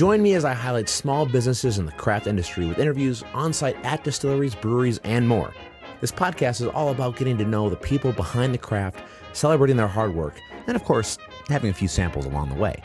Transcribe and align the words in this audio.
Join 0.00 0.22
me 0.22 0.32
as 0.32 0.46
I 0.46 0.54
highlight 0.54 0.88
small 0.88 1.26
businesses 1.26 1.76
in 1.76 1.84
the 1.84 1.92
craft 1.92 2.26
industry 2.26 2.64
with 2.64 2.78
interviews 2.78 3.22
on 3.34 3.52
site 3.52 3.76
at 3.84 4.02
distilleries, 4.02 4.54
breweries, 4.54 4.96
and 5.04 5.28
more. 5.28 5.52
This 6.00 6.10
podcast 6.10 6.62
is 6.62 6.68
all 6.68 6.88
about 6.88 7.18
getting 7.18 7.36
to 7.36 7.44
know 7.44 7.68
the 7.68 7.76
people 7.76 8.10
behind 8.12 8.54
the 8.54 8.58
craft, 8.58 8.98
celebrating 9.34 9.76
their 9.76 9.86
hard 9.86 10.14
work, 10.14 10.40
and 10.66 10.74
of 10.74 10.84
course, 10.84 11.18
having 11.48 11.68
a 11.68 11.74
few 11.74 11.86
samples 11.86 12.24
along 12.24 12.48
the 12.48 12.54
way. 12.54 12.82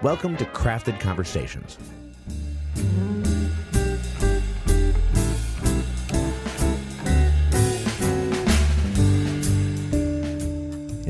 Welcome 0.00 0.36
to 0.36 0.44
Crafted 0.44 1.00
Conversations. 1.00 1.76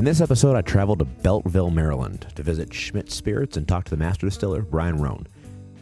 In 0.02 0.06
this 0.06 0.20
episode, 0.20 0.56
I 0.56 0.62
traveled 0.62 0.98
to 0.98 1.04
Beltsville, 1.04 1.72
Maryland 1.72 2.26
to 2.34 2.42
visit 2.42 2.70
Shmidt 2.70 3.08
Spirits 3.08 3.56
and 3.56 3.68
talk 3.68 3.84
to 3.84 3.90
the 3.90 3.96
master 3.96 4.26
distiller, 4.26 4.62
Brian 4.62 5.00
Roan. 5.00 5.28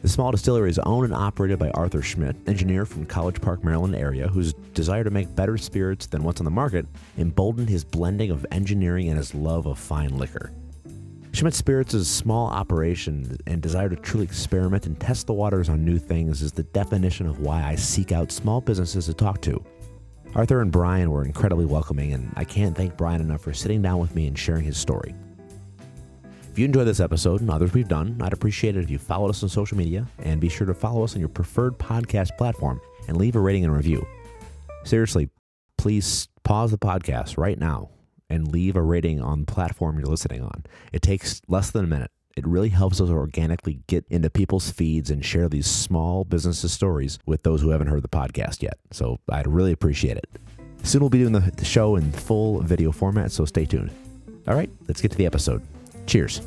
The 0.03 0.11
small 0.11 0.31
distillery 0.31 0.69
is 0.69 0.79
owned 0.81 1.07
and 1.07 1.15
operated 1.15 1.59
by 1.59 1.71
Arthur 1.71 2.03
Shmidt, 2.03 2.37
engineer 2.47 2.85
from 2.85 3.07
College 3.07 3.41
Park, 3.41 3.65
Maryland 3.65 3.97
area, 3.97 4.29
whose 4.29 4.53
desire 4.75 5.05
to 5.05 5.11
make 5.11 5.35
better 5.35 5.57
spirits 5.57 6.05
than 6.05 6.23
what's 6.23 6.39
on 6.39 6.45
the 6.45 6.51
market 6.51 6.85
emboldened 7.17 7.71
his 7.71 7.83
blending 7.83 8.31
of 8.31 8.45
engineering 8.53 9.09
and 9.09 9.17
his 9.17 9.35
love 9.35 9.65
of 9.65 9.79
fine 9.79 10.19
liquor. 10.19 10.53
Shmidt 11.33 11.55
Spirits' 11.55 11.95
is 11.95 12.03
a 12.03 12.13
small 12.13 12.49
operation 12.49 13.39
and 13.47 13.63
desire 13.63 13.89
to 13.89 13.97
truly 13.97 14.25
experiment 14.25 14.85
and 14.85 15.01
test 15.01 15.29
the 15.29 15.33
waters 15.33 15.71
on 15.71 15.83
new 15.83 15.99
things 15.99 16.43
is 16.43 16.53
the 16.53 16.65
definition 16.65 17.27
of 17.27 17.41
why 17.41 17.63
I 17.63 17.75
seek 17.75 18.13
out 18.13 18.31
small 18.31 18.61
businesses 18.61 19.07
to 19.07 19.15
talk 19.15 19.41
to. 19.41 19.65
Arthur 20.35 20.61
and 20.61 20.71
Brian 20.71 21.11
were 21.11 21.25
incredibly 21.25 21.65
welcoming, 21.65 22.13
and 22.13 22.33
I 22.37 22.45
can't 22.45 22.77
thank 22.77 22.97
Brian 22.97 23.21
enough 23.21 23.41
for 23.41 23.53
sitting 23.53 23.83
down 23.83 23.99
with 23.99 24.15
me 24.15 24.29
and 24.29 24.39
sharing 24.39 24.65
his 24.65 24.77
story. 24.77 25.15
If 26.51 26.59
you 26.59 26.65
enjoyed 26.65 26.87
this 26.87 27.01
episode 27.01 27.41
and 27.41 27.51
others 27.51 27.73
we've 27.73 27.89
done, 27.89 28.17
I'd 28.21 28.33
appreciate 28.33 28.77
it 28.77 28.85
if 28.85 28.91
you 28.91 28.99
followed 28.99 29.31
us 29.31 29.43
on 29.43 29.49
social 29.49 29.77
media 29.77 30.07
and 30.19 30.41
be 30.41 30.49
sure 30.49 30.67
to 30.67 30.75
follow 30.75 31.03
us 31.03 31.15
on 31.15 31.21
your 31.21 31.29
preferred 31.29 31.79
podcast 31.79 32.37
platform 32.37 32.81
and 33.09 33.17
leave 33.17 33.35
a 33.35 33.41
rating 33.41 33.65
and 33.65 33.75
review. 33.75 34.07
Seriously, 34.85 35.31
please 35.79 36.29
pause 36.45 36.71
the 36.71 36.79
podcast 36.79 37.37
right 37.37 37.59
now 37.59 37.91
and 38.29 38.53
leave 38.53 38.77
a 38.77 38.83
rating 38.83 39.21
on 39.21 39.41
the 39.41 39.53
platform 39.53 39.99
you're 39.99 40.09
listening 40.09 40.43
on. 40.43 40.65
It 40.93 41.03
takes 41.03 41.41
less 41.49 41.71
than 41.71 41.85
a 41.85 41.89
minute. 41.89 42.11
It 42.37 42.47
really 42.47 42.69
helps 42.69 43.01
us 43.01 43.11
organically 43.11 43.81
get 43.87 44.05
into 44.09 44.31
people's 44.31 44.71
feeds 44.71 45.11
and 45.11 45.25
share 45.25 45.49
these 45.49 45.67
small 45.67 46.25
businesses 46.25 46.73
stories 46.73 47.19
with 47.27 47.43
those 47.43 47.61
who 47.61 47.71
haven't 47.71 47.89
heard 47.89 48.03
the 48.03 48.09
podcast 48.09 48.63
yet. 48.63 48.79
So 48.93 49.19
I'd 49.29 49.47
really 49.47 49.73
appreciate 49.73 50.17
it. 50.17 50.29
Soon 50.83 51.01
we'll 51.01 51.11
be 51.11 51.19
doing 51.19 51.33
the 51.33 51.65
show 51.65 51.97
in 51.97 52.13
full 52.13 52.61
video 52.61 52.93
format, 52.93 53.33
so 53.33 53.45
stay 53.45 53.67
tuned. 53.67 53.91
All 54.49 54.55
right, 54.55 54.71
let's 54.89 55.01
get 55.01 55.11
to 55.11 55.19
the 55.19 55.27
episode. 55.27 55.63
Cheers. 56.07 56.41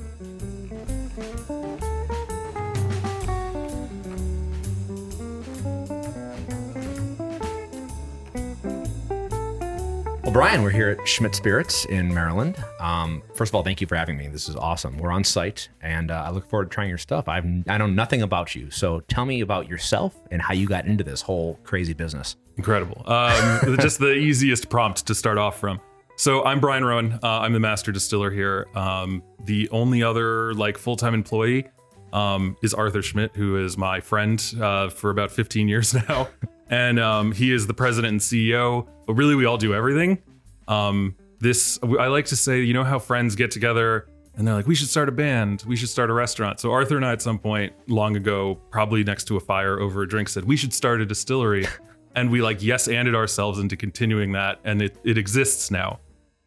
Well, 10.33 10.41
Brian, 10.41 10.63
we're 10.63 10.71
here 10.71 10.89
at 10.89 10.97
Shmidt 11.07 11.35
Spirits 11.35 11.85
in 11.85 12.11
Maryland. 12.11 12.55
Um, 12.79 13.21
first 13.35 13.51
of 13.51 13.55
all, 13.55 13.61
thank 13.61 13.81
you 13.81 13.85
for 13.85 13.95
having 13.95 14.17
me. 14.17 14.29
This 14.29 14.49
is 14.49 14.55
awesome. 14.55 14.97
We're 14.97 15.11
on 15.11 15.23
site, 15.23 15.69
and 15.79 16.09
uh, 16.09 16.23
I 16.25 16.31
look 16.31 16.49
forward 16.49 16.71
to 16.71 16.73
trying 16.73 16.89
your 16.89 16.97
stuff. 16.97 17.27
I've 17.27 17.45
I 17.67 17.77
know 17.77 17.85
nothing 17.85 18.23
about 18.23 18.55
you, 18.55 18.71
so 18.71 19.01
tell 19.01 19.27
me 19.27 19.41
about 19.41 19.69
yourself 19.69 20.15
and 20.31 20.41
how 20.41 20.55
you 20.55 20.67
got 20.67 20.87
into 20.87 21.03
this 21.03 21.21
whole 21.21 21.59
crazy 21.63 21.93
business. 21.93 22.35
Incredible. 22.57 23.03
Um, 23.05 23.77
just 23.79 23.99
the 23.99 24.13
easiest 24.15 24.71
prompt 24.71 25.05
to 25.05 25.13
start 25.13 25.37
off 25.37 25.59
from. 25.59 25.79
So 26.15 26.43
I'm 26.43 26.59
Brian 26.59 26.83
Roan. 26.83 27.19
Uh, 27.21 27.41
I'm 27.41 27.53
the 27.53 27.59
master 27.59 27.91
distiller 27.91 28.31
here. 28.31 28.65
Um, 28.73 29.21
the 29.45 29.69
only 29.69 30.01
other 30.01 30.55
like 30.55 30.79
full-time 30.79 31.13
employee 31.13 31.69
um, 32.11 32.57
is 32.63 32.73
Arthur 32.73 33.03
Shmidt, 33.03 33.35
who 33.35 33.63
is 33.63 33.77
my 33.77 33.99
friend 33.99 34.43
uh, 34.59 34.89
for 34.89 35.11
about 35.11 35.29
15 35.29 35.67
years 35.67 35.93
now, 36.09 36.27
and 36.73 36.99
um, 36.99 37.31
he 37.31 37.51
is 37.51 37.67
the 37.67 37.73
president 37.73 38.11
and 38.13 38.19
CEO. 38.21 38.87
But 39.05 39.13
really, 39.13 39.35
we 39.35 39.45
all 39.45 39.57
do 39.57 39.73
everything. 39.73 40.21
Um, 40.67 41.15
this 41.39 41.77
I 41.83 42.07
like 42.07 42.25
to 42.27 42.35
say, 42.35 42.61
you 42.61 42.73
know 42.73 42.83
how 42.83 42.99
friends 42.99 43.35
get 43.35 43.51
together 43.51 44.07
and 44.35 44.47
they're 44.47 44.55
like, 44.55 44.65
we 44.65 44.73
should 44.75 44.87
start 44.87 45.09
a 45.09 45.11
band, 45.11 45.63
we 45.67 45.75
should 45.75 45.89
start 45.89 46.09
a 46.09 46.13
restaurant. 46.13 46.59
So 46.59 46.71
Arthur 46.71 46.95
and 46.95 47.05
I, 47.05 47.11
at 47.11 47.21
some 47.21 47.37
point 47.37 47.73
long 47.87 48.15
ago, 48.15 48.59
probably 48.71 49.03
next 49.03 49.25
to 49.25 49.37
a 49.37 49.39
fire 49.39 49.79
over 49.79 50.01
a 50.01 50.07
drink, 50.07 50.29
said 50.29 50.45
we 50.45 50.57
should 50.57 50.73
start 50.73 51.01
a 51.01 51.05
distillery. 51.05 51.67
and 52.15 52.29
we 52.31 52.41
like 52.41 52.61
yes 52.63 52.87
anded 52.87 53.15
ourselves 53.15 53.57
into 53.59 53.75
continuing 53.75 54.31
that 54.33 54.59
and 54.63 54.81
it, 54.83 54.97
it 55.03 55.17
exists 55.17 55.71
now 55.71 55.99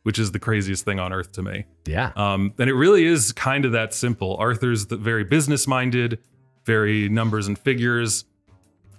which 0.05 0.17
is 0.21 0.31
the 0.31 0.39
craziest 0.39 0.85
thing 0.85 1.01
on 1.01 1.13
earth 1.13 1.33
to 1.33 1.43
me 1.43 1.65
Yeah. 1.87 2.13
um, 2.15 2.55
and 2.57 2.71
it 2.71 2.75
really 2.75 3.05
is 3.05 3.33
kind 3.33 3.65
of 3.65 3.73
that 3.73 3.93
simple 3.93 4.37
arthur's 4.37 4.87
the 4.87 4.97
very 4.97 5.25
business 5.25 5.67
minded 5.67 6.21
very 6.65 7.09
numbers 7.09 7.49
and 7.49 7.59
figures 7.59 8.25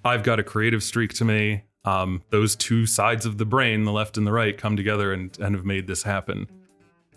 i've 0.07 0.23
got 0.23 0.39
a 0.39 0.43
creative 0.43 0.83
streak 0.83 1.13
to 1.13 1.25
me 1.25 1.63
um, 1.85 2.21
those 2.31 2.53
two 2.57 2.85
sides 2.85 3.25
of 3.25 3.37
the 3.37 3.45
brain 3.45 3.85
the 3.85 3.93
left 3.93 4.17
and 4.17 4.27
the 4.27 4.31
right 4.31 4.57
come 4.57 4.75
together 4.75 5.13
and, 5.13 5.37
and 5.39 5.55
have 5.55 5.63
made 5.63 5.87
this 5.87 6.03
happen 6.03 6.49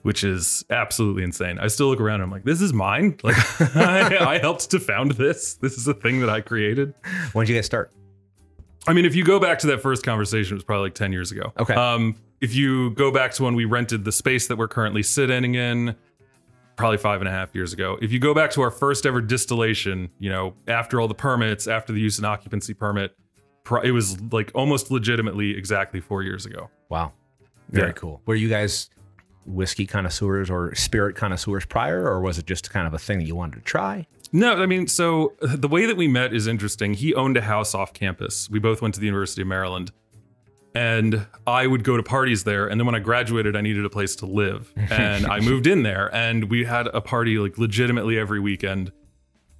which 0.02 0.22
is 0.22 0.64
absolutely 0.70 1.22
insane 1.22 1.58
i 1.58 1.66
still 1.66 1.88
look 1.88 2.00
around 2.00 2.16
and 2.16 2.24
i'm 2.24 2.30
like 2.30 2.44
this 2.44 2.60
is 2.60 2.72
mine 2.72 3.18
like 3.24 3.36
I, 3.76 4.34
I 4.34 4.38
helped 4.38 4.70
to 4.70 4.78
found 4.78 5.12
this 5.12 5.54
this 5.54 5.76
is 5.76 5.88
a 5.88 5.94
thing 5.94 6.20
that 6.20 6.30
i 6.30 6.40
created 6.40 6.94
when 7.32 7.46
did 7.46 7.52
you 7.52 7.58
guys 7.58 7.66
start? 7.66 7.92
I 8.86 8.92
mean, 8.92 9.04
if 9.04 9.14
you 9.14 9.24
go 9.24 9.38
back 9.38 9.58
to 9.60 9.66
that 9.68 9.82
first 9.82 10.04
conversation, 10.04 10.54
it 10.54 10.56
was 10.56 10.64
probably 10.64 10.86
like 10.86 10.94
10 10.94 11.12
years 11.12 11.30
ago. 11.32 11.52
Okay. 11.58 11.74
Um, 11.74 12.16
if 12.40 12.54
you 12.54 12.90
go 12.92 13.10
back 13.10 13.32
to 13.32 13.42
when 13.42 13.54
we 13.54 13.66
rented 13.66 14.04
the 14.04 14.12
space 14.12 14.46
that 14.46 14.56
we're 14.56 14.68
currently 14.68 15.02
sitting 15.02 15.54
in, 15.54 15.94
probably 16.80 16.98
five 16.98 17.20
and 17.20 17.28
a 17.28 17.30
half 17.30 17.54
years 17.54 17.72
ago. 17.72 17.96
If 18.02 18.10
you 18.12 18.18
go 18.18 18.34
back 18.34 18.50
to 18.52 18.62
our 18.62 18.70
first 18.70 19.06
ever 19.06 19.20
distillation, 19.20 20.10
you 20.18 20.30
know, 20.30 20.54
after 20.66 21.00
all 21.00 21.06
the 21.08 21.14
permits, 21.14 21.66
after 21.68 21.92
the 21.92 22.00
use 22.00 22.16
and 22.18 22.26
occupancy 22.26 22.74
permit, 22.74 23.16
it 23.84 23.92
was 23.92 24.20
like 24.32 24.50
almost 24.54 24.91
legitimately 24.91 25.56
exactly 25.56 26.00
four 26.00 26.22
years 26.22 26.44
ago. 26.46 26.70
Wow. 26.88 27.12
Very 27.70 27.88
Yeah. 27.88 27.92
cool. 27.92 28.22
Were 28.26 28.34
you 28.34 28.48
guys 28.48 28.91
whiskey 29.46 29.86
connoisseurs 29.86 30.50
or 30.50 30.74
spirit 30.74 31.16
connoisseurs 31.16 31.64
prior, 31.64 32.06
or 32.06 32.20
was 32.20 32.38
it 32.38 32.46
just 32.46 32.70
kind 32.70 32.86
of 32.86 32.94
a 32.94 32.98
thing 32.98 33.18
that 33.18 33.26
you 33.26 33.34
wanted 33.36 33.56
to 33.56 33.62
try? 33.62 34.06
No, 34.32 34.62
I 34.62 34.66
mean, 34.66 34.86
so 34.86 35.34
the 35.41 35.66
way 35.68 35.86
that 35.86 35.97
we 35.97 36.06
met 36.08 36.32
is 36.32 36.47
interesting. 36.47 36.94
He 36.94 37.14
owned 37.14 37.36
a 37.36 37.41
house 37.42 37.74
off 37.74 37.92
campus. 37.92 38.48
We 38.50 38.58
both 38.58 38.80
went 38.82 38.94
to 38.94 39.00
the 39.00 39.06
University 39.06 39.42
of 39.42 39.48
Maryland. 39.48 39.91
And 40.75 41.26
I 41.47 41.66
would 41.66 41.82
go 41.82 41.97
to 41.97 42.03
parties 42.03 42.44
there. 42.44 42.69
And 42.69 42.78
then 42.81 42.86
when 42.86 42.94
I 42.94 43.00
graduated, 43.00 43.56
I 43.56 43.60
needed 43.60 43.84
a 43.84 43.91
place 43.91 44.14
to 44.16 44.26
live. 44.26 44.72
And 44.91 45.26
I 45.26 45.41
moved 45.41 45.66
in 45.66 45.82
there 45.82 46.14
and 46.14 46.44
we 46.44 46.64
had 46.64 46.88
a 46.88 47.00
party 47.00 47.38
like 47.38 47.58
legitimately 47.58 48.19
every 48.19 48.41
weekend. 48.41 48.92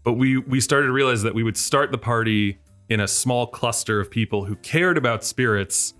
But 0.03 0.15
we 0.15 0.39
we 0.39 0.61
started 0.61 0.87
to 0.87 0.93
realize 0.93 1.23
that 1.23 1.35
we 1.35 1.43
would 1.43 1.57
start 1.57 1.93
the 1.93 1.99
party 1.99 2.59
in 2.89 3.01
a 3.01 3.09
small 3.09 3.47
cluster 3.47 4.01
of 4.01 4.11
people 4.11 4.45
who 4.45 4.57
cared 4.57 4.99
about 4.99 5.25
spirits, 5.25 5.95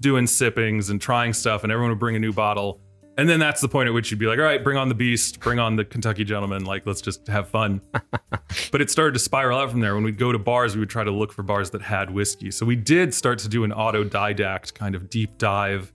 doing 0.00 0.26
sippings 0.26 0.88
and 0.88 1.00
trying 1.00 1.32
stuff, 1.32 1.62
and 1.62 1.70
everyone 1.72 1.90
would 1.90 1.98
bring 1.98 2.16
a 2.16 2.18
new 2.18 2.32
bottle. 2.32 2.80
And 3.20 3.28
then 3.28 3.38
that's 3.38 3.60
the 3.60 3.68
point 3.68 3.86
at 3.86 3.92
which 3.92 4.10
you'd 4.10 4.18
be 4.18 4.24
like, 4.24 4.38
all 4.38 4.46
right, 4.46 4.64
bring 4.64 4.78
on 4.78 4.88
the 4.88 4.94
beast, 4.94 5.40
bring 5.40 5.58
on 5.58 5.76
the 5.76 5.84
Kentucky 5.84 6.24
gentleman, 6.24 6.64
like 6.64 6.86
let's 6.86 7.02
just 7.02 7.26
have 7.26 7.50
fun. 7.50 7.82
but 8.72 8.80
it 8.80 8.90
started 8.90 9.12
to 9.12 9.18
spiral 9.18 9.58
out 9.58 9.70
from 9.70 9.80
there. 9.80 9.94
When 9.94 10.04
we'd 10.04 10.16
go 10.16 10.32
to 10.32 10.38
bars, 10.38 10.74
we 10.74 10.80
would 10.80 10.88
try 10.88 11.04
to 11.04 11.10
look 11.10 11.30
for 11.30 11.42
bars 11.42 11.68
that 11.72 11.82
had 11.82 12.08
whiskey. 12.08 12.50
So 12.50 12.64
we 12.64 12.76
did 12.76 13.12
start 13.12 13.38
to 13.40 13.48
do 13.50 13.62
an 13.62 13.72
autodidact 13.72 14.72
kind 14.72 14.94
of 14.94 15.10
deep 15.10 15.36
dive. 15.36 15.92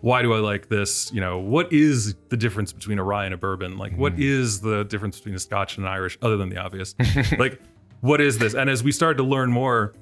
Why 0.00 0.22
do 0.22 0.32
I 0.32 0.38
like 0.38 0.70
this? 0.70 1.12
You 1.12 1.20
know, 1.20 1.38
what 1.38 1.70
is 1.70 2.14
the 2.30 2.36
difference 2.38 2.72
between 2.72 2.98
a 2.98 3.04
rye 3.04 3.26
and 3.26 3.34
a 3.34 3.36
bourbon? 3.36 3.76
Like, 3.76 3.94
what 3.98 4.14
hmm. 4.14 4.22
is 4.22 4.62
the 4.62 4.84
difference 4.84 5.18
between 5.18 5.34
a 5.34 5.38
Scotch 5.38 5.76
and 5.76 5.84
an 5.84 5.92
Irish, 5.92 6.16
other 6.22 6.38
than 6.38 6.48
the 6.48 6.56
obvious? 6.56 6.94
like, 7.38 7.60
what 8.00 8.22
is 8.22 8.38
this? 8.38 8.54
And 8.54 8.70
as 8.70 8.82
we 8.82 8.90
started 8.90 9.18
to 9.18 9.24
learn 9.24 9.52
more, 9.52 9.92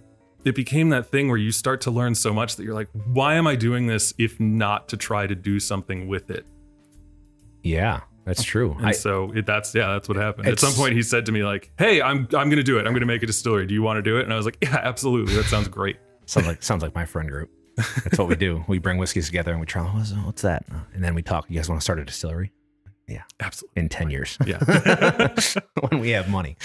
it 0.44 0.54
became 0.54 0.90
that 0.90 1.06
thing 1.06 1.28
where 1.28 1.38
you 1.38 1.50
start 1.50 1.80
to 1.82 1.90
learn 1.90 2.14
so 2.14 2.32
much 2.32 2.54
that 2.54 2.62
you're 2.62 2.74
like, 2.74 2.88
why 3.12 3.34
am 3.34 3.48
I 3.48 3.56
doing 3.56 3.88
this 3.88 4.14
if 4.16 4.38
not 4.38 4.88
to 4.90 4.96
try 4.96 5.26
to 5.26 5.34
do 5.34 5.58
something 5.58 6.06
with 6.06 6.30
it? 6.30 6.46
Yeah, 7.62 8.00
that's 8.24 8.42
true. 8.42 8.74
And 8.78 8.86
I, 8.88 8.92
so 8.92 9.32
it, 9.32 9.46
that's 9.46 9.74
yeah, 9.74 9.92
that's 9.92 10.08
what 10.08 10.16
happened. 10.16 10.48
At 10.48 10.58
some 10.60 10.72
point, 10.72 10.94
he 10.94 11.02
said 11.02 11.26
to 11.26 11.32
me 11.32 11.42
like, 11.44 11.70
"Hey, 11.78 12.02
I'm 12.02 12.28
I'm 12.34 12.48
gonna 12.50 12.62
do 12.62 12.78
it. 12.78 12.86
I'm 12.86 12.92
gonna 12.92 13.06
make 13.06 13.22
a 13.22 13.26
distillery. 13.26 13.66
Do 13.66 13.74
you 13.74 13.82
want 13.82 13.98
to 13.98 14.02
do 14.02 14.18
it?" 14.18 14.24
And 14.24 14.32
I 14.32 14.36
was 14.36 14.44
like, 14.46 14.58
"Yeah, 14.62 14.78
absolutely. 14.82 15.34
That 15.36 15.44
sounds 15.44 15.68
great." 15.68 15.96
sounds 16.26 16.46
like 16.46 16.62
sounds 16.62 16.82
like 16.82 16.94
my 16.94 17.04
friend 17.04 17.28
group. 17.28 17.50
That's 17.76 18.18
what 18.18 18.28
we 18.28 18.36
do. 18.36 18.64
We 18.68 18.78
bring 18.78 18.98
whiskeys 18.98 19.26
together 19.26 19.50
and 19.50 19.60
we 19.60 19.66
try. 19.66 19.82
Oh, 19.82 19.96
what's, 19.96 20.12
what's 20.12 20.42
that? 20.42 20.64
Uh, 20.72 20.78
and 20.94 21.02
then 21.02 21.14
we 21.14 21.22
talk. 21.22 21.46
You 21.48 21.56
guys 21.56 21.68
want 21.68 21.80
to 21.80 21.84
start 21.84 21.98
a 21.98 22.04
distillery? 22.04 22.52
Yeah, 23.08 23.22
absolutely. 23.40 23.82
in 23.82 23.88
10 23.88 24.10
years 24.10 24.38
Yeah. 24.46 24.58
when 25.88 26.00
we 26.00 26.10
have 26.10 26.28
money. 26.28 26.56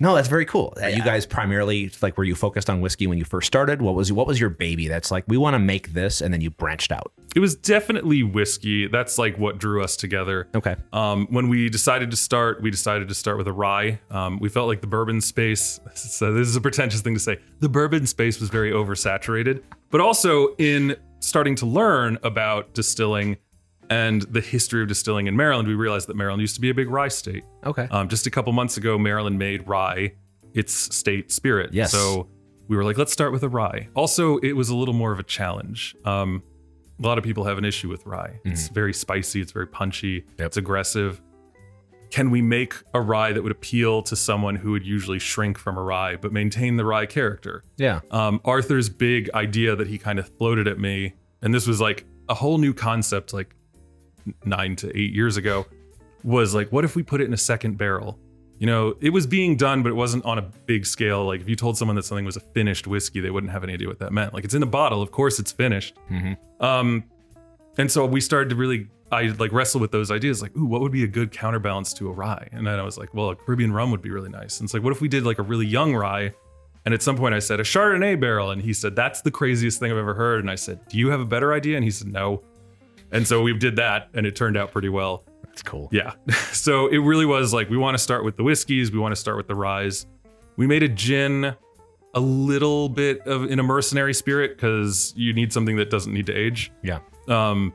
No, 0.00 0.14
that's 0.14 0.28
very 0.28 0.46
cool. 0.46 0.72
Uh, 0.82 0.86
You 0.86 1.04
guys 1.04 1.26
primarily 1.26 1.92
like 2.00 2.16
were 2.16 2.24
you 2.24 2.34
focused 2.34 2.70
on 2.70 2.80
whiskey 2.80 3.06
when 3.06 3.18
you 3.18 3.24
first 3.24 3.46
started? 3.46 3.82
What 3.82 3.94
was 3.94 4.12
what 4.12 4.26
was 4.26 4.40
your 4.40 4.50
baby 4.50 4.88
that's 4.88 5.10
like 5.10 5.24
we 5.28 5.36
want 5.36 5.54
to 5.54 5.58
make 5.58 5.92
this 5.92 6.20
and 6.22 6.32
then 6.32 6.40
you 6.40 6.50
branched 6.50 6.90
out? 6.90 7.12
it 7.36 7.38
was 7.38 7.54
definitely 7.54 8.24
whiskey. 8.24 8.88
That's 8.88 9.16
like 9.16 9.38
what 9.38 9.58
drew 9.58 9.84
us 9.84 9.94
together. 9.96 10.48
Okay. 10.54 10.74
Um, 10.92 11.28
when 11.30 11.48
we 11.48 11.68
decided 11.68 12.10
to 12.10 12.16
start, 12.16 12.60
we 12.60 12.72
decided 12.72 13.06
to 13.08 13.14
start 13.14 13.38
with 13.38 13.46
a 13.46 13.52
rye. 13.52 14.00
Um, 14.10 14.40
we 14.40 14.48
felt 14.48 14.66
like 14.66 14.80
the 14.80 14.88
bourbon 14.88 15.20
space, 15.20 15.78
so 15.94 16.32
this 16.32 16.48
is 16.48 16.56
a 16.56 16.60
pretentious 16.60 17.02
thing 17.02 17.14
to 17.14 17.20
say, 17.20 17.38
the 17.60 17.68
bourbon 17.68 18.06
space 18.06 18.40
was 18.40 18.48
very 18.48 18.72
oversaturated. 18.72 19.62
But 19.90 20.00
also 20.00 20.56
in 20.56 20.96
starting 21.20 21.54
to 21.56 21.66
learn 21.66 22.18
about 22.24 22.74
distilling 22.74 23.36
and 23.90 24.22
the 24.22 24.40
history 24.40 24.80
of 24.82 24.88
distilling 24.88 25.26
in 25.26 25.36
Maryland, 25.36 25.68
we 25.68 25.74
realized 25.74 26.06
that 26.08 26.16
Maryland 26.16 26.40
used 26.40 26.54
to 26.54 26.60
be 26.60 26.70
a 26.70 26.74
big 26.74 26.88
rye 26.88 27.08
state. 27.08 27.44
Okay. 27.66 27.88
Um, 27.90 28.08
just 28.08 28.26
a 28.26 28.30
couple 28.30 28.52
months 28.52 28.76
ago, 28.76 28.96
Maryland 28.98 29.38
made 29.38 29.66
rye 29.68 30.12
its 30.54 30.72
state 30.94 31.30
spirit. 31.30 31.72
Yes. 31.72 31.90
So 31.92 32.28
we 32.68 32.76
were 32.76 32.84
like, 32.84 32.96
let's 32.98 33.12
start 33.12 33.32
with 33.32 33.42
a 33.42 33.48
rye. 33.48 33.88
Also, 33.94 34.38
it 34.38 34.52
was 34.52 34.68
a 34.70 34.76
little 34.76 34.94
more 34.94 35.12
of 35.12 35.18
a 35.18 35.22
challenge. 35.24 35.94
Um, 36.04 36.42
a 37.02 37.06
lot 37.06 37.18
of 37.18 37.24
people 37.24 37.44
have 37.44 37.58
an 37.58 37.64
issue 37.64 37.88
with 37.88 38.06
rye. 38.06 38.38
It's 38.44 38.68
very 38.68 38.92
spicy, 38.94 39.40
it's 39.40 39.52
very 39.52 39.66
punchy, 39.66 40.24
Yep. 40.38 40.46
it's 40.46 40.56
aggressive. 40.56 41.20
Can 42.10 42.30
we 42.30 42.42
make 42.42 42.74
a 42.92 43.00
rye 43.00 43.32
that 43.32 43.42
would 43.42 43.52
appeal 43.52 44.02
to 44.02 44.16
someone 44.16 44.56
who 44.56 44.72
would 44.72 44.84
usually 44.84 45.18
shrink 45.20 45.56
from 45.58 45.78
a 45.78 45.82
rye, 45.82 46.16
but 46.16 46.32
maintain 46.32 46.76
the 46.76 46.84
rye 46.84 47.06
character? 47.06 47.64
yeah. 47.76 48.00
um, 48.10 48.40
Arthur's 48.44 48.88
big 48.88 49.30
idea 49.34 49.76
that 49.76 49.86
he 49.86 49.96
kind 49.98 50.18
of 50.18 50.28
floated 50.36 50.66
at 50.68 50.78
me, 50.78 51.14
and 51.42 51.54
this 51.54 51.66
was 51.66 51.80
like 51.80 52.04
a 52.28 52.34
whole 52.34 52.58
new 52.58 52.74
concept, 52.74 53.32
like 53.32 53.54
nine 54.44 54.76
to 54.76 54.88
eight 54.96 55.12
years 55.12 55.36
ago, 55.36 55.66
was 56.24 56.54
like, 56.54 56.70
what 56.70 56.84
if 56.84 56.96
we 56.96 57.02
put 57.02 57.20
it 57.20 57.24
in 57.24 57.32
a 57.32 57.38
second 57.38 57.78
barrel? 57.78 58.18
You 58.58 58.66
know, 58.66 58.94
it 59.00 59.10
was 59.10 59.26
being 59.26 59.56
done, 59.56 59.82
but 59.82 59.88
it 59.88 59.94
wasn't 59.94 60.24
on 60.26 60.38
a 60.38 60.42
big 60.42 60.84
scale. 60.84 61.24
Like 61.24 61.40
if 61.40 61.48
you 61.48 61.56
told 61.56 61.78
someone 61.78 61.96
that 61.96 62.04
something 62.04 62.26
was 62.26 62.36
a 62.36 62.40
finished 62.40 62.86
whiskey, 62.86 63.20
they 63.20 63.30
wouldn't 63.30 63.52
have 63.52 63.64
any 63.64 63.72
idea 63.72 63.88
what 63.88 63.98
that 64.00 64.12
meant. 64.12 64.34
Like 64.34 64.44
it's 64.44 64.52
in 64.52 64.60
the 64.60 64.66
bottle, 64.66 65.00
of 65.00 65.10
course 65.12 65.38
it's 65.38 65.50
finished. 65.50 65.96
Mhm. 66.10 66.36
Um, 66.60 67.04
and 67.78 67.90
so 67.90 68.04
we 68.04 68.20
started 68.20 68.50
to 68.50 68.56
really, 68.56 68.88
I 69.10 69.28
like 69.38 69.50
wrestle 69.52 69.80
with 69.80 69.92
those 69.92 70.10
ideas, 70.10 70.42
like, 70.42 70.54
ooh, 70.56 70.66
what 70.66 70.82
would 70.82 70.92
be 70.92 71.04
a 71.04 71.08
good 71.08 71.32
counterbalance 71.32 71.94
to 71.94 72.08
a 72.08 72.12
rye? 72.12 72.48
And 72.52 72.66
then 72.66 72.78
I 72.78 72.82
was 72.82 72.98
like, 72.98 73.14
well, 73.14 73.30
a 73.30 73.36
Caribbean 73.36 73.72
rum 73.72 73.90
would 73.92 74.02
be 74.02 74.10
really 74.10 74.28
nice. 74.28 74.60
And 74.60 74.66
it's 74.66 74.74
like, 74.74 74.82
what 74.82 74.92
if 74.92 75.00
we 75.00 75.08
did 75.08 75.24
like 75.24 75.38
a 75.38 75.42
really 75.42 75.66
young 75.66 75.94
rye? 75.94 76.34
And 76.84 76.92
at 76.92 77.00
some 77.02 77.16
point 77.16 77.34
I 77.34 77.38
said, 77.38 77.60
a 77.60 77.62
Chardonnay 77.62 78.20
barrel. 78.20 78.50
And 78.50 78.60
he 78.60 78.74
said, 78.74 78.94
that's 78.94 79.22
the 79.22 79.30
craziest 79.30 79.80
thing 79.80 79.90
I've 79.90 79.98
ever 79.98 80.14
heard. 80.14 80.40
And 80.40 80.50
I 80.50 80.54
said, 80.54 80.86
do 80.88 80.98
you 80.98 81.08
have 81.08 81.20
a 81.20 81.24
better 81.24 81.54
idea? 81.54 81.76
And 81.76 81.84
he 81.84 81.90
said, 81.90 82.08
no. 82.08 82.42
And 83.12 83.26
so 83.26 83.42
we 83.42 83.52
did 83.56 83.76
that 83.76 84.08
and 84.14 84.26
it 84.26 84.36
turned 84.36 84.56
out 84.56 84.72
pretty 84.72 84.88
well. 84.88 85.24
That's 85.44 85.62
cool. 85.62 85.88
Yeah. 85.92 86.12
So 86.52 86.88
it 86.88 86.98
really 86.98 87.26
was 87.26 87.54
like, 87.54 87.70
we 87.70 87.76
want 87.78 87.94
to 87.94 87.98
start 88.02 88.24
with 88.24 88.36
the 88.36 88.42
whiskeys, 88.42 88.92
we 88.92 88.98
want 88.98 89.12
to 89.12 89.16
start 89.20 89.36
with 89.38 89.48
the 89.48 89.54
ryes. 89.54 90.06
We 90.56 90.66
made 90.66 90.82
a 90.82 90.88
gin 90.88 91.54
a 92.14 92.20
little 92.20 92.88
bit 92.88 93.20
of 93.26 93.44
in 93.50 93.58
a 93.58 93.62
mercenary 93.62 94.12
spirit 94.14 94.56
because 94.56 95.14
you 95.16 95.32
need 95.32 95.52
something 95.52 95.76
that 95.76 95.90
doesn't 95.90 96.12
need 96.12 96.26
to 96.26 96.34
age 96.34 96.72
Yeah. 96.82 96.98
um 97.28 97.72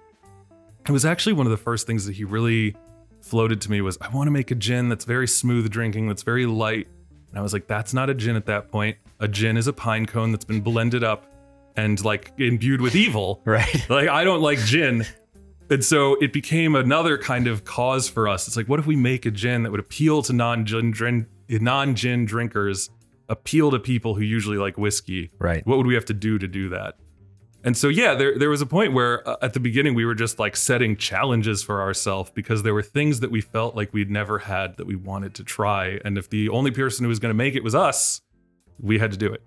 it 0.85 0.91
was 0.91 1.05
actually 1.05 1.33
one 1.33 1.47
of 1.47 1.51
the 1.51 1.57
first 1.57 1.87
things 1.87 2.05
that 2.05 2.13
he 2.15 2.25
really 2.25 2.75
floated 3.21 3.61
to 3.61 3.71
me 3.71 3.79
was 3.79 3.97
i 4.01 4.09
want 4.09 4.27
to 4.27 4.31
make 4.31 4.51
a 4.51 4.55
gin 4.55 4.89
that's 4.89 5.05
very 5.05 5.25
smooth 5.27 5.69
drinking 5.71 6.09
that's 6.09 6.21
very 6.21 6.45
light 6.45 6.87
and 7.29 7.39
i 7.39 7.41
was 7.41 7.53
like 7.53 7.65
that's 7.67 7.93
not 7.93 8.09
a 8.09 8.13
gin 8.13 8.35
at 8.35 8.45
that 8.45 8.69
point 8.69 8.97
a 9.21 9.27
gin 9.27 9.55
is 9.55 9.67
a 9.67 9.73
pine 9.73 10.05
cone 10.05 10.31
that's 10.33 10.43
been 10.45 10.59
blended 10.59 11.01
up 11.03 11.25
and 11.77 12.03
like 12.03 12.33
imbued 12.37 12.81
with 12.81 12.93
evil 12.93 13.41
Right. 13.45 13.89
like 13.89 14.09
i 14.09 14.25
don't 14.25 14.41
like 14.41 14.59
gin 14.59 15.05
and 15.69 15.83
so 15.83 16.15
it 16.15 16.31
became 16.33 16.75
another 16.75 17.17
kind 17.17 17.47
of 17.47 17.63
cause 17.65 18.07
for 18.07 18.27
us 18.27 18.47
it's 18.47 18.57
like 18.57 18.67
what 18.67 18.79
if 18.79 18.85
we 18.85 18.95
make 18.95 19.25
a 19.25 19.31
gin 19.31 19.63
that 19.63 19.71
would 19.71 19.79
appeal 19.79 20.21
to 20.21 20.33
non-gin 20.33 20.91
drin- 20.91 21.27
non-gin 21.49 22.25
drinkers 22.25 22.89
appeal 23.29 23.71
to 23.71 23.79
people 23.79 24.13
who 24.15 24.21
usually 24.21 24.57
like 24.57 24.77
whiskey 24.77 25.31
Right. 25.39 25.65
what 25.65 25.77
would 25.77 25.87
we 25.87 25.95
have 25.95 26.05
to 26.05 26.13
do 26.13 26.37
to 26.37 26.47
do 26.47 26.69
that? 26.69 26.95
And 27.63 27.75
so, 27.75 27.87
yeah, 27.87 28.13
there, 28.13 28.37
there 28.37 28.51
was 28.51 28.61
a 28.61 28.67
point 28.67 28.93
where 28.93 29.27
uh, 29.27 29.37
at 29.41 29.53
the 29.53 29.59
beginning 29.59 29.95
we 29.95 30.05
were 30.05 30.13
just 30.13 30.37
like 30.37 30.55
setting 30.55 30.95
challenges 30.95 31.63
for 31.63 31.81
ourselves 31.81 32.29
because 32.35 32.61
there 32.61 32.75
were 32.75 32.83
things 32.83 33.21
that 33.21 33.31
we 33.31 33.41
felt 33.41 33.75
like 33.75 33.91
we'd 33.91 34.11
never 34.11 34.37
had 34.37 34.77
that 34.77 34.85
we 34.85 34.95
wanted 34.95 35.33
to 35.33 35.43
try. 35.43 35.99
And 36.05 36.15
if 36.15 36.29
the 36.29 36.49
only 36.49 36.69
person 36.69 37.03
who 37.03 37.09
was 37.09 37.17
going 37.17 37.31
to 37.31 37.35
make 37.35 37.55
it 37.55 37.63
was 37.63 37.73
us, 37.73 38.21
we 38.79 38.99
had 38.99 39.09
to 39.13 39.17
do 39.17 39.33
it. 39.33 39.41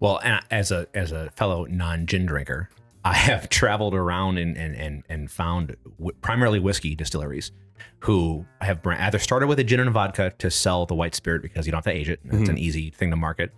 Well, 0.00 0.18
as 0.50 0.72
a 0.72 0.88
as 0.94 1.12
a 1.12 1.30
fellow 1.36 1.64
non 1.66 2.06
gin 2.06 2.26
drinker, 2.26 2.70
I 3.04 3.14
have 3.14 3.48
traveled 3.48 3.94
around 3.94 4.38
and 4.38 4.56
and 4.56 4.74
and, 4.76 5.02
and 5.08 5.30
found 5.30 5.76
w- 5.98 6.16
primarily 6.20 6.58
whiskey 6.58 6.94
distilleries 6.94 7.52
who 8.00 8.44
have 8.60 8.82
brand, 8.82 9.02
either 9.02 9.18
started 9.18 9.46
with 9.46 9.58
a 9.58 9.64
gin 9.64 9.80
and 9.80 9.90
vodka 9.90 10.32
to 10.38 10.50
sell 10.50 10.84
the 10.86 10.94
white 10.94 11.14
spirit 11.14 11.40
because 11.42 11.66
you 11.66 11.72
don't 11.72 11.78
have 11.84 11.92
to 11.92 11.98
age 11.98 12.10
it. 12.10 12.20
It's 12.24 12.48
an 12.48 12.56
mhm. 12.56 12.58
easy 12.58 12.90
thing 12.90 13.10
to 13.10 13.16
market, 13.16 13.52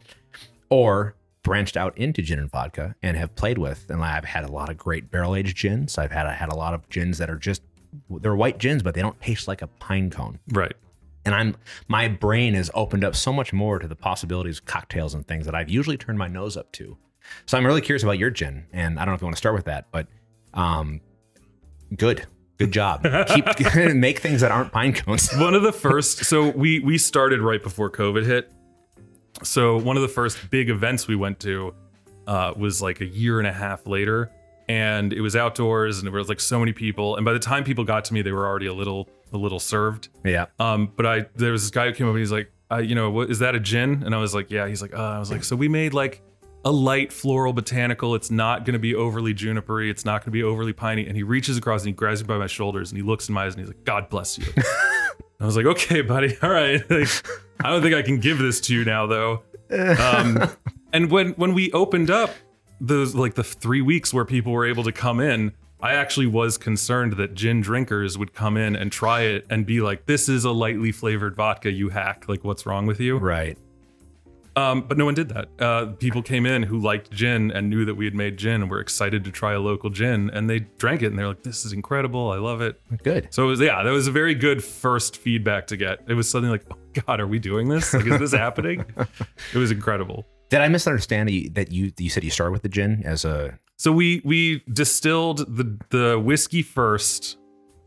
or 0.71 1.17
branched 1.43 1.77
out 1.77 1.97
into 1.99 2.23
gin 2.23 2.39
and 2.39 2.49
vodka 2.51 2.95
and 3.03 3.17
have 3.17 3.35
played 3.35 3.59
with. 3.59 3.91
And 3.91 4.03
I've 4.05 4.25
had 4.25 4.45
a 4.45 4.53
lot 4.53 4.69
of 4.71 4.77
great 4.77 5.11
barrel 5.11 5.35
aged 5.35 5.57
gins. 5.57 5.99
I've 5.99 6.13
had 6.13 6.27
I 6.27 6.33
had 6.35 6.51
a 6.53 6.55
lot 6.55 6.73
of 6.75 6.89
gins 6.89 7.19
that 7.19 7.29
are 7.31 7.37
just 7.37 7.63
they're 8.09 8.37
white 8.37 8.59
gins, 8.59 8.83
but 8.83 8.95
they 8.95 9.03
don't 9.03 9.21
taste 9.21 9.49
like 9.49 9.61
a 9.61 9.67
pine 9.67 10.09
cone 10.09 10.39
Right. 10.53 10.73
and 11.25 11.35
I'm 11.35 11.57
my 11.89 12.07
brain 12.09 12.55
has 12.55 12.71
opened 12.75 13.05
up 13.05 13.17
so 13.17 13.33
much 13.33 13.53
more 13.53 13.79
to 13.81 13.89
the 13.89 13.97
possibilities 13.97 14.59
of 14.59 14.67
cocktails 14.67 15.15
and 15.15 15.27
things 15.27 15.47
that 15.47 15.55
I've 15.55 15.69
usually 15.69 15.97
turned 15.97 16.19
my 16.19 16.29
nose 16.29 16.57
up 16.57 16.71
to. 16.73 16.97
So 17.47 17.59
I'm 17.59 17.67
really 17.67 17.81
curious 17.81 18.03
about 18.03 18.19
your 18.19 18.31
gin, 18.31 18.67
and 18.73 18.99
I 18.99 19.05
don't 19.05 19.13
know 19.13 19.17
if 19.17 19.21
you 19.21 19.27
want 19.27 19.37
to 19.37 19.41
start 19.41 19.55
with 19.55 19.65
that, 19.67 19.87
but 19.91 20.07
um, 20.55 21.01
good, 21.97 22.27
good 22.59 22.73
job. 22.73 23.03
Keep 23.29 23.75
make 23.95 24.19
things 24.21 24.41
that 24.41 24.51
aren't 24.51 24.73
pine 24.73 24.93
cones. 24.93 25.33
one 25.37 25.55
of 25.55 25.63
the 25.63 25.73
first 25.73 26.25
so 26.25 26.51
we 26.51 26.81
we 26.81 26.99
started 26.99 27.41
right 27.41 27.63
before 27.63 27.91
covid 27.91 28.25
hit. 28.25 28.53
So 29.43 29.77
one 29.79 29.97
of 29.97 30.03
the 30.03 30.09
first 30.09 30.51
big 30.51 30.71
events 30.71 31.09
we 31.09 31.17
went 31.17 31.41
to 31.41 31.75
uh, 32.27 32.55
was 32.57 32.81
like 32.81 33.01
a 33.01 33.07
year 33.07 33.39
and 33.39 33.49
a 33.49 33.53
half 33.53 33.87
later 33.87 34.31
and 34.69 35.13
it 35.13 35.21
was 35.21 35.35
outdoors 35.35 35.99
and 35.99 36.07
there 36.07 36.13
was 36.13 36.29
like 36.29 36.39
so 36.39 36.59
many 36.59 36.73
people 36.73 37.17
and 37.17 37.25
by 37.25 37.33
the 37.33 37.39
time 37.39 37.65
people 37.65 37.83
got 37.83 38.05
to 38.05 38.15
me 38.15 38.23
they 38.23 38.31
were 38.31 38.47
already 38.47 38.67
a 38.67 38.75
little 38.75 39.09
a 39.33 39.37
little 39.37 39.59
served. 39.59 40.09
Yeah, 40.25 40.47
um 40.59 40.93
but 40.97 41.07
i 41.07 41.27
there 41.35 41.53
was 41.53 41.63
this 41.63 41.71
guy 41.71 41.87
who 41.87 41.95
came 41.95 42.07
up 42.07 42.13
and 42.13 42.21
he's 42.21 42.33
like 42.33 42.53
uh, 42.71 42.79
you 42.79 42.95
know 42.95 43.11
what 43.11 43.31
is 43.31 43.41
that 43.41 43.55
a 43.55 43.61
gin? 43.61 44.03
And 44.05 44.15
i 44.15 44.19
was 44.19 44.35
like 44.35 44.51
yeah. 44.51 44.69
He's 44.69 44.81
like 44.81 44.95
uh, 44.95 45.03
i 45.03 45.19
was 45.19 45.31
like 45.31 45.45
so 45.45 45.57
we 45.57 45.69
made 45.69 45.95
like 45.95 46.23
a 46.65 46.71
light 46.71 47.13
floral 47.13 47.53
botanical 47.53 48.15
it's 48.15 48.31
not 48.31 48.65
going 48.65 48.75
to 48.75 48.79
be 48.79 48.95
overly 48.95 49.35
junipery 49.35 49.91
it's 49.91 50.05
not 50.05 50.21
going 50.21 50.27
to 50.27 50.31
be 50.31 50.43
overly 50.43 50.73
piney 50.73 51.07
and 51.07 51.17
he 51.17 51.23
reaches 51.23 51.57
across 51.57 51.83
and 51.83 51.89
he 51.89 51.93
grabs 51.93 52.23
me 52.23 52.27
by 52.27 52.39
my 52.39 52.47
shoulders 52.47 52.91
and 52.91 52.97
he 52.97 53.03
looks 53.03 53.29
in 53.29 53.35
my 53.35 53.45
eyes 53.45 53.55
and 53.55 53.61
he's 53.61 53.69
like 53.69 53.85
god 53.85 54.09
bless 54.09 54.39
you 54.39 54.45
I 55.43 55.47
was 55.47 55.57
like, 55.57 55.67
okay, 55.67 56.03
buddy, 56.03 56.37
all 56.43 56.51
right. 56.51 56.89
Like, 56.89 57.09
I 57.65 57.71
don't 57.71 57.83
think 57.83 57.95
I 57.95 58.03
can 58.03 58.21
give 58.21 58.39
this 58.39 58.61
to 58.63 58.75
you 58.75 58.85
now, 58.85 59.07
though. 59.07 59.43
Um, 59.71 60.49
and 60.93 61.11
when 61.11 61.33
when 61.33 61.53
we 61.53 61.73
opened 61.73 62.11
up 62.11 62.31
those 62.81 63.15
like 63.15 63.35
the 63.35 63.43
three 63.45 63.83
weeks 63.83 64.15
where 64.15 64.25
people 64.25 64.53
were 64.53 64.65
able 64.65 64.85
to 64.85 64.93
come 64.93 65.19
in, 65.19 65.53
I 65.81 65.95
actually 65.95 66.29
was 66.29 66.59
concerned 66.59 67.15
that 67.15 67.35
gin 67.35 67.61
drinkers 67.61 68.17
would 68.17 68.35
come 68.35 68.57
in 68.57 68.77
and 68.77 68.93
try 68.93 69.23
it 69.23 69.45
and 69.51 69.67
be 69.67 69.81
like, 69.81 70.07
"This 70.07 70.29
is 70.29 70.45
a 70.45 70.53
lightly 70.53 70.93
flavored 70.93 71.35
vodka, 71.35 71.73
you 71.73 71.89
hack! 71.89 72.29
Like, 72.29 72.45
what's 72.45 72.65
wrong 72.65 72.87
with 72.87 73.01
you?" 73.01 73.19
right. 73.19 73.59
Um, 74.55 74.83
but 74.83 74.99
no 74.99 75.05
one 75.05 75.15
did 75.15 75.29
that. 75.31 75.49
Uh, 75.59 75.87
people 75.93 76.23
came 76.23 76.45
in 76.45 76.63
who 76.63 76.79
liked 76.79 77.11
gin 77.11 77.51
and 77.53 77.71
knew 77.71 77.85
that 77.87 77.95
we 77.95 78.05
had 78.05 78.15
made 78.15 78.37
gin 78.37 78.61
and 78.63 78.71
were 78.71 78.81
excited 78.81 79.25
to 79.25 79.31
try 79.31 79.55
a 79.55 79.59
local 79.61 79.89
gin, 79.89 80.31
and 80.31 80.49
they 80.51 80.61
drank 80.79 81.03
it 81.03 81.07
and 81.07 81.19
they're 81.19 81.29
like, 81.29 81.43
"This 81.43 81.65
is 81.65 81.73
incredible! 81.73 82.31
I 82.31 82.37
love 82.39 82.61
it." 82.61 82.81
Good. 83.03 83.29
So 83.31 83.45
it 83.45 83.47
was, 83.47 83.61
yeah, 83.61 83.83
that 83.83 83.91
was 83.91 84.07
a 84.09 84.13
very 84.13 84.35
good 84.35 84.63
first 84.63 85.17
feedback 85.17 85.67
to 85.69 85.77
get. 85.77 86.01
It 86.07 86.15
was 86.15 86.29
something 86.29 86.51
like, 86.51 86.65
oh 86.71 86.77
God, 87.07 87.21
are 87.21 87.27
we 87.27 87.39
doing 87.39 87.69
this? 87.69 87.95
Like, 87.95 88.07
is 88.07 88.19
this 88.19 88.33
happening? 88.33 88.85
It 89.55 89.59
was 89.59 89.71
incredible. 89.71 90.27
Did 90.51 90.61
I 90.61 90.69
misunderstand 90.69 91.29
that 91.29 91.33
you, 91.33 91.49
that 91.51 91.73
you 91.73 91.93
you 91.99 92.11
said 92.11 92.23
you 92.25 92.31
started 92.31 92.53
with 92.53 92.63
the 92.63 92.69
gin 92.69 93.03
as 93.07 93.25
a 93.25 93.59
So 93.77 93.91
we 93.91 94.21
we 94.25 94.63
distilled 94.73 95.39
the 95.57 95.79
the 95.91 96.19
whiskey 96.19 96.61
first, 96.63 97.39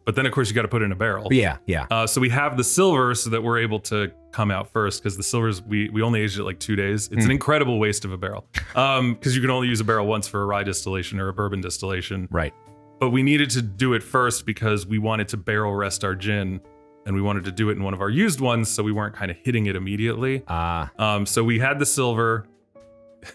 but 0.05 0.15
then 0.15 0.25
of 0.25 0.31
course 0.31 0.49
you 0.49 0.55
got 0.55 0.63
to 0.63 0.67
put 0.67 0.81
it 0.81 0.85
in 0.85 0.91
a 0.91 0.95
barrel. 0.95 1.27
yeah 1.31 1.57
yeah 1.67 1.85
Uh, 1.91 2.07
so 2.07 2.19
we 2.19 2.29
have 2.29 2.57
the 2.57 2.63
silver 2.63 3.13
so 3.13 3.29
that 3.29 3.43
we're 3.43 3.59
able 3.59 3.79
to 3.81 4.11
come 4.35 4.51
out 4.51 4.69
first 4.69 5.01
because 5.01 5.15
the 5.15 5.23
silvers 5.23 5.61
we 5.61 5.89
we 5.89 6.01
only 6.01 6.19
aged 6.21 6.37
it 6.37 6.43
like 6.43 6.59
two 6.59 6.75
days. 6.75 7.07
It's 7.09 7.23
an 7.23 7.31
incredible 7.31 7.79
waste 7.79 8.03
of 8.03 8.11
a 8.11 8.17
barrel 8.17 8.45
because 8.73 9.33
you 9.33 9.39
can 9.39 9.49
only 9.49 9.69
use 9.69 9.79
a 9.79 9.85
barrel 9.85 10.05
once 10.05 10.27
for 10.27 10.41
a 10.41 10.45
rye 10.45 10.63
distillation 10.63 11.21
or 11.21 11.29
a 11.29 11.33
bourbon 11.33 11.61
distillation. 11.61 12.27
right. 12.29 12.53
But 12.99 13.09
we 13.09 13.23
needed 13.23 13.49
to 13.51 13.61
do 13.61 13.93
it 13.93 14.03
first 14.03 14.45
because 14.45 14.85
we 14.87 14.99
wanted 14.99 15.27
to 15.29 15.37
barrel 15.37 15.73
rest 15.73 16.03
our 16.03 16.15
gin 16.15 16.61
and 17.05 17.15
we 17.15 17.21
wanted 17.21 17.43
to 17.45 17.51
do 17.51 17.69
it 17.69 17.73
in 17.73 17.83
one 17.83 17.93
of 17.93 18.01
our 18.01 18.09
used 18.09 18.39
ones 18.41 18.69
so 18.69 18.83
we 18.83 18.91
weren't 18.91 19.15
kind 19.15 19.31
of 19.31 19.37
hitting 19.37 19.67
it 19.67 19.75
immediately. 19.75 20.43
Uh 20.47 20.87
um, 20.99 21.25
so 21.25 21.41
we 21.43 21.57
had 21.59 21.79
the 21.79 21.85
silver. 21.85 22.45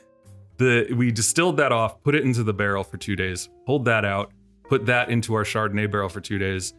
The 0.58 0.92
we 0.94 1.10
distilled 1.10 1.56
that 1.56 1.72
off 1.72 2.02
put 2.02 2.14
it 2.14 2.22
into 2.22 2.42
the 2.42 2.52
barrel 2.52 2.84
for 2.84 2.98
two 2.98 3.16
days 3.16 3.48
pulled 3.64 3.86
that 3.86 4.04
out 4.04 4.30
put 4.64 4.84
that 4.84 5.08
into 5.08 5.32
our 5.32 5.44
chardonnay 5.44 5.90
barrel 5.90 6.10
for 6.10 6.20
two 6.20 6.36
days 6.36 6.74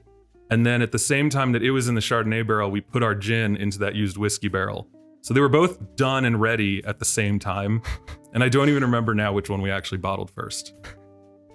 and 0.51 0.65
then 0.65 0.81
at 0.81 0.91
the 0.91 0.99
same 0.99 1.29
time 1.29 1.51
that 1.53 1.63
it 1.63 1.71
was 1.71 1.87
in 1.87 1.95
the 1.95 2.01
chardonnay 2.01 2.45
barrel 2.45 2.69
we 2.69 2.81
put 2.81 3.01
our 3.01 3.15
gin 3.15 3.55
into 3.55 3.79
that 3.79 3.95
used 3.95 4.17
whiskey 4.17 4.47
barrel 4.47 4.87
so 5.21 5.33
they 5.33 5.39
were 5.39 5.49
both 5.49 5.95
done 5.95 6.25
and 6.25 6.39
ready 6.39 6.83
at 6.85 6.99
the 6.99 7.05
same 7.05 7.39
time 7.39 7.81
and 8.33 8.43
i 8.43 8.49
don't 8.49 8.69
even 8.69 8.83
remember 8.83 9.15
now 9.15 9.33
which 9.33 9.49
one 9.49 9.61
we 9.61 9.71
actually 9.71 9.97
bottled 9.97 10.29
first 10.29 10.73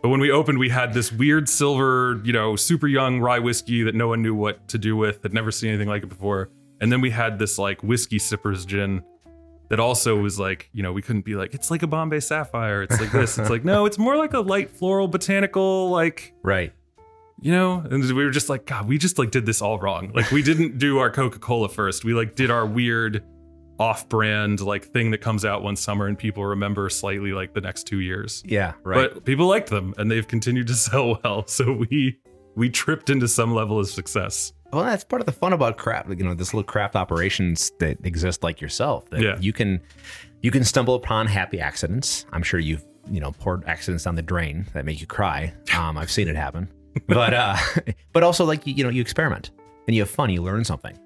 but 0.07 0.11
when 0.11 0.21
we 0.21 0.31
opened, 0.31 0.59
we 0.59 0.69
had 0.69 0.95
this 0.95 1.11
weird 1.11 1.49
silver, 1.49 2.21
you 2.25 2.33
know, 2.33 2.55
super 2.55 2.87
young 2.87 3.19
rye 3.19 3.41
whiskey 3.41 3.83
that 3.83 3.97
no 3.97 4.07
one 4.07 4.23
knew 4.23 4.37
what 4.37 4.69
to 4.69 4.79
do 4.79 4.97
with, 4.97 5.21
had 5.25 5.35
never 5.35 5.51
seen 5.51 5.71
anything 5.71 5.89
like 5.89 6.05
it 6.05 6.09
before. 6.09 6.49
And 6.81 6.93
then 6.93 7.01
we 7.01 7.11
had 7.11 7.41
this 7.41 7.59
like 7.59 7.83
whiskey 7.83 8.21
sippers 8.21 8.65
gin 8.65 9.03
that 9.69 9.81
also 9.81 10.17
was 10.17 10.39
like, 10.39 10.71
you 10.73 10.85
know, 10.85 10.93
we 10.93 11.03
couldn't 11.03 11.25
be 11.25 11.35
like, 11.35 11.55
it's 11.55 11.73
like 11.73 11.83
a 11.83 11.89
Bombay 11.89 12.21
Sapphire. 12.21 12.85
It's 12.85 13.01
like 13.01 13.11
this. 13.11 13.37
It's 13.37 13.51
like, 13.51 13.65
no, 13.65 13.85
it's 13.85 13.99
more 13.99 14.17
like 14.17 14.33
a 14.33 14.39
light 14.39 14.71
floral 14.71 15.09
botanical, 15.09 15.91
like, 15.91 16.35
right 16.45 16.73
you 17.41 17.53
know? 17.53 17.81
And 17.91 18.03
we 18.05 18.25
were 18.25 18.31
just 18.31 18.49
like, 18.49 18.67
God, 18.67 18.89
we 18.89 18.99
just 18.99 19.19
like 19.19 19.31
did 19.31 19.47
this 19.47 19.61
all 19.63 19.79
wrong. 19.79 20.11
Like 20.15 20.31
we 20.31 20.43
didn't 20.43 20.79
do 20.79 20.99
our 20.99 21.11
Coca-Cola 21.11 21.69
first. 21.69 22.05
We 22.05 22.15
like 22.15 22.35
did 22.35 22.51
our 22.51 22.67
weird 22.67 23.25
off-brand 23.79 24.61
like 24.61 24.87
thing 24.87 25.11
that 25.11 25.19
comes 25.21 25.45
out 25.45 25.63
one 25.63 25.77
summer 25.77 26.07
and 26.07 26.17
people 26.19 26.45
remember 26.47 26.89
slightly 26.89 27.33
like 27.33 27.53
the 27.53 27.61
next 27.61 27.85
two 27.85 28.01
years 28.01 28.43
yeah 28.47 28.73
right 28.85 29.13
but 29.13 29.25
people 29.27 29.47
liked 29.47 29.69
them 29.69 29.93
and 29.99 30.11
they've 30.11 30.27
continued 30.27 30.67
to 30.67 30.73
sell 30.87 31.21
well 31.23 31.47
so 31.47 31.73
we 31.91 32.19
we 32.55 32.71
tripped 32.71 33.11
into 33.11 33.29
some 33.29 33.53
level 33.53 33.79
of 33.79 33.87
success. 33.87 34.55
Well, 34.73 34.83
that's 34.83 35.05
part 35.05 35.21
of 35.21 35.27
the 35.27 35.33
fun 35.33 35.53
about 35.53 35.77
craft. 35.77 36.09
You 36.09 36.25
know, 36.25 36.33
this 36.33 36.55
little 36.55 36.65
craft 36.67 36.97
operations 36.97 37.71
that 37.81 37.99
exist 38.03 38.43
like 38.43 38.63
yourself. 38.63 39.11
That 39.11 39.21
Yeah. 39.21 39.37
you 39.39 39.53
can 39.53 39.79
you 40.41 40.51
can 40.51 40.65
stumble 40.65 40.95
upon 40.95 41.27
happy 41.27 41.61
accidents. 41.61 42.25
I'm 42.33 42.43
sure 42.43 42.59
you've 42.59 42.83
you 43.11 43.21
know 43.21 43.33
poured 43.33 43.65
accidents 43.67 44.05
down 44.05 44.15
the 44.15 44.23
drain 44.23 44.67
that 44.73 44.87
make 44.87 45.03
you 45.03 45.07
cry. 45.07 45.53
Um, 45.77 45.99
I've 45.99 46.11
seen 46.11 46.29
it 46.29 46.35
happen. 46.37 46.69
But 47.07 47.35
uh, 47.35 47.57
but 48.13 48.23
also 48.23 48.45
like 48.45 48.67
you, 48.67 48.85
know 48.85 48.91
you 48.91 49.01
experiment 49.01 49.51
and 49.87 49.95
you 49.95 50.03
have 50.03 50.11
fun. 50.11 50.31
You 50.31 50.43
learn 50.43 50.65
something. 50.65 50.99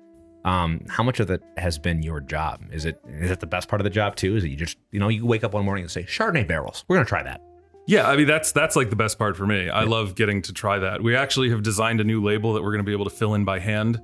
Um, 0.45 0.81
how 0.89 1.03
much 1.03 1.21
of 1.21 1.31
it 1.31 1.43
has 1.59 1.79
been 1.79 2.03
your 2.03 2.21
job? 2.21 2.63
Is 2.73 2.85
it 2.85 3.01
is 3.09 3.31
it 3.31 3.41
the 3.41 3.47
best 3.47 3.69
part 3.69 3.81
of 3.81 3.85
the 3.85 3.91
job 3.91 4.17
too? 4.17 4.37
Is 4.37 4.45
it 4.45 4.49
you 4.49 4.57
just 4.57 4.79
you 4.91 5.01
know 5.01 5.09
you 5.09 5.27
wake 5.27 5.45
up 5.45 5.55
one 5.55 5.65
morning 5.65 5.85
and 5.85 5.91
say 5.91 6.03
Chardonnay 6.05 6.47
barrels? 6.47 6.85
We're 6.89 6.97
gonna 6.97 7.07
try 7.07 7.23
that. 7.23 7.43
Yeah, 7.87 8.09
I 8.09 8.17
mean 8.17 8.27
that's 8.27 8.53
that's 8.53 8.77
like 8.77 8.91
the 8.91 8.97
best 8.97 9.19
part 9.19 9.37
for 9.37 9.47
me. 9.47 9.69
I 9.69 9.85
love 9.85 10.15
getting 10.15 10.43
to 10.43 10.53
try 10.53 10.79
that. 10.79 11.03
We 11.03 11.17
actually 11.17 11.51
have 11.51 11.63
designed 11.63 12.01
a 12.01 12.05
new 12.05 12.23
label 12.23 12.55
that 12.55 12.63
we're 12.63 12.71
going 12.71 12.85
to 12.85 12.89
be 12.89 12.93
able 12.93 13.07
to 13.07 13.11
fill 13.11 13.35
in 13.35 13.45
by 13.45 13.59
hand. 13.59 14.01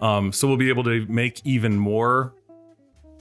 Um, 0.00 0.32
so 0.32 0.48
we'll 0.48 0.56
be 0.56 0.68
able 0.68 0.84
to 0.84 1.06
make 1.06 1.40
even 1.44 1.78
more 1.78 2.34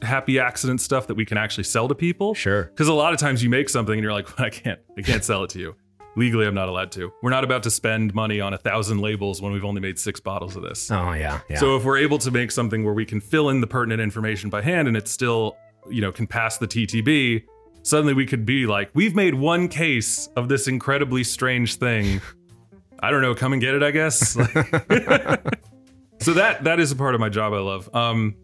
happy 0.02 0.40
accident 0.40 0.82
stuff 0.82 1.08
that 1.08 1.16
we 1.16 1.26
can 1.26 1.38
actually 1.38 1.64
sell 1.66 1.88
to 1.88 1.96
people. 1.96 2.34
Sure. 2.34 2.64
Because 2.64 2.88
a 2.88 2.94
lot 2.94 3.14
of 3.14 3.20
times 3.20 3.44
you 3.44 3.50
make 3.50 3.70
something 3.70 3.94
and 3.94 4.04
you're 4.04 4.14
like, 4.14 4.40
I 4.40 4.50
can't, 4.50 4.80
I 4.98 5.02
can't 5.02 5.24
sell 5.24 5.44
it 5.44 5.50
to 5.52 5.60
you. 5.60 5.76
Legally, 6.16 6.48
I'm 6.48 6.56
not 6.56 6.70
allowed 6.70 6.92
to. 6.94 7.12
We're 7.22 7.30
not 7.30 7.44
about 7.44 7.64
to 7.64 7.72
spend 7.72 8.14
money 8.14 8.42
on 8.42 8.54
a 8.54 8.58
thousand 8.58 9.00
labels 9.00 9.42
when 9.42 9.54
we've 9.54 9.64
only 9.64 9.80
made 9.82 10.00
six 10.00 10.20
bottles 10.20 10.56
of 10.56 10.64
this. 10.64 10.90
Oh 10.92 11.14
yeah, 11.14 11.40
yeah. 11.50 11.58
So 11.58 11.78
if 11.78 11.84
we're 11.84 11.98
able 11.98 12.18
to 12.20 12.32
make 12.32 12.52
something 12.52 12.84
where 12.84 12.94
we 12.94 13.06
can 13.06 13.22
fill 13.22 13.50
in 13.50 13.62
the 13.62 13.68
pertinent 13.68 14.02
information 14.02 14.50
by 14.50 14.62
hand 14.62 14.88
and 14.88 14.98
it 14.98 15.08
still, 15.08 15.56
you 15.90 16.02
know, 16.02 16.12
can 16.12 16.28
pass 16.28 16.58
the 16.58 16.68
TTB, 16.68 17.44
suddenly 17.84 18.14
we 18.14 18.26
could 18.26 18.46
be 18.46 18.66
like, 18.66 18.90
we've 18.94 19.16
made 19.16 19.36
one 19.36 19.68
case 19.68 20.28
of 20.36 20.50
this 20.50 20.68
incredibly 20.68 21.24
strange 21.24 21.76
thing. 21.76 22.22
I 23.02 23.12
don't 23.12 23.22
know, 23.22 23.34
come 23.34 23.54
and 23.54 23.62
get 23.62 23.76
it, 23.76 23.84
I 23.84 23.92
guess. 23.92 24.32
so 26.20 26.34
that 26.34 26.64
that 26.64 26.80
is 26.80 26.92
a 26.92 26.96
part 26.96 27.16
of 27.16 27.22
my 27.22 27.30
job 27.30 27.54
I 27.54 27.60
love. 27.60 27.94
Um 27.96 28.36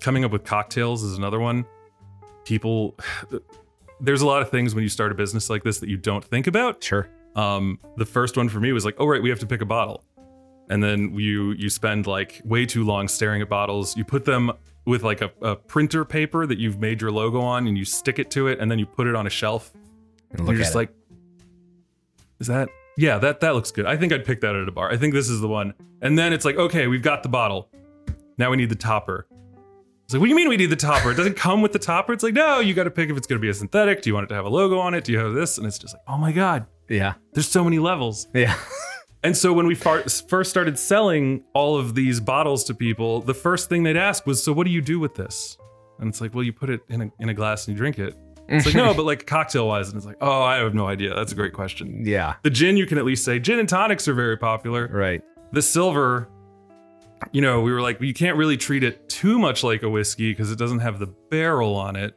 coming 0.00 0.24
up 0.24 0.32
with 0.32 0.44
cocktails 0.44 1.02
is 1.02 1.16
another 1.16 1.40
one. 1.40 1.64
People 2.44 2.98
there's 4.04 4.22
a 4.22 4.26
lot 4.26 4.42
of 4.42 4.50
things 4.50 4.74
when 4.74 4.82
you 4.82 4.88
start 4.88 5.12
a 5.12 5.14
business 5.14 5.50
like 5.50 5.62
this 5.64 5.78
that 5.78 5.88
you 5.88 5.96
don't 5.96 6.24
think 6.24 6.46
about. 6.46 6.82
sure. 6.82 7.08
Um, 7.36 7.80
the 7.96 8.06
first 8.06 8.36
one 8.36 8.48
for 8.48 8.60
me 8.60 8.72
was 8.72 8.84
like, 8.84 8.94
oh 8.98 9.06
right, 9.06 9.20
we 9.22 9.28
have 9.30 9.40
to 9.40 9.46
pick 9.46 9.60
a 9.60 9.64
bottle, 9.64 10.04
and 10.70 10.82
then 10.82 11.12
you 11.18 11.52
you 11.52 11.68
spend 11.68 12.06
like 12.06 12.40
way 12.44 12.64
too 12.64 12.84
long 12.84 13.08
staring 13.08 13.42
at 13.42 13.48
bottles. 13.48 13.96
You 13.96 14.04
put 14.04 14.24
them 14.24 14.52
with 14.86 15.02
like 15.02 15.20
a, 15.20 15.32
a 15.42 15.56
printer 15.56 16.04
paper 16.04 16.46
that 16.46 16.58
you've 16.58 16.78
made 16.78 17.00
your 17.00 17.10
logo 17.10 17.40
on, 17.40 17.66
and 17.66 17.76
you 17.76 17.84
stick 17.84 18.18
it 18.20 18.30
to 18.32 18.46
it, 18.48 18.60
and 18.60 18.70
then 18.70 18.78
you 18.78 18.86
put 18.86 19.06
it 19.08 19.16
on 19.16 19.26
a 19.26 19.30
shelf. 19.30 19.72
And 20.30 20.38
And 20.40 20.46
look 20.46 20.54
you're 20.54 20.60
at 20.62 20.64
just 20.66 20.74
it. 20.74 20.78
like, 20.78 20.90
is 22.40 22.46
that? 22.46 22.68
Yeah, 22.96 23.18
that 23.18 23.40
that 23.40 23.54
looks 23.54 23.72
good. 23.72 23.86
I 23.86 23.96
think 23.96 24.12
I'd 24.12 24.24
pick 24.24 24.40
that 24.42 24.54
at 24.54 24.68
a 24.68 24.72
bar. 24.72 24.90
I 24.92 24.96
think 24.96 25.14
this 25.14 25.28
is 25.28 25.40
the 25.40 25.48
one. 25.48 25.74
And 26.02 26.16
then 26.18 26.32
it's 26.32 26.44
like, 26.44 26.56
okay, 26.56 26.86
we've 26.86 27.02
got 27.02 27.22
the 27.24 27.28
bottle. 27.28 27.68
Now 28.38 28.50
we 28.50 28.56
need 28.56 28.68
the 28.68 28.74
topper. 28.76 29.26
It's 30.04 30.12
like, 30.12 30.20
what 30.20 30.26
do 30.26 30.30
you 30.30 30.36
mean 30.36 30.48
we 30.48 30.56
need 30.56 30.66
the 30.66 30.76
topper? 30.76 31.10
It 31.10 31.16
doesn't 31.16 31.36
come 31.36 31.62
with 31.62 31.72
the 31.72 31.78
topper. 31.78 32.12
It's 32.12 32.22
like, 32.22 32.34
no, 32.34 32.60
you 32.60 32.74
got 32.74 32.84
to 32.84 32.90
pick 32.90 33.08
if 33.08 33.16
it's 33.16 33.26
going 33.26 33.38
to 33.38 33.42
be 33.42 33.48
a 33.48 33.54
synthetic. 33.54 34.02
Do 34.02 34.10
you 34.10 34.14
want 34.14 34.24
it 34.24 34.28
to 34.28 34.34
have 34.34 34.44
a 34.44 34.50
logo 34.50 34.78
on 34.78 34.92
it? 34.94 35.04
Do 35.04 35.12
you 35.12 35.18
have 35.18 35.32
this? 35.32 35.56
And 35.58 35.66
it's 35.66 35.78
just 35.78 35.94
like, 35.94 36.02
oh 36.06 36.18
my 36.18 36.30
god, 36.30 36.66
yeah, 36.88 37.14
there's 37.32 37.48
so 37.48 37.64
many 37.64 37.78
levels. 37.78 38.28
yeah. 38.34 38.56
And 39.24 39.34
so 39.34 39.54
when 39.54 39.66
we 39.66 39.74
far- 39.74 40.02
first 40.28 40.50
started 40.50 40.78
selling 40.78 41.42
all 41.54 41.78
of 41.78 41.94
these 41.94 42.20
bottles 42.20 42.62
to 42.64 42.74
people, 42.74 43.22
the 43.22 43.32
first 43.32 43.70
thing 43.70 43.82
they'd 43.82 43.96
ask 43.96 44.26
was, 44.26 44.42
"So 44.42 44.52
what 44.52 44.66
do 44.66 44.70
you 44.70 44.82
do 44.82 45.00
with 45.00 45.14
this?" 45.14 45.56
And 45.98 46.10
it's 46.10 46.20
like, 46.20 46.34
"Well, 46.34 46.44
you 46.44 46.52
put 46.52 46.68
it 46.68 46.82
in 46.90 47.00
a 47.00 47.10
in 47.20 47.30
a 47.30 47.34
glass 47.34 47.66
and 47.66 47.74
you 47.74 47.78
drink 47.78 47.98
it." 47.98 48.14
It's 48.48 48.66
like, 48.66 48.74
"No, 48.74 48.92
but 48.96 49.06
like 49.06 49.26
cocktail 49.26 49.66
wise." 49.66 49.88
And 49.88 49.96
it's 49.96 50.04
like, 50.04 50.18
"Oh, 50.20 50.42
I 50.42 50.56
have 50.56 50.74
no 50.74 50.86
idea. 50.86 51.14
That's 51.14 51.32
a 51.32 51.34
great 51.34 51.54
question." 51.54 52.04
yeah. 52.04 52.34
The 52.42 52.50
gin, 52.50 52.76
you 52.76 52.84
can 52.86 52.98
at 52.98 53.06
least 53.06 53.24
say 53.24 53.38
gin 53.38 53.58
and 53.58 53.66
tonics 53.66 54.06
are 54.08 54.12
very 54.12 54.36
popular. 54.36 54.88
Right. 54.88 55.22
The 55.52 55.62
silver, 55.62 56.28
you 57.32 57.40
know, 57.40 57.60
we 57.60 57.72
were 57.72 57.80
like, 57.80 58.00
you 58.00 58.14
can't 58.14 58.36
really 58.36 58.56
treat 58.56 58.84
it 58.84 59.08
too 59.08 59.38
much 59.38 59.62
like 59.64 59.82
a 59.82 59.88
whiskey 59.88 60.32
because 60.32 60.50
it 60.50 60.58
doesn't 60.58 60.80
have 60.80 60.98
the 60.98 61.06
barrel 61.30 61.74
on 61.74 61.96
it. 61.96 62.14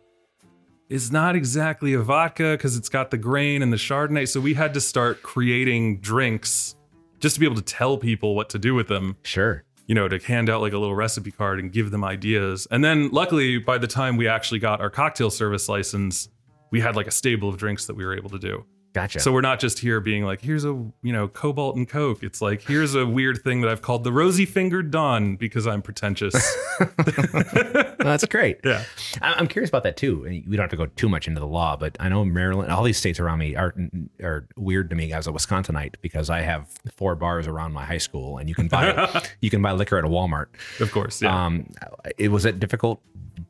It's 0.89 1.11
not 1.11 1.35
exactly 1.35 1.93
a 1.93 2.01
vodka 2.01 2.53
because 2.53 2.77
it's 2.77 2.89
got 2.89 3.11
the 3.11 3.17
grain 3.17 3.61
and 3.61 3.73
the 3.73 3.77
Chardonnay. 3.77 4.27
So 4.27 4.39
we 4.39 4.53
had 4.53 4.73
to 4.73 4.81
start 4.81 5.21
creating 5.21 5.99
drinks 5.99 6.75
just 7.19 7.35
to 7.35 7.39
be 7.39 7.45
able 7.45 7.57
to 7.57 7.61
tell 7.61 7.97
people 7.97 8.35
what 8.35 8.49
to 8.49 8.59
do 8.59 8.73
with 8.73 8.87
them, 8.87 9.17
Sure. 9.23 9.63
you 9.87 9.95
know, 9.95 10.07
to 10.07 10.17
hand 10.19 10.49
out 10.49 10.61
like 10.61 10.73
a 10.73 10.77
little 10.77 10.95
recipe 10.95 11.31
card 11.31 11.59
and 11.59 11.71
give 11.73 11.91
them 11.91 12.03
ideas. 12.03 12.67
And 12.71 12.83
then 12.85 13.09
luckily, 13.09 13.57
by 13.57 13.77
the 13.77 13.87
time 13.87 14.15
we 14.17 14.27
actually 14.27 14.59
got 14.59 14.79
our 14.79 14.89
cocktail 14.89 15.29
service 15.29 15.67
license, 15.67 16.29
we 16.71 16.79
had 16.79 16.95
like 16.95 17.07
a 17.07 17.11
stable 17.11 17.49
of 17.49 17.57
drinks 17.57 17.85
that 17.87 17.95
we 17.95 18.05
were 18.05 18.15
able 18.15 18.29
to 18.29 18.39
do. 18.39 18.65
Gotcha. 18.93 19.19
So 19.19 19.31
we're 19.31 19.41
not 19.41 19.59
just 19.59 19.79
here 19.79 19.99
being 19.99 20.23
like, 20.23 20.41
here's 20.41 20.65
a 20.65 20.69
you 20.69 21.13
know 21.13 21.27
cobalt 21.27 21.75
and 21.75 21.87
coke. 21.87 22.23
It's 22.23 22.41
like 22.41 22.61
here's 22.61 22.95
a 22.95 23.05
weird 23.05 23.43
thing 23.43 23.61
that 23.61 23.69
I've 23.69 23.81
called 23.81 24.03
the 24.03 24.11
rosy 24.11 24.45
fingered 24.45 24.89
dawn 24.91 25.35
because 25.35 25.67
I'm 25.67 25.81
pretentious. 25.81 26.33
that's 27.99 28.25
great. 28.25 28.59
yeah, 28.63 28.83
I'm 29.21 29.47
curious 29.47 29.69
about 29.69 29.83
that 29.83 29.97
too. 29.97 30.21
We 30.21 30.55
don't 30.57 30.63
have 30.63 30.71
to 30.71 30.77
go 30.77 30.87
too 30.87 31.09
much 31.09 31.27
into 31.27 31.39
the 31.39 31.47
law, 31.47 31.75
but 31.75 31.95
I 31.99 32.09
know 32.09 32.25
Maryland, 32.25 32.71
all 32.71 32.83
these 32.83 32.97
states 32.97 33.19
around 33.19 33.39
me 33.39 33.55
are 33.55 33.75
are 34.23 34.47
weird 34.55 34.89
to 34.89 34.95
me 34.95 35.13
as 35.13 35.27
a 35.27 35.31
Wisconsinite 35.31 35.95
because 36.01 36.29
I 36.29 36.41
have 36.41 36.67
four 36.95 37.15
bars 37.15 37.47
around 37.47 37.73
my 37.73 37.85
high 37.85 37.97
school, 37.99 38.37
and 38.37 38.49
you 38.49 38.55
can 38.55 38.67
buy 38.67 39.23
you 39.41 39.49
can 39.49 39.61
buy 39.61 39.73
liquor 39.73 39.97
at 39.97 40.05
a 40.05 40.09
Walmart. 40.09 40.47
of 40.79 40.91
course. 40.91 41.21
Yeah. 41.21 41.45
Um, 41.45 41.69
it 42.17 42.29
was 42.29 42.45
it 42.45 42.59
difficult 42.59 43.01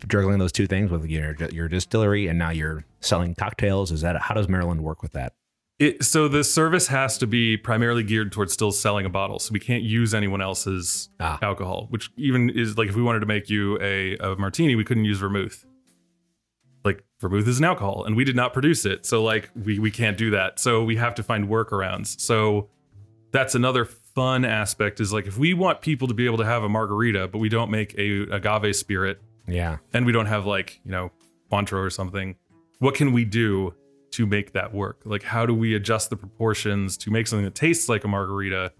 juggling 0.08 0.40
those 0.40 0.52
two 0.52 0.68
things 0.68 0.92
with 0.92 1.06
your 1.06 1.36
your 1.52 1.68
distillery 1.68 2.28
and 2.28 2.38
now 2.38 2.50
you're 2.50 2.86
selling 3.00 3.36
cocktails. 3.36 3.92
Is 3.92 4.02
that 4.02 4.22
how 4.22 4.36
does 4.36 4.48
Maryland 4.48 4.84
work 4.84 5.02
with 5.02 5.14
that? 5.14 5.34
It, 5.80 6.04
so 6.04 6.28
the 6.28 6.44
service 6.44 6.88
has 6.88 7.20
to 7.20 7.28
be 7.28 7.56
primarily 7.56 8.02
geared 8.02 8.32
towards 8.32 8.52
still 8.52 8.72
selling 8.72 9.06
a 9.06 9.10
bottle. 9.10 9.38
So 9.38 9.54
we 9.54 9.60
can't 9.60 9.84
use 9.84 10.16
anyone 10.16 10.42
else's 10.42 11.10
Ah. 11.20 11.38
alcohol, 11.44 11.86
which 11.92 12.10
even 12.18 12.50
is 12.50 12.78
like 12.80 12.90
if 12.90 12.96
we 12.96 13.04
wanted 13.04 13.20
to 13.20 13.28
make 13.28 13.48
you 13.50 13.78
a, 13.80 14.18
a 14.18 14.36
martini, 14.38 14.76
we 14.76 14.84
couldn't 14.84 15.06
use 15.06 15.20
vermouth. 15.20 15.66
Like 16.84 17.04
vermouth 17.20 17.48
is 17.48 17.60
an 17.60 17.66
alcohol, 17.66 18.06
and 18.06 18.16
we 18.16 18.24
did 18.24 18.36
not 18.36 18.54
produce 18.54 18.86
it, 18.86 19.06
so 19.06 19.24
like 19.24 19.50
we 19.56 19.78
we 19.78 19.92
can't 19.92 20.18
do 20.18 20.32
that. 20.32 20.60
So 20.60 20.84
we 20.84 20.96
have 20.96 21.14
to 21.16 21.24
find 21.24 21.48
workarounds. 21.48 22.20
So 22.20 22.70
that's 23.32 23.54
another 23.56 23.86
fun 23.86 24.46
aspect 24.46 25.00
is 25.00 25.14
like 25.14 25.28
if 25.28 25.38
we 25.38 25.54
want 25.54 25.82
people 25.82 26.08
to 26.08 26.14
be 26.16 26.26
able 26.26 26.38
to 26.38 26.46
have 26.46 26.64
a 26.64 26.70
margarita, 26.70 27.28
but 27.28 27.38
we 27.38 27.50
don't 27.50 27.70
make 27.70 27.94
a 28.00 28.22
agave 28.32 28.76
spirit, 28.76 29.22
Yeah. 29.48 29.78
and 29.94 30.06
we 30.06 30.12
don't 30.12 30.26
have 30.26 30.46
like 30.46 30.80
you 30.84 30.92
know 30.92 31.12
Cointreau 31.52 31.80
or 31.86 31.90
something 31.90 32.36
what 32.80 32.94
can 32.96 33.14
we 33.14 33.24
do 33.26 33.74
to 34.12 34.26
make 34.26 34.54
that 34.54 34.74
work 34.74 35.02
like 35.06 35.24
how 35.24 35.46
do 35.46 35.54
we 35.54 35.76
adjust 35.76 36.10
the 36.10 36.16
proportions 36.18 36.98
to 36.98 37.12
make 37.12 37.28
something 37.28 37.46
that 37.46 37.56
tastes 37.56 37.88
like 37.90 38.04
a 38.04 38.08
margarita 38.08 38.72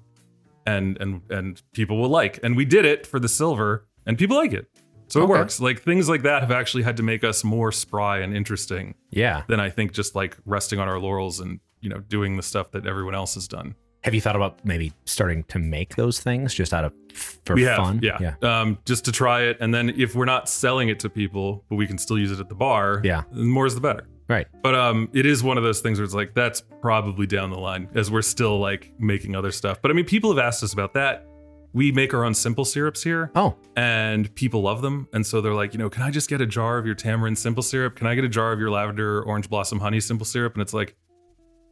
and 0.66 0.98
and 1.02 1.22
and 1.30 1.62
people 1.74 1.98
will 2.00 2.10
like 2.10 2.40
and 2.44 2.56
we 2.56 2.66
did 2.66 2.86
it 2.86 3.08
for 3.08 3.20
the 3.20 3.30
silver 3.30 3.88
and 4.06 4.18
people 4.18 4.36
like 4.38 4.54
it 4.54 4.68
so 5.08 5.22
it 5.22 5.24
Okay. 5.24 5.32
works 5.32 5.60
like 5.62 5.82
things 5.82 6.10
like 6.10 6.24
that 6.24 6.42
have 6.42 6.52
actually 6.52 6.84
had 6.84 6.98
to 6.98 7.04
make 7.04 7.24
us 7.24 7.44
more 7.44 7.72
spry 7.72 8.20
and 8.20 8.36
interesting 8.36 8.96
Yeah. 9.12 9.44
than 9.48 9.60
i 9.60 9.70
think 9.70 9.94
just 9.94 10.16
like 10.16 10.38
resting 10.46 10.80
on 10.80 10.88
our 10.90 11.00
laurels 11.00 11.40
and 11.40 11.60
you 11.82 11.90
know 11.90 12.00
doing 12.00 12.36
the 12.36 12.44
stuff 12.44 12.72
that 12.72 12.86
everyone 12.86 13.16
else 13.16 13.36
has 13.36 13.48
done 13.48 13.76
Have 14.08 14.14
you 14.14 14.22
thought 14.22 14.38
about 14.38 14.64
maybe 14.64 14.94
starting 15.04 15.44
to 15.50 15.60
make 15.60 15.98
those 15.98 16.22
things 16.22 16.54
just 16.54 16.74
out 16.74 16.86
of 16.86 16.94
for 17.44 17.60
have, 17.60 17.76
fun? 17.76 18.00
yeah, 18.02 18.36
Um, 18.42 18.78
just 18.86 19.04
to 19.04 19.12
try 19.12 19.42
it, 19.42 19.58
and 19.60 19.74
then 19.74 19.90
if 19.98 20.16
we're 20.16 20.24
not 20.24 20.48
selling 20.48 20.88
it 20.88 20.98
to 21.02 21.10
people, 21.10 21.66
but 21.70 21.76
we 21.76 21.86
can 21.86 21.98
still 21.98 22.18
use 22.18 22.32
it 22.32 22.40
at 22.40 22.48
the 22.48 22.56
bar, 22.56 23.02
Yeah. 23.04 23.24
the 23.34 23.44
more 23.44 23.66
is 23.66 23.76
the 23.76 23.82
better. 23.82 24.08
Right. 24.30 24.48
But 24.64 24.76
um, 24.76 25.10
it 25.12 25.26
is 25.26 25.44
one 25.44 25.58
of 25.58 25.66
those 25.66 25.82
things 25.82 26.00
where 26.00 26.06
it's 26.06 26.14
like 26.14 26.34
that's 26.34 26.62
probably 26.82 27.28
down 27.28 27.50
the 27.50 27.60
line 27.60 27.90
as 27.96 28.10
we're 28.10 28.22
still 28.22 28.58
like 28.60 28.94
making 28.98 29.36
other 29.36 29.52
stuff. 29.52 29.82
But 29.82 29.92
I 29.92 29.94
mean, 29.94 30.06
people 30.06 30.30
have 30.34 30.40
asked 30.40 30.64
us 30.64 30.72
about 30.72 30.94
that. 30.94 31.28
We 31.74 31.92
make 31.92 32.14
our 32.14 32.24
own 32.24 32.34
simple 32.34 32.64
syrups 32.64 33.04
here, 33.04 33.30
Oh, 33.36 33.58
and 33.76 34.34
people 34.36 34.62
love 34.62 34.82
them. 34.82 35.10
And 35.12 35.28
so 35.28 35.42
they're 35.42 35.54
like, 35.54 35.74
you 35.74 35.80
know, 35.80 35.90
can 35.90 36.04
I 36.04 36.12
just 36.12 36.30
get 36.30 36.40
a 36.40 36.46
jar 36.46 36.78
of 36.78 36.86
your 36.86 36.96
tamarind 36.96 37.38
simple 37.38 37.62
syrup? 37.62 37.98
Can 37.98 38.08
I 38.08 38.16
get 38.16 38.24
a 38.24 38.30
jar 38.30 38.54
of 38.54 38.60
your 38.62 38.72
lavender 38.72 39.22
orange 39.24 39.50
blossom 39.50 39.82
honey 39.82 40.00
simple 40.00 40.26
syrup? 40.26 40.54
And 40.54 40.62
it's 40.62 40.74
like, 40.74 40.96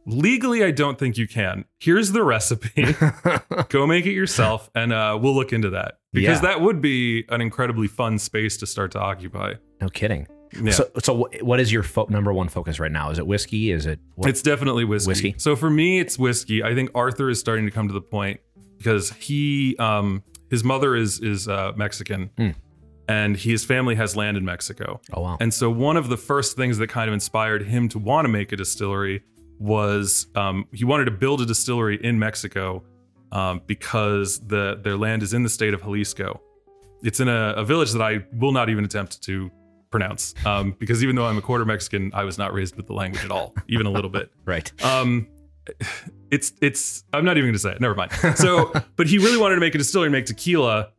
legally, 0.06 0.64
I 0.64 0.70
don't 0.70 0.98
think 0.98 1.18
you 1.18 1.26
can. 1.28 1.64
Here's 1.80 2.12
the 2.12 2.22
recipe. 2.24 2.94
Go 3.68 3.86
make 3.86 4.06
it 4.06 4.12
yourself, 4.12 4.70
and 4.74 4.92
uh, 4.92 5.18
we'll 5.20 5.34
look 5.34 5.52
into 5.52 5.70
that 5.70 5.98
because 6.12 6.36
Yeah. 6.36 6.48
that 6.48 6.60
would 6.60 6.80
be 6.80 7.24
an 7.28 7.40
incredibly 7.40 7.88
fun 7.88 8.18
space 8.18 8.56
to 8.58 8.66
start 8.66 8.92
to 8.92 9.00
occupy. 9.00 9.54
no 9.80 9.88
kidding. 9.88 10.26
Yeah. 10.62 10.70
So, 10.72 10.88
so 11.02 11.28
what 11.42 11.58
is 11.60 11.72
your 11.72 11.82
fo- 11.82 12.06
number 12.08 12.32
one 12.32 12.48
focus 12.48 12.78
right 12.80 12.90
now? 12.92 13.10
Is 13.10 13.18
it 13.18 13.26
whiskey? 13.26 13.72
Is 13.72 13.84
it 13.84 13.98
what? 14.14 14.30
It's 14.30 14.40
definitely 14.42 14.84
whiskey. 14.84 15.08
Whiskey? 15.08 15.34
So 15.38 15.56
for 15.56 15.68
me, 15.68 15.98
it's 15.98 16.18
whiskey. 16.18 16.62
I 16.62 16.74
think 16.74 16.90
Arthur 16.94 17.28
is 17.28 17.38
starting 17.40 17.64
to 17.66 17.70
come 17.70 17.88
to 17.88 17.92
the 17.94 18.00
point 18.00 18.40
because 18.78 19.10
he, 19.14 19.76
um, 19.78 20.22
his 20.48 20.62
mother 20.62 20.94
is 20.94 21.18
is 21.20 21.48
uh, 21.48 21.72
Mexican, 21.76 22.30
Hmm. 22.38 22.50
and 23.08 23.36
his 23.36 23.64
family 23.64 23.96
has 23.96 24.16
land 24.16 24.36
in 24.36 24.44
Mexico. 24.44 25.00
oh 25.12 25.20
wow. 25.22 25.36
And 25.40 25.52
so 25.52 25.68
one 25.68 25.96
of 25.96 26.08
the 26.08 26.16
first 26.16 26.56
things 26.56 26.78
that 26.78 26.86
kind 26.88 27.08
of 27.08 27.14
inspired 27.14 27.64
him 27.64 27.88
to 27.90 27.98
want 27.98 28.24
to 28.26 28.28
make 28.30 28.52
a 28.52 28.56
distillery 28.56 29.22
was 29.58 30.26
um, 30.34 30.66
he 30.72 30.84
wanted 30.84 31.06
to 31.06 31.10
build 31.10 31.40
a 31.40 31.46
distillery 31.46 31.98
in 32.02 32.18
Mexico 32.18 32.82
um, 33.32 33.60
because 33.66 34.40
the 34.46 34.78
their 34.82 34.96
land 34.96 35.22
is 35.22 35.34
in 35.34 35.42
the 35.42 35.48
state 35.48 35.74
of 35.74 35.82
Jalisco. 35.82 36.40
It's 37.02 37.20
in 37.20 37.28
a, 37.28 37.54
a 37.56 37.64
village 37.64 37.92
that 37.92 38.02
I 38.02 38.24
will 38.32 38.52
not 38.52 38.68
even 38.68 38.84
attempt 38.84 39.22
to 39.22 39.50
pronounce 39.90 40.34
um, 40.44 40.74
because 40.78 41.02
even 41.02 41.16
though 41.16 41.26
I'm 41.26 41.38
a 41.38 41.42
quarter 41.42 41.64
Mexican, 41.64 42.10
I 42.14 42.24
was 42.24 42.38
not 42.38 42.52
raised 42.52 42.76
with 42.76 42.86
the 42.86 42.92
language 42.92 43.24
at 43.24 43.30
all, 43.30 43.54
even 43.68 43.86
a 43.86 43.90
little 43.90 44.10
bit. 44.10 44.30
right. 44.44 44.70
Um, 44.84 45.28
it's 46.30 46.52
it's 46.60 47.04
I'm 47.12 47.24
not 47.24 47.36
even 47.36 47.50
gonna 47.50 47.58
say 47.58 47.72
it. 47.72 47.80
Never 47.80 47.94
mind. 47.94 48.12
So, 48.36 48.72
but 48.96 49.06
he 49.06 49.18
really 49.18 49.38
wanted 49.38 49.56
to 49.56 49.60
make 49.60 49.74
a 49.74 49.78
distillery, 49.78 50.06
and 50.06 50.12
make 50.12 50.26
tequila, 50.26 50.90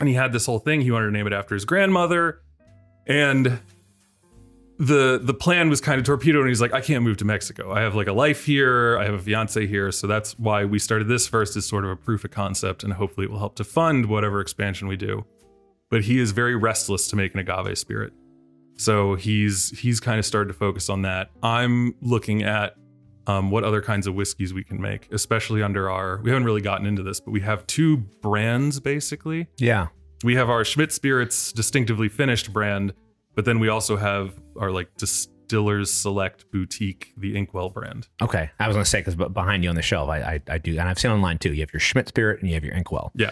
and 0.00 0.08
he 0.08 0.14
had 0.14 0.32
this 0.32 0.46
whole 0.46 0.58
thing. 0.58 0.80
He 0.80 0.90
wanted 0.90 1.06
to 1.06 1.12
name 1.12 1.26
it 1.26 1.32
after 1.32 1.54
his 1.54 1.64
grandmother, 1.64 2.40
and 3.06 3.58
the 4.78 5.20
the 5.22 5.34
plan 5.34 5.68
was 5.68 5.80
kind 5.80 5.98
of 5.98 6.04
torpedoed. 6.04 6.42
And 6.42 6.48
he's 6.48 6.60
like, 6.60 6.72
I 6.72 6.80
can't 6.80 7.04
move 7.04 7.16
to 7.18 7.24
Mexico. 7.24 7.72
I 7.72 7.80
have 7.80 7.94
like 7.94 8.08
a 8.08 8.12
life 8.12 8.44
here. 8.44 8.98
I 8.98 9.04
have 9.04 9.14
a 9.14 9.18
fiance 9.18 9.66
here. 9.66 9.92
So 9.92 10.06
that's 10.06 10.38
why 10.38 10.64
we 10.64 10.78
started 10.78 11.08
this 11.08 11.26
first 11.28 11.56
as 11.56 11.66
sort 11.66 11.84
of 11.84 11.90
a 11.90 11.96
proof 11.96 12.24
of 12.24 12.30
concept, 12.30 12.82
and 12.84 12.92
hopefully 12.92 13.26
it 13.26 13.30
will 13.30 13.38
help 13.38 13.56
to 13.56 13.64
fund 13.64 14.06
whatever 14.06 14.40
expansion 14.40 14.88
we 14.88 14.96
do. 14.96 15.24
But 15.90 16.02
he 16.04 16.18
is 16.18 16.32
very 16.32 16.56
restless 16.56 17.08
to 17.08 17.16
make 17.16 17.34
an 17.34 17.40
agave 17.40 17.78
spirit. 17.78 18.12
So 18.76 19.14
he's 19.14 19.78
he's 19.78 20.00
kind 20.00 20.18
of 20.18 20.26
started 20.26 20.48
to 20.48 20.58
focus 20.58 20.88
on 20.88 21.02
that. 21.02 21.30
I'm 21.42 21.94
looking 22.00 22.42
at 22.42 22.74
um, 23.26 23.50
what 23.50 23.64
other 23.64 23.80
kinds 23.80 24.06
of 24.06 24.14
whiskeys 24.14 24.52
we 24.52 24.64
can 24.64 24.80
make, 24.80 25.08
especially 25.12 25.62
under 25.62 25.90
our. 25.90 26.20
We 26.22 26.30
haven't 26.30 26.44
really 26.44 26.60
gotten 26.60 26.86
into 26.86 27.02
this, 27.02 27.20
but 27.20 27.30
we 27.30 27.40
have 27.40 27.66
two 27.66 27.98
brands 27.98 28.80
basically. 28.80 29.46
Yeah. 29.58 29.88
We 30.22 30.34
have 30.36 30.48
our 30.48 30.64
Shmidt 30.64 30.90
Spirits 30.90 31.52
distinctively 31.52 32.08
finished 32.08 32.52
brand, 32.52 32.94
but 33.34 33.44
then 33.44 33.58
we 33.58 33.68
also 33.68 33.96
have 33.96 34.34
our 34.58 34.70
like 34.70 34.96
Distillers 34.96 35.92
Select 35.92 36.50
Boutique, 36.50 37.12
the 37.16 37.36
Inkwell 37.36 37.70
brand. 37.70 38.08
Okay, 38.22 38.50
I 38.58 38.66
was 38.66 38.74
gonna 38.74 38.84
say 38.84 39.00
because 39.00 39.14
behind 39.14 39.62
you 39.64 39.70
on 39.70 39.76
the 39.76 39.82
shelf, 39.82 40.08
I, 40.08 40.18
I 40.18 40.40
I 40.48 40.58
do, 40.58 40.72
and 40.72 40.88
I've 40.88 40.98
seen 40.98 41.10
online 41.10 41.38
too. 41.38 41.52
You 41.52 41.60
have 41.60 41.72
your 41.72 41.80
Shmidt 41.80 42.08
Spirit 42.08 42.40
and 42.40 42.48
you 42.48 42.54
have 42.54 42.64
your 42.64 42.74
Inkwell. 42.74 43.12
Yeah. 43.14 43.30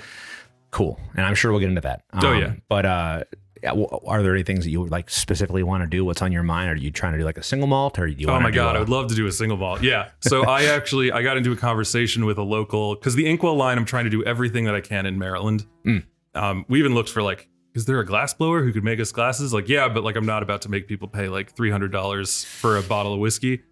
Cool, 0.70 0.98
and 1.16 1.26
I'm 1.26 1.34
sure 1.34 1.50
we'll 1.50 1.60
get 1.60 1.68
into 1.68 1.82
that. 1.82 2.02
Oh, 2.14 2.32
yeah. 2.32 2.54
But 2.68 2.86
uh, 2.86 3.24
yeah, 3.62 3.72
well, 3.72 4.02
are 4.06 4.22
there 4.22 4.34
any 4.34 4.42
things 4.42 4.64
that 4.64 4.70
you 4.70 4.80
would 4.80 4.90
like 4.90 5.08
specifically 5.08 5.62
want 5.62 5.82
to 5.82 5.86
do? 5.86 6.04
What's 6.04 6.20
on 6.20 6.32
your 6.32 6.42
mind? 6.42 6.70
Are 6.70 6.74
you 6.74 6.90
trying 6.90 7.12
to 7.12 7.18
do 7.18 7.24
like 7.24 7.38
a 7.38 7.42
single 7.42 7.68
malt, 7.68 7.98
or 7.98 8.08
do 8.08 8.12
you? 8.12 8.26
Oh 8.28 8.40
my 8.40 8.50
god, 8.50 8.74
a- 8.74 8.78
I 8.78 8.80
would 8.80 8.88
love 8.88 9.08
to 9.08 9.14
do 9.14 9.26
a 9.26 9.32
single 9.32 9.56
malt. 9.56 9.82
Yeah. 9.82 10.08
So 10.20 10.44
I 10.44 10.64
actually 10.74 11.12
I 11.12 11.22
got 11.22 11.36
into 11.36 11.52
a 11.52 11.56
conversation 11.56 12.24
with 12.24 12.38
a 12.38 12.42
local 12.42 12.94
because 12.94 13.14
the 13.14 13.26
Inkwell 13.28 13.54
line, 13.54 13.78
I'm 13.78 13.84
trying 13.84 14.04
to 14.04 14.10
do 14.10 14.24
everything 14.24 14.64
that 14.64 14.74
I 14.74 14.80
can 14.80 15.06
in 15.06 15.18
Maryland. 15.18 15.64
Mm. 15.86 16.04
Um, 16.34 16.64
we 16.68 16.78
even 16.78 16.94
looked 16.94 17.10
for 17.10 17.22
like, 17.22 17.48
is 17.74 17.86
there 17.86 17.98
a 18.00 18.06
glass 18.06 18.34
blower 18.34 18.62
who 18.62 18.72
could 18.72 18.84
make 18.84 19.00
us 19.00 19.12
glasses? 19.12 19.52
Like, 19.52 19.68
yeah, 19.68 19.88
but 19.88 20.04
like 20.04 20.16
I'm 20.16 20.26
not 20.26 20.42
about 20.42 20.62
to 20.62 20.70
make 20.70 20.86
people 20.86 21.08
pay 21.08 21.28
like 21.28 21.54
three 21.54 21.70
hundred 21.70 21.92
dollars 21.92 22.44
for 22.44 22.76
a 22.76 22.82
bottle 22.82 23.14
of 23.14 23.20
whiskey. 23.20 23.62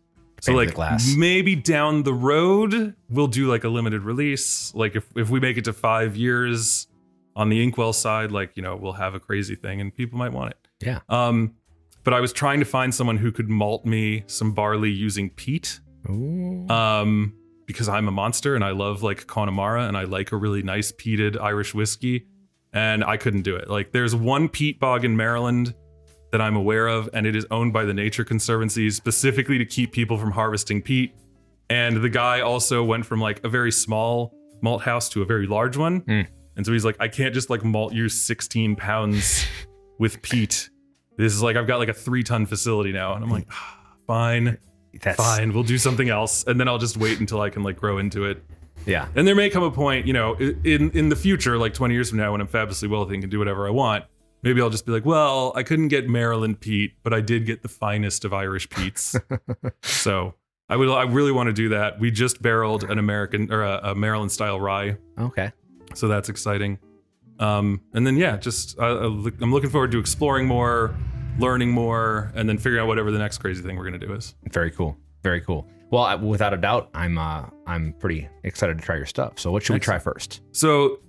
So 0.40 0.52
like 0.52 0.75
maybe 1.16 1.54
down 1.54 2.02
the 2.02 2.14
road 2.14 2.95
we'll 3.11 3.26
do 3.26 3.47
like 3.47 3.64
a 3.64 3.69
limited 3.69 4.02
release. 4.02 4.75
Like 4.75 4.97
if 4.97 5.07
if 5.14 5.28
we 5.28 5.38
make 5.38 5.59
it 5.59 5.64
to 5.64 5.73
five 5.73 6.16
years 6.16 6.87
on 7.37 7.50
the 7.50 7.62
Inkwell 7.62 7.92
side, 7.92 8.33
like 8.33 8.52
you 8.57 8.62
know 8.62 8.76
we'll 8.76 8.95
have 8.95 9.14
a 9.14 9.21
crazy 9.21 9.54
thing 9.54 9.80
and 9.80 9.95
people 9.95 10.19
might 10.19 10.33
want 10.33 10.52
it. 10.52 10.57
Yeah. 10.80 11.00
Um, 11.11 11.57
but 12.04 12.14
I 12.14 12.21
was 12.21 12.33
trying 12.33 12.61
to 12.61 12.64
find 12.64 12.95
someone 12.95 13.19
who 13.19 13.30
could 13.30 13.50
malt 13.50 13.85
me 13.85 14.25
some 14.26 14.52
barley 14.52 14.90
using 14.90 15.28
peat. 15.30 15.80
Ooh. 16.09 16.66
Um, 16.69 17.35
because 17.66 17.88
I'm 17.88 18.09
a 18.09 18.11
monster 18.11 18.54
and 18.54 18.64
I 18.64 18.71
love 18.71 19.02
like 19.02 19.26
Connemara 19.26 19.87
and 19.87 19.97
I 19.97 20.04
like 20.04 20.33
a 20.33 20.37
really 20.37 20.62
nice 20.62 20.90
peated 20.90 21.40
Irish 21.40 21.75
whiskey. 21.75 22.26
And 22.72 23.02
I 23.04 23.16
couldn't 23.16 23.42
do 23.42 23.56
it. 23.56 23.68
Like 23.68 23.92
there's 23.92 24.14
one 24.14 24.48
peat 24.48 24.78
bog 24.78 25.04
in 25.04 25.16
Maryland 25.16 25.74
that 26.30 26.40
I'm 26.40 26.54
aware 26.56 26.86
of, 26.86 27.08
and 27.12 27.26
it 27.26 27.34
is 27.34 27.46
owned 27.50 27.72
by 27.72 27.84
the 27.84 27.94
Nature 27.94 28.24
Conservancy 28.24 28.90
specifically 28.90 29.58
to 29.58 29.64
keep 29.64 29.92
people 29.92 30.16
from 30.16 30.30
harvesting 30.30 30.80
peat. 30.80 31.14
And 31.68 32.02
the 32.02 32.08
guy 32.08 32.40
also 32.40 32.84
went 32.84 33.06
from 33.06 33.20
like 33.20 33.42
a 33.44 33.48
very 33.48 33.72
small 33.72 34.34
malt 34.62 34.82
house 34.82 35.08
to 35.10 35.22
a 35.22 35.24
very 35.24 35.46
large 35.46 35.76
one. 35.76 36.02
Mm. 36.02 36.26
And 36.56 36.66
so 36.66 36.72
he's 36.72 36.84
like, 36.84 36.96
I 37.00 37.08
can't 37.08 37.34
just 37.34 37.50
like 37.50 37.64
malt 37.64 37.92
you 37.92 38.08
16 38.08 38.76
pounds 38.76 39.44
with 39.98 40.20
peat. 40.22 40.70
This 41.16 41.32
is 41.32 41.42
like 41.42 41.56
I've 41.56 41.66
got 41.66 41.78
like 41.78 41.88
a 41.88 41.94
three 41.94 42.22
ton 42.22 42.46
facility 42.46 42.92
now. 42.92 43.14
And 43.14 43.24
I'm 43.24 43.30
like, 43.30 43.46
"Ah, 43.50 43.78
fine, 44.06 44.58
That's 45.00 45.16
fine, 45.16 45.52
we'll 45.52 45.62
do 45.62 45.78
something 45.78 46.08
else. 46.08 46.44
And 46.44 46.58
then 46.58 46.68
I'll 46.68 46.78
just 46.78 46.96
wait 46.96 47.20
until 47.20 47.40
I 47.40 47.50
can 47.50 47.62
like 47.62 47.76
grow 47.76 47.98
into 47.98 48.24
it. 48.24 48.42
Yeah. 48.87 49.08
And 49.14 49.26
there 49.26 49.34
may 49.34 49.50
come 49.50 49.62
a 49.62 49.70
point, 49.70 50.06
you 50.06 50.12
know, 50.12 50.34
in 50.34 50.90
in 50.92 51.08
the 51.08 51.16
future, 51.16 51.58
like 51.58 51.75
20 51.75 51.94
years 51.94 52.08
from 52.10 52.18
now, 52.18 52.32
when 52.32 52.40
I'm 52.40 52.46
fabulously 52.46 52.88
wealthy 52.88 53.14
and 53.14 53.22
can 53.22 53.30
do 53.30 53.38
whatever 53.38 53.66
I 53.66 53.70
want, 53.70 54.04
maybe 54.42 54.60
I'll 54.60 54.70
just 54.70 54.87
be 54.87 54.92
like, 54.92 55.04
well, 55.04 55.52
I 55.54 55.62
couldn't 55.62 55.88
get 55.88 56.08
Maryland 56.08 56.60
peat, 56.60 56.95
but 57.02 57.12
I 57.12 57.21
did 57.21 57.47
get 57.47 57.62
the 57.62 57.69
finest 57.69 58.25
of 58.25 58.32
Irish 58.32 58.69
peats. 58.71 59.14
so 59.82 60.34
I 60.69 60.76
would, 60.76 60.88
I 60.88 61.02
really 61.02 61.32
want 61.32 61.49
to 61.49 61.52
do 61.52 61.69
that. 61.71 61.99
We 62.00 62.10
just 62.10 62.40
barreled 62.40 62.84
an 62.84 62.99
American 62.99 63.52
or 63.52 63.62
a, 63.62 63.80
a 63.90 63.95
Maryland 63.95 64.32
style 64.32 64.60
rye, 64.60 64.97
Okay. 65.19 65.52
so 65.95 66.08
that's 66.08 66.28
exciting. 66.28 66.78
Um, 67.38 67.80
and 67.95 68.06
then 68.06 68.16
yeah, 68.16 68.36
just 68.36 68.78
I, 68.78 68.88
I 68.88 69.04
I'm 69.06 69.52
looking 69.52 69.71
forward 69.71 69.90
to 69.93 69.99
exploring 69.99 70.47
more, 70.47 70.95
learning 71.38 71.71
more, 71.71 72.30
and 72.34 72.49
then 72.49 72.56
figuring 72.58 72.82
out 72.82 72.86
whatever 72.86 73.10
the 73.10 73.19
next 73.19 73.38
crazy 73.38 73.62
thing 73.62 73.76
we're 73.76 73.84
gonna 73.84 73.99
do 73.99 74.12
is. 74.14 74.34
Very 74.52 74.71
cool. 74.71 74.97
Very 75.23 75.40
cool. 75.40 75.66
Well, 75.90 76.04
I, 76.04 76.14
without 76.14 76.54
a 76.54 76.56
doubt, 76.56 76.90
I'm 76.94 77.18
uh 77.18 77.46
I'm 77.66 77.92
pretty 77.94 78.28
excited 78.44 78.78
to 78.78 78.84
try 78.84 78.96
your 78.96 79.06
stuff. 79.06 79.38
So 79.38 79.50
what 79.50 79.62
should 79.62 79.74
we 79.74 79.80
try 79.80 79.98
first? 79.98 80.40
So 80.52 81.00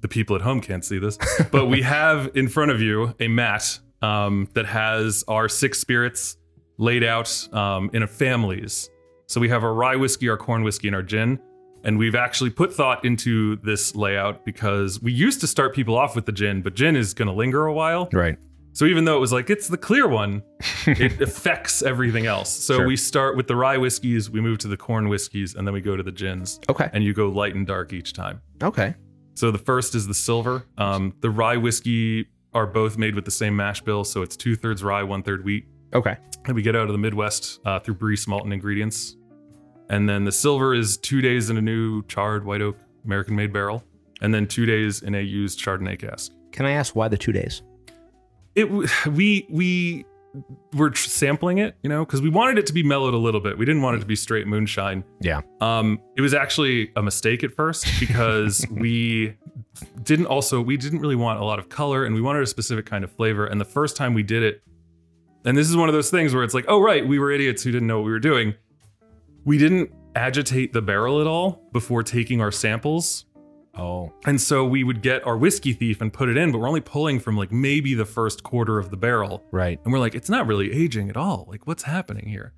the 0.00 0.08
people 0.08 0.36
at 0.36 0.42
home 0.42 0.60
can't 0.60 0.84
see 0.84 0.98
this, 0.98 1.18
but 1.50 1.66
we 1.66 1.82
have 1.96 2.30
in 2.34 2.48
front 2.48 2.70
of 2.70 2.80
you 2.80 3.14
a 3.20 3.28
mat 3.28 3.78
um, 4.02 4.48
that 4.54 4.66
has 4.66 5.24
our 5.28 5.48
six 5.48 5.78
spirits 5.78 6.36
laid 6.78 7.04
out 7.04 7.48
um, 7.54 7.90
in 7.92 8.02
a 8.02 8.06
families. 8.06 8.90
So 9.26 9.40
we 9.40 9.48
have 9.48 9.64
our 9.64 9.72
rye 9.72 9.96
whiskey, 9.96 10.28
our 10.28 10.36
corn 10.36 10.62
whiskey, 10.64 10.88
and 10.88 10.96
our 10.96 11.02
gin. 11.02 11.38
And 11.84 11.98
we've 11.98 12.14
actually 12.14 12.50
put 12.50 12.72
thought 12.72 13.04
into 13.04 13.56
this 13.56 13.94
layout 13.96 14.44
because 14.44 15.00
we 15.00 15.12
used 15.12 15.40
to 15.40 15.46
start 15.46 15.74
people 15.74 15.96
off 15.96 16.14
with 16.14 16.26
the 16.26 16.32
gin, 16.32 16.62
but 16.62 16.74
gin 16.74 16.96
is 16.96 17.14
going 17.14 17.26
to 17.26 17.34
linger 17.34 17.66
a 17.66 17.72
while. 17.72 18.08
Right. 18.12 18.38
So 18.74 18.86
even 18.86 19.04
though 19.04 19.16
it 19.16 19.20
was 19.20 19.32
like 19.32 19.50
it's 19.50 19.68
the 19.68 19.76
clear 19.76 20.08
one, 20.08 20.42
it 20.86 21.20
affects 21.20 21.82
everything 21.82 22.26
else. 22.26 22.50
So 22.50 22.76
Sure. 22.76 22.86
we 22.86 22.96
start 22.96 23.36
with 23.36 23.46
the 23.46 23.56
rye 23.56 23.76
whiskeys, 23.76 24.30
we 24.30 24.40
move 24.40 24.58
to 24.58 24.68
the 24.68 24.76
corn 24.76 25.08
whiskeys, 25.08 25.54
and 25.54 25.66
then 25.66 25.74
we 25.74 25.80
go 25.80 25.96
to 25.96 26.02
the 26.02 26.12
gins. 26.12 26.58
Okay. 26.70 26.88
And 26.92 27.04
you 27.04 27.12
go 27.12 27.28
light 27.28 27.54
and 27.54 27.66
dark 27.66 27.92
each 27.92 28.12
time. 28.14 28.40
Okay. 28.62 28.94
So 29.34 29.50
the 29.50 29.58
first 29.58 29.94
is 29.94 30.06
the 30.06 30.14
silver. 30.14 30.64
Um, 30.78 31.14
the 31.20 31.30
rye 31.30 31.56
whiskey 31.58 32.26
are 32.54 32.66
both 32.66 32.96
made 32.98 33.14
with 33.14 33.24
the 33.24 33.30
same 33.30 33.56
mash 33.56 33.80
bill, 33.82 34.04
so 34.04 34.22
it's 34.22 34.36
two 34.36 34.56
thirds 34.56 34.82
rye, 34.82 35.02
one 35.02 35.22
third 35.22 35.44
wheat. 35.44 35.66
Okay. 35.94 36.16
And 36.46 36.54
we 36.54 36.62
get 36.62 36.74
out 36.74 36.82
of 36.86 36.92
the 36.92 36.98
Midwest 36.98 37.60
uh, 37.66 37.78
through 37.80 37.94
Briess 37.96 38.26
malt 38.26 38.44
and 38.44 38.52
ingredients. 38.52 39.16
And 39.90 40.08
then 40.08 40.24
the 40.24 40.32
silver 40.32 40.74
is 40.74 40.96
two 40.96 41.20
days 41.20 41.50
in 41.50 41.56
a 41.58 41.62
new 41.62 42.02
charred 42.04 42.44
white 42.44 42.62
oak 42.62 42.78
American 43.04 43.36
made 43.36 43.52
barrel, 43.52 43.84
and 44.22 44.32
then 44.32 44.46
two 44.46 44.64
days 44.64 45.02
in 45.02 45.14
a 45.14 45.20
used 45.20 45.58
Chardonnay 45.60 45.98
cask. 45.98 46.32
Can 46.52 46.64
I 46.66 46.72
ask 46.72 46.96
why 46.96 47.08
the 47.08 47.18
two 47.18 47.32
days? 47.32 47.62
It 48.54 48.70
we 49.06 49.46
we 49.50 50.04
were 50.74 50.94
sampling 50.94 51.58
it, 51.58 51.76
you 51.82 51.88
know, 51.90 52.04
because 52.04 52.22
we 52.22 52.30
wanted 52.30 52.58
it 52.58 52.66
to 52.66 52.72
be 52.72 52.82
mellowed 52.82 53.14
a 53.14 53.18
little 53.18 53.40
bit. 53.40 53.58
We 53.58 53.66
didn't 53.66 53.82
want 53.82 53.96
it 53.96 54.00
to 54.00 54.06
be 54.06 54.16
straight 54.16 54.46
moonshine. 54.46 55.04
Yeah. 55.20 55.42
Um, 55.60 56.00
it 56.16 56.22
was 56.22 56.32
actually 56.32 56.90
a 56.96 57.02
mistake 57.02 57.44
at 57.44 57.52
first 57.52 57.86
because 58.00 58.66
we 58.70 59.36
didn't 60.02 60.26
also 60.26 60.60
we 60.60 60.76
didn't 60.76 61.00
really 61.00 61.16
want 61.16 61.40
a 61.40 61.44
lot 61.44 61.58
of 61.58 61.68
color 61.68 62.04
and 62.04 62.14
we 62.14 62.20
wanted 62.20 62.42
a 62.42 62.46
specific 62.46 62.86
kind 62.86 63.04
of 63.04 63.12
flavor. 63.12 63.46
And 63.46 63.60
the 63.60 63.66
first 63.66 63.96
time 63.96 64.14
we 64.14 64.22
did 64.22 64.42
it, 64.42 64.62
and 65.44 65.56
this 65.56 65.68
is 65.68 65.76
one 65.76 65.88
of 65.88 65.92
those 65.92 66.10
things 66.10 66.34
where 66.34 66.44
it's 66.44 66.54
like, 66.54 66.64
oh 66.68 66.80
right, 66.80 67.06
we 67.06 67.18
were 67.18 67.30
idiots 67.30 67.62
who 67.62 67.70
didn't 67.70 67.88
know 67.88 67.98
what 67.98 68.06
we 68.06 68.12
were 68.12 68.20
doing. 68.20 68.54
We 69.44 69.58
didn't 69.58 69.92
agitate 70.14 70.72
the 70.72 70.82
barrel 70.82 71.20
at 71.20 71.26
all 71.26 71.68
before 71.72 72.02
taking 72.02 72.40
our 72.40 72.52
samples. 72.52 73.26
Oh. 73.74 74.12
And 74.26 74.40
so 74.40 74.64
we 74.66 74.84
would 74.84 75.02
get 75.02 75.26
our 75.26 75.36
whiskey 75.36 75.72
thief 75.72 76.00
and 76.00 76.12
put 76.12 76.28
it 76.28 76.36
in, 76.36 76.52
but 76.52 76.58
we're 76.58 76.68
only 76.68 76.80
pulling 76.80 77.20
from 77.20 77.36
like 77.36 77.50
maybe 77.50 77.94
the 77.94 78.04
first 78.04 78.42
quarter 78.42 78.78
of 78.78 78.90
the 78.90 78.96
barrel. 78.96 79.44
Right. 79.50 79.80
And 79.84 79.92
we're 79.92 79.98
like, 79.98 80.14
it's 80.14 80.28
not 80.28 80.46
really 80.46 80.72
aging 80.72 81.08
at 81.08 81.16
all. 81.16 81.46
Like, 81.48 81.66
what's 81.66 81.82
happening 81.82 82.28
here? 82.28 82.52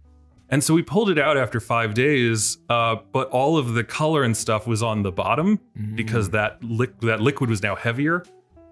And 0.50 0.62
so 0.62 0.74
we 0.74 0.83
pulled 0.83 1.11
it 1.11 1.18
out 1.18 1.37
after 1.37 1.59
five 1.59 1.94
days, 1.94 2.59
uh, 2.68 2.96
but 3.12 3.29
all 3.31 3.57
of 3.57 3.74
the 3.74 3.83
color 3.83 4.24
and 4.24 4.37
stuff 4.37 4.66
was 4.66 4.83
on 4.83 5.03
the 5.03 5.11
bottom 5.11 5.59
because 5.94 6.31
that 6.31 6.59
li- 6.62 6.92
that 7.00 7.20
liquid 7.20 7.48
was 7.48 7.62
now 7.62 7.74
heavier. 7.74 8.24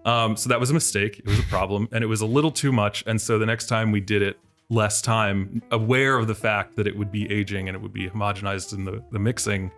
Um, 0.05 0.37
so 0.37 0.49
that 0.49 0.61
was 0.61 0.71
a 0.71 0.75
mistake. 0.75 1.21
It 1.21 1.27
was 1.27 1.39
a 1.39 1.45
problem, 1.45 1.89
and 1.93 2.05
it 2.05 2.09
was 2.09 2.21
a 2.21 2.27
little 2.27 2.51
too 2.51 2.73
much. 2.73 3.05
And 3.07 3.21
so 3.21 3.39
the 3.39 3.47
next 3.47 3.67
time 3.67 3.91
we 3.91 4.01
did 4.01 4.21
it, 4.21 4.39
less 4.69 5.01
time, 5.01 5.63
aware 5.71 6.19
of 6.19 6.27
the 6.27 6.35
fact 6.35 6.77
that 6.77 6.87
it 6.87 6.97
would 6.97 7.11
be 7.11 7.31
aging 7.33 7.69
and 7.69 7.77
it 7.77 7.81
would 7.81 7.93
be 7.93 8.09
homogenized 8.09 8.75
in 8.75 8.85
the 8.85 9.03
the 9.11 9.19
mixing. 9.19 9.71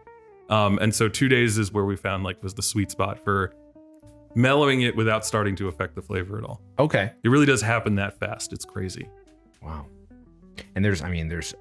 Um, 0.50 0.78
and 0.78 0.94
so 0.94 1.08
two 1.08 1.28
days 1.28 1.58
is 1.58 1.72
where 1.72 1.84
we 1.84 1.96
found 1.96 2.22
like 2.24 2.42
was 2.42 2.54
the 2.54 2.62
sweet 2.62 2.90
spot 2.90 3.22
for 3.24 3.52
mellowing 4.34 4.82
it 4.82 4.94
without 4.96 5.24
starting 5.24 5.56
to 5.56 5.68
affect 5.68 5.94
the 5.94 6.02
flavor 6.02 6.36
at 6.38 6.44
all. 6.44 6.60
Okay. 6.78 7.12
It 7.22 7.28
really 7.28 7.46
does 7.46 7.62
happen 7.62 7.94
that 7.96 8.18
fast. 8.18 8.52
It's 8.52 8.64
crazy. 8.64 9.08
Wow. 9.62 9.86
And 10.74 10.84
there's, 10.84 11.02
I 11.02 11.08
mean, 11.10 11.28
there's 11.28 11.54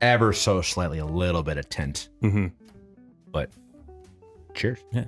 ever 0.00 0.32
so 0.32 0.60
slightly 0.62 0.98
a 0.98 1.06
little 1.06 1.42
bit 1.42 1.58
of 1.58 1.68
tint, 1.68 2.08
hmm 2.20 2.46
but 3.32 3.48
cheers. 4.54 4.80
Yeah. 4.92 5.04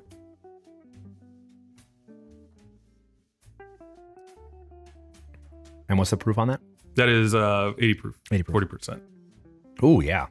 And 5.88 5.98
what's 5.98 6.10
the 6.10 6.16
proof 6.16 6.38
on 6.38 6.48
that? 6.48 6.60
That 6.94 7.08
is 7.08 7.34
uh 7.34 7.72
80 7.78 7.94
proof, 7.94 8.20
80 8.30 8.42
proof. 8.44 8.68
40%. 8.70 9.00
Oh, 9.82 10.00
yeah. 10.00 10.26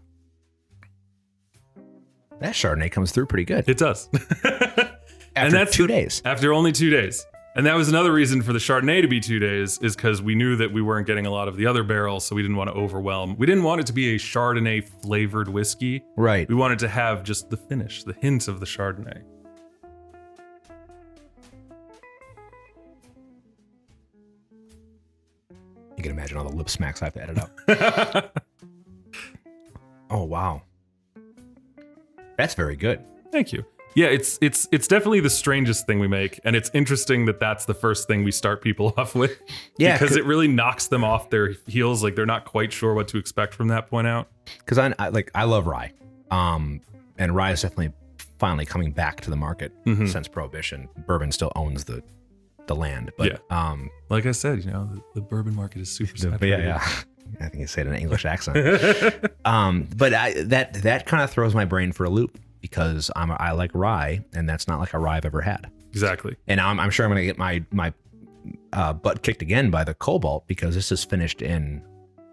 That 2.41 2.54
Chardonnay 2.54 2.91
comes 2.91 3.12
through 3.12 3.27
pretty 3.27 3.45
good. 3.45 3.69
It 3.69 3.77
does. 3.77 4.10
After 5.36 5.51
that's- 5.51 5.73
two 5.73 5.88
days. 5.88 6.21
After 6.25 6.51
only 6.54 6.71
two 6.71 6.89
days. 6.89 7.25
And 7.54 7.65
that 7.65 7.75
was 7.75 7.89
another 7.89 8.13
reason 8.13 8.41
for 8.41 8.54
the 8.54 8.60
Chardonnay 8.60 9.01
to 9.01 9.10
be 9.10 9.19
two 9.19 9.38
days, 9.38 9.77
is 9.82 9.93
because 9.93 10.21
we 10.21 10.36
knew 10.36 10.56
that 10.56 10.71
we 10.71 10.82
weren't 10.82 11.06
getting 11.06 11.25
a 11.25 11.30
lot 11.30 11.49
of 11.49 11.58
the 11.58 11.65
other 11.65 11.84
barrels, 11.84 12.25
so 12.25 12.34
we 12.34 12.41
didn't 12.41 12.56
want 12.56 12.69
to 12.69 12.73
overwhelm. 12.73 13.36
We 13.38 13.45
didn't 13.45 13.63
want 13.63 13.82
it 13.82 13.88
to 13.88 13.93
be 13.93 14.15
a 14.15 14.17
Chardonnay 14.17 14.88
flavored 15.04 15.49
whiskey. 15.49 16.01
Right. 16.15 16.47
We 16.47 16.56
wanted 16.56 16.80
to 16.80 16.88
have 16.88 17.23
just 17.23 17.49
the 17.49 17.58
finish, 17.58 18.06
the 18.06 18.13
hint 18.13 18.47
of 18.47 18.62
the 18.62 18.65
Chardonnay. 18.65 19.21
You 25.97 26.04
can 26.04 26.12
imagine 26.12 26.38
all 26.38 26.49
the 26.49 26.56
lip 26.56 26.69
smacks 26.69 27.01
I 27.01 27.06
have 27.06 27.13
to 27.13 27.23
edit 27.23 27.38
up. 27.38 28.41
oh 30.10 30.23
wow. 30.23 30.63
That's 32.41 32.56
very 32.56 32.75
good. 32.75 33.04
Thank 33.32 33.54
you. 33.54 33.63
Yeah, 33.93 34.08
it's 34.08 34.38
it's 34.41 34.67
it's 34.71 34.88
definitely 34.88 35.19
the 35.19 35.30
strangest 35.30 35.86
thing 35.86 35.99
we 35.99 36.08
make, 36.08 36.39
and 36.45 36.56
it's 36.56 36.71
interesting 36.73 37.25
that 37.25 37.39
that's 37.41 37.65
the 37.65 37.73
first 37.73 38.08
thing 38.08 38.23
we 38.23 38.32
start 38.32 38.62
people 38.62 38.93
off 38.97 39.15
with. 39.15 39.41
Yeah, 39.77 39.93
because 39.93 40.10
'cause- 40.10 40.17
it 40.17 40.25
really 40.25 40.47
knocks 40.47 40.88
them 40.88 41.04
off 41.04 41.30
their 41.30 41.56
heels. 41.67 42.01
Like 42.04 42.15
they're 42.15 42.25
not 42.25 42.45
quite 42.45 42.71
sure 42.71 42.93
what 42.93 43.08
to 43.10 43.17
expect 43.17 43.54
from 43.54 43.67
that 43.67 43.88
point 43.89 44.08
out. 44.08 44.30
because 44.60 44.77
I, 44.77 44.93
I 44.97 45.10
like 45.10 45.30
I 45.36 45.43
love 45.43 45.67
rye, 45.67 45.91
um, 46.32 46.80
and 47.17 47.36
rye 47.36 47.51
is 47.51 47.62
definitely 47.63 47.91
finally 48.39 48.65
coming 48.65 48.91
back 48.93 49.19
to 49.21 49.30
the 49.30 49.36
market 49.36 49.71
Mhm. 49.86 50.08
since 50.10 50.27
prohibition. 50.27 50.88
Bourbon 51.06 51.32
still 51.32 51.51
owns 51.58 51.84
the 51.84 52.01
the 52.67 52.75
land, 52.75 53.12
but 53.17 53.27
Yeah. 53.27 53.38
um, 53.71 53.89
Like 54.10 54.25
I 54.25 54.32
said, 54.32 54.63
you 54.63 54.71
know, 54.71 54.86
the, 54.86 55.01
the 55.15 55.21
bourbon 55.21 55.54
market 55.56 55.82
is 55.82 55.91
super 55.91 56.13
the- 56.38 56.47
yeah, 56.47 56.58
yeah. 56.60 56.88
I 57.39 57.47
think 57.47 57.61
you 57.61 57.67
said 57.67 57.85
it 57.85 57.89
in 57.89 57.95
an 57.95 58.01
English 58.01 58.25
accent. 58.25 59.31
um, 59.45 59.87
but 59.95 60.13
I, 60.13 60.33
that 60.43 60.73
that 60.83 61.05
kind 61.05 61.23
of 61.23 61.31
throws 61.31 61.55
my 61.55 61.65
brain 61.65 61.91
for 61.91 62.05
a 62.05 62.09
loop 62.09 62.39
because 62.61 63.09
I'm 63.15 63.31
I 63.31 63.51
like 63.51 63.71
rye, 63.73 64.23
and 64.33 64.47
that's 64.47 64.67
not 64.67 64.79
like 64.79 64.93
a 64.93 64.99
rye 64.99 65.17
I've 65.17 65.25
ever 65.25 65.41
had, 65.41 65.69
exactly. 65.89 66.35
and 66.47 66.59
I'm, 66.59 66.79
I'm 66.79 66.89
sure 66.89 67.05
I'm 67.05 67.11
gonna 67.11 67.23
get 67.23 67.37
my 67.37 67.63
my 67.71 67.93
uh, 68.73 68.93
butt 68.93 69.23
kicked 69.23 69.41
again 69.41 69.69
by 69.69 69.83
the 69.83 69.93
Cobalt 69.93 70.47
because 70.47 70.75
this 70.75 70.91
is 70.91 71.03
finished 71.03 71.41
in 71.41 71.83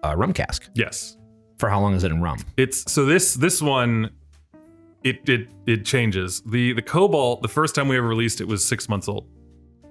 a 0.03 0.17
rum 0.17 0.33
cask. 0.33 0.69
Yes. 0.75 1.17
For 1.59 1.69
how 1.69 1.81
long 1.81 1.95
is 1.95 2.05
it 2.05 2.13
in 2.13 2.23
rum? 2.23 2.39
It's 2.57 2.91
so 2.91 3.05
this 3.05 3.35
this 3.35 3.61
one 3.61 4.11
it 5.05 5.29
it 5.29 5.49
it 5.67 5.85
changes. 5.85 6.41
The 6.43 6.73
the 6.73 6.83
Cobalt, 6.83 7.43
the 7.43 7.49
first 7.49 7.75
time 7.75 7.89
we 7.89 7.97
ever 7.97 8.07
released 8.07 8.41
it 8.41 8.47
was 8.47 8.65
6 8.65 8.89
months 8.89 9.09
old. 9.09 9.27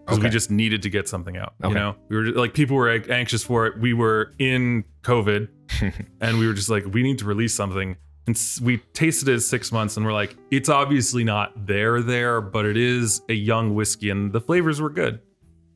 Because 0.08 0.24
we 0.24 0.30
just 0.30 0.50
needed 0.50 0.82
to 0.84 0.90
get 0.90 1.10
something 1.10 1.36
out. 1.36 1.54
Okay. 1.62 1.70
You 1.70 1.76
know? 1.76 1.96
We 2.08 2.16
were 2.16 2.24
like 2.32 2.54
people 2.54 2.78
were 2.78 2.90
anxious 2.90 3.44
for 3.44 3.68
it. 3.68 3.78
We 3.78 3.94
were 3.94 4.34
in 4.40 4.86
COVID 5.04 5.50
and 6.22 6.40
we 6.40 6.48
were 6.48 6.54
just 6.54 6.70
like 6.70 6.86
we 6.86 7.04
need 7.04 7.20
to 7.20 7.26
release 7.26 7.54
something. 7.54 7.98
And 8.26 8.42
we 8.62 8.78
tasted 8.94 9.30
it 9.30 9.42
6 9.42 9.72
months 9.72 9.98
and 9.98 10.06
we're 10.06 10.14
like 10.14 10.36
it's 10.50 10.70
obviously 10.70 11.24
not 11.24 11.68
there 11.68 12.02
there, 12.02 12.40
but 12.40 12.66
it 12.66 12.78
is 12.78 13.22
a 13.30 13.34
young 13.34 13.76
whiskey 13.76 14.10
and 14.10 14.32
the 14.32 14.42
flavors 14.42 14.80
were 14.80 14.90
good. 14.90 15.20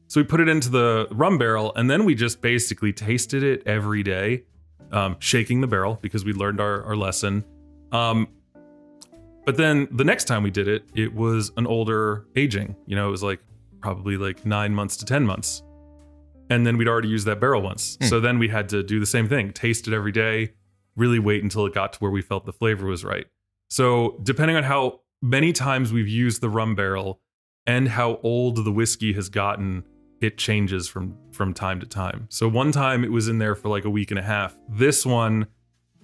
So 0.08 0.20
we 0.20 0.26
put 0.26 0.40
it 0.40 0.48
into 0.48 0.70
the 0.70 1.08
rum 1.12 1.38
barrel 1.38 1.74
and 1.76 1.90
then 1.90 2.06
we 2.06 2.16
just 2.16 2.42
basically 2.42 2.94
tasted 2.94 3.44
it 3.44 3.64
every 3.66 4.04
day 4.04 4.44
um, 4.92 5.16
shaking 5.20 5.62
the 5.62 5.68
barrel 5.68 6.00
because 6.02 6.26
we 6.26 6.34
learned 6.34 6.60
our, 6.60 6.84
our 6.84 6.96
lesson. 6.96 7.44
Um, 7.92 8.28
but 9.46 9.58
then 9.58 9.88
the 9.92 10.04
next 10.04 10.26
time 10.26 10.44
we 10.44 10.52
did 10.52 10.68
it, 10.68 10.86
it 10.96 11.14
was 11.14 11.52
an 11.58 11.66
older 11.66 12.28
aging. 12.36 12.76
You 12.86 12.96
know, 12.96 13.08
it 13.08 13.12
was 13.12 13.24
like 13.24 13.40
probably 13.82 14.18
like 14.18 14.46
nine 14.46 14.74
months 14.74 14.98
to 14.98 15.06
10 15.06 15.26
months. 15.26 15.64
And 16.50 16.68
then 16.68 16.78
we'd 16.78 16.88
already 16.88 17.08
used 17.08 17.26
that 17.28 17.40
barrel 17.40 17.62
once. 17.62 17.98
Hmm. 18.02 18.08
So 18.08 18.20
then 18.20 18.38
we 18.38 18.50
had 18.50 18.70
to 18.70 18.84
do 18.84 19.00
the 19.00 19.06
same 19.06 19.28
thing 19.28 19.52
taste 19.54 19.88
it 19.88 19.94
every 19.94 20.12
day, 20.12 20.54
really 20.96 21.20
wait 21.20 21.44
until 21.44 21.66
it 21.66 21.74
got 21.74 21.94
to 21.94 22.00
where 22.00 22.12
we 22.12 22.22
felt 22.22 22.46
the 22.46 22.54
flavor 22.54 22.86
was 22.86 23.04
right. 23.04 23.26
So 23.70 24.20
depending 24.24 24.58
on 24.58 24.64
how 24.64 25.02
many 25.22 25.54
times 25.54 25.94
we've 25.94 26.08
used 26.08 26.42
the 26.42 26.50
rum 26.50 26.76
barrel 26.76 27.22
and 27.66 27.88
how 27.88 28.20
old 28.24 28.64
the 28.66 28.72
whiskey 28.72 29.14
has 29.14 29.30
gotten, 29.30 29.86
it 30.20 30.38
changes 30.38 30.88
from 30.88 31.18
from 31.32 31.54
time 31.54 31.80
to 31.80 31.86
time. 31.86 32.28
So 32.30 32.48
one 32.48 32.72
time 32.72 33.04
it 33.04 33.12
was 33.12 33.28
in 33.28 33.38
there 33.38 33.56
for 33.56 33.70
like 33.70 33.86
a 33.86 33.90
week 33.90 34.12
and 34.12 34.20
a 34.20 34.24
half. 34.24 34.58
This 34.70 35.06
one 35.06 35.48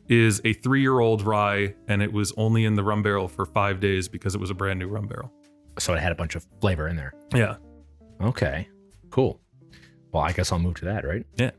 is 0.07 0.39
a 0.39 0.53
3-year-old 0.53 1.21
rye 1.21 1.75
and 1.89 2.01
it 2.01 2.13
was 2.13 2.31
only 2.37 2.63
in 2.63 2.75
the 2.75 2.83
rum 2.83 3.03
barrel 3.03 3.27
for 3.27 3.45
5 3.45 3.81
days 3.81 4.07
because 4.07 4.33
it 4.33 4.39
was 4.39 4.49
a 4.49 4.53
brand 4.53 4.79
new 4.79 4.87
rum 4.87 5.07
barrel. 5.07 5.33
So 5.79 5.93
it 5.93 5.99
had 5.99 6.13
a 6.13 6.15
bunch 6.15 6.35
of 6.35 6.47
flavor 6.61 6.87
in 6.87 6.95
there. 6.95 7.13
Yeah. 7.35 7.57
Okay, 8.21 8.67
cool. 9.09 9.39
Well, 10.11 10.23
I 10.23 10.31
guess 10.31 10.51
I'll 10.51 10.59
move 10.59 10.75
to 10.75 10.85
that, 10.85 11.05
right? 11.05 11.25
Yeah. 11.35 11.51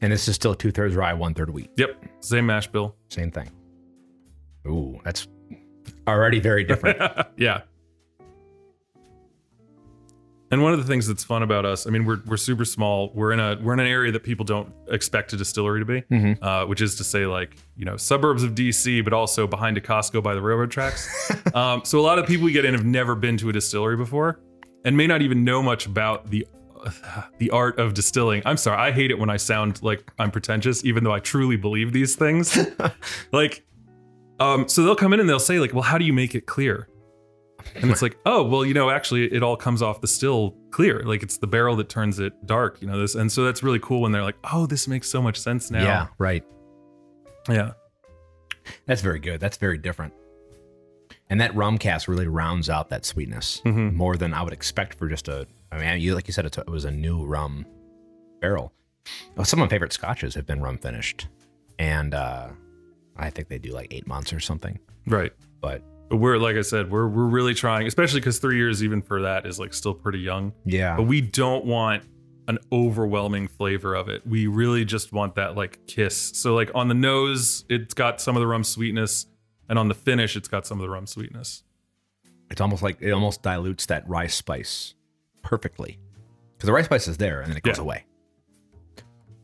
And 0.00 0.12
this 0.12 0.26
is 0.26 0.34
still 0.34 0.54
two 0.54 0.70
thirds 0.72 0.94
rye, 0.94 1.12
one 1.14 1.34
third 1.34 1.50
wheat. 1.50 1.70
Yep. 1.76 2.04
Same 2.20 2.46
mash 2.46 2.66
bill. 2.66 2.96
Same 3.08 3.30
thing. 3.30 3.50
Ooh, 4.66 5.00
that's 5.04 5.28
already 6.08 6.40
very 6.40 6.64
different. 6.64 7.00
yeah. 7.36 7.62
And 10.52 10.62
one 10.62 10.74
of 10.74 10.78
the 10.78 10.84
things 10.84 11.06
that's 11.08 11.24
fun 11.24 11.42
about 11.42 11.64
us, 11.64 11.86
I 11.86 11.90
mean, 11.90 12.04
we're 12.04 12.20
we're 12.26 12.36
super 12.36 12.64
small. 12.66 13.10
We're 13.14 13.32
in 13.32 13.40
a 13.40 13.58
we're 13.62 13.72
in 13.72 13.80
an 13.80 13.86
area 13.86 14.12
that 14.12 14.22
people 14.22 14.44
don't 14.44 14.70
expect 14.88 15.32
a 15.32 15.36
distillery 15.38 15.80
to 15.80 15.86
be, 15.86 16.02
Mhm. 16.02 16.38
uh, 16.42 16.66
which 16.66 16.82
is 16.82 16.94
to 16.96 17.04
say, 17.04 17.24
like 17.26 17.56
you 17.76 17.86
know, 17.86 17.96
suburbs 17.96 18.42
of 18.42 18.54
DC, 18.54 19.00
but 19.02 19.12
also 19.14 19.46
behind 19.46 19.78
a 19.78 19.80
Costco 19.80 20.22
by 20.22 20.34
the 20.34 20.42
railroad 20.42 20.70
tracks. 20.70 21.08
um, 21.54 21.80
so 21.84 21.98
a 21.98 22.02
lot 22.02 22.18
of 22.18 22.26
people 22.26 22.44
we 22.44 22.52
get 22.52 22.64
in 22.66 22.74
have 22.74 22.84
never 22.84 23.14
been 23.14 23.38
to 23.38 23.48
a 23.48 23.52
distillery 23.52 23.96
before, 23.96 24.40
and 24.84 24.94
may 24.96 25.06
not 25.06 25.22
even 25.22 25.42
know 25.42 25.62
much 25.62 25.86
about 25.86 26.30
the 26.30 26.46
the 27.38 27.48
art 27.50 27.78
of 27.78 27.94
distilling. 27.94 28.42
I'm 28.44 28.58
sorry, 28.58 28.76
I 28.78 28.92
hate 28.92 29.10
it 29.10 29.18
when 29.18 29.30
I 29.30 29.38
sound 29.38 29.82
like 29.82 30.12
I'm 30.18 30.30
pretentious, 30.30 30.84
even 30.84 31.02
though 31.02 31.12
I 31.12 31.20
truly 31.20 31.56
believe 31.56 31.94
these 31.94 32.14
things. 32.14 32.58
like, 33.32 33.64
um, 34.38 34.68
so 34.68 34.82
they'll 34.82 34.96
come 34.96 35.14
in 35.14 35.20
and 35.20 35.28
they'll 35.28 35.38
say 35.40 35.58
like, 35.60 35.72
"Well, 35.72 35.82
how 35.82 35.96
do 35.96 36.04
you 36.04 36.12
make 36.12 36.34
it 36.34 36.44
clear?" 36.44 36.88
And 37.74 37.90
it's 37.90 38.02
like, 38.02 38.16
oh, 38.26 38.42
well, 38.44 38.64
you 38.64 38.74
know, 38.74 38.90
actually, 38.90 39.32
it 39.32 39.42
all 39.42 39.56
comes 39.56 39.82
off 39.82 40.00
the 40.00 40.06
still 40.08 40.56
clear. 40.70 41.02
Like 41.04 41.22
it's 41.22 41.36
the 41.38 41.46
barrel 41.46 41.76
that 41.76 41.88
turns 41.88 42.18
it 42.18 42.32
dark. 42.46 42.80
You 42.80 42.88
know 42.88 42.98
this, 43.00 43.14
and 43.14 43.30
so 43.30 43.44
that's 43.44 43.62
really 43.62 43.78
cool 43.80 44.00
when 44.00 44.12
they're 44.12 44.22
like, 44.22 44.36
oh, 44.52 44.66
this 44.66 44.86
makes 44.88 45.08
so 45.08 45.20
much 45.22 45.38
sense 45.40 45.70
now. 45.70 45.82
Yeah, 45.84 46.06
right. 46.18 46.44
yeah, 47.48 47.72
That's 48.86 49.00
very 49.02 49.18
good. 49.18 49.40
That's 49.40 49.56
very 49.56 49.78
different. 49.78 50.12
And 51.30 51.40
that 51.40 51.54
rum 51.54 51.78
cast 51.78 52.08
really 52.08 52.26
rounds 52.26 52.68
out 52.68 52.90
that 52.90 53.04
sweetness 53.06 53.62
Mhm. 53.64 53.94
more 53.94 54.16
than 54.16 54.34
I 54.34 54.42
would 54.42 54.52
expect 54.52 54.94
for 54.98 55.08
just 55.08 55.28
a. 55.28 55.46
I 55.70 55.78
mean, 55.78 56.00
you 56.00 56.14
like 56.14 56.28
you 56.28 56.32
said, 56.32 56.44
it 56.46 56.68
was 56.68 56.84
a 56.84 56.90
new 56.90 57.24
rum 57.24 57.64
barrel. 58.40 58.72
Oh, 59.36 59.42
some 59.42 59.60
of 59.60 59.66
my 59.66 59.70
favorite 59.70 59.92
scotches 59.92 60.34
have 60.34 60.46
been 60.46 60.60
rum 60.60 60.78
finished, 60.78 61.26
and 61.78 62.14
uh, 62.14 62.48
I 63.16 63.30
think 63.30 63.48
they 63.48 63.58
do 63.58 63.72
like 63.72 63.92
eight 63.92 64.06
months 64.06 64.32
or 64.32 64.40
something. 64.40 64.78
right. 65.06 65.32
But 65.60 65.82
we're 66.16 66.38
like 66.38 66.56
I 66.56 66.62
said, 66.62 66.90
we're 66.90 67.06
we're 67.08 67.26
really 67.26 67.54
trying, 67.54 67.86
especially 67.86 68.20
because 68.20 68.38
three 68.38 68.56
years 68.56 68.82
even 68.82 69.02
for 69.02 69.22
that 69.22 69.46
is 69.46 69.58
like 69.58 69.72
still 69.74 69.94
pretty 69.94 70.18
young. 70.20 70.52
yeah, 70.64 70.96
But 70.96 71.04
we 71.04 71.20
don't 71.20 71.64
want 71.64 72.04
an 72.48 72.58
overwhelming 72.72 73.46
flavor 73.48 73.94
of 73.94 74.08
it. 74.08 74.26
We 74.26 74.46
really 74.48 74.84
just 74.84 75.12
want 75.12 75.36
that 75.36 75.56
like 75.56 75.86
kiss. 75.86 76.16
So 76.34 76.54
like 76.54 76.70
on 76.74 76.88
the 76.88 76.94
nose, 76.94 77.64
it's 77.68 77.94
got 77.94 78.20
some 78.20 78.36
of 78.36 78.40
the 78.40 78.46
rum 78.46 78.64
sweetness, 78.64 79.26
and 79.68 79.78
on 79.78 79.88
the 79.88 79.94
finish, 79.94 80.36
it's 80.36 80.48
got 80.48 80.66
some 80.66 80.78
of 80.78 80.82
the 80.82 80.90
rum 80.90 81.06
sweetness. 81.06 81.62
it's 82.50 82.60
almost 82.60 82.82
like 82.82 82.98
it 83.00 83.12
almost 83.12 83.42
dilutes 83.42 83.86
that 83.86 84.06
rice 84.08 84.34
spice 84.34 84.94
perfectly 85.42 85.98
because 86.56 86.66
the 86.66 86.72
rice 86.72 86.84
spice 86.84 87.08
is 87.08 87.16
there 87.16 87.40
and 87.40 87.50
then 87.50 87.56
it 87.56 87.62
goes 87.62 87.78
Yeah. 87.78 87.82
away. 87.84 88.04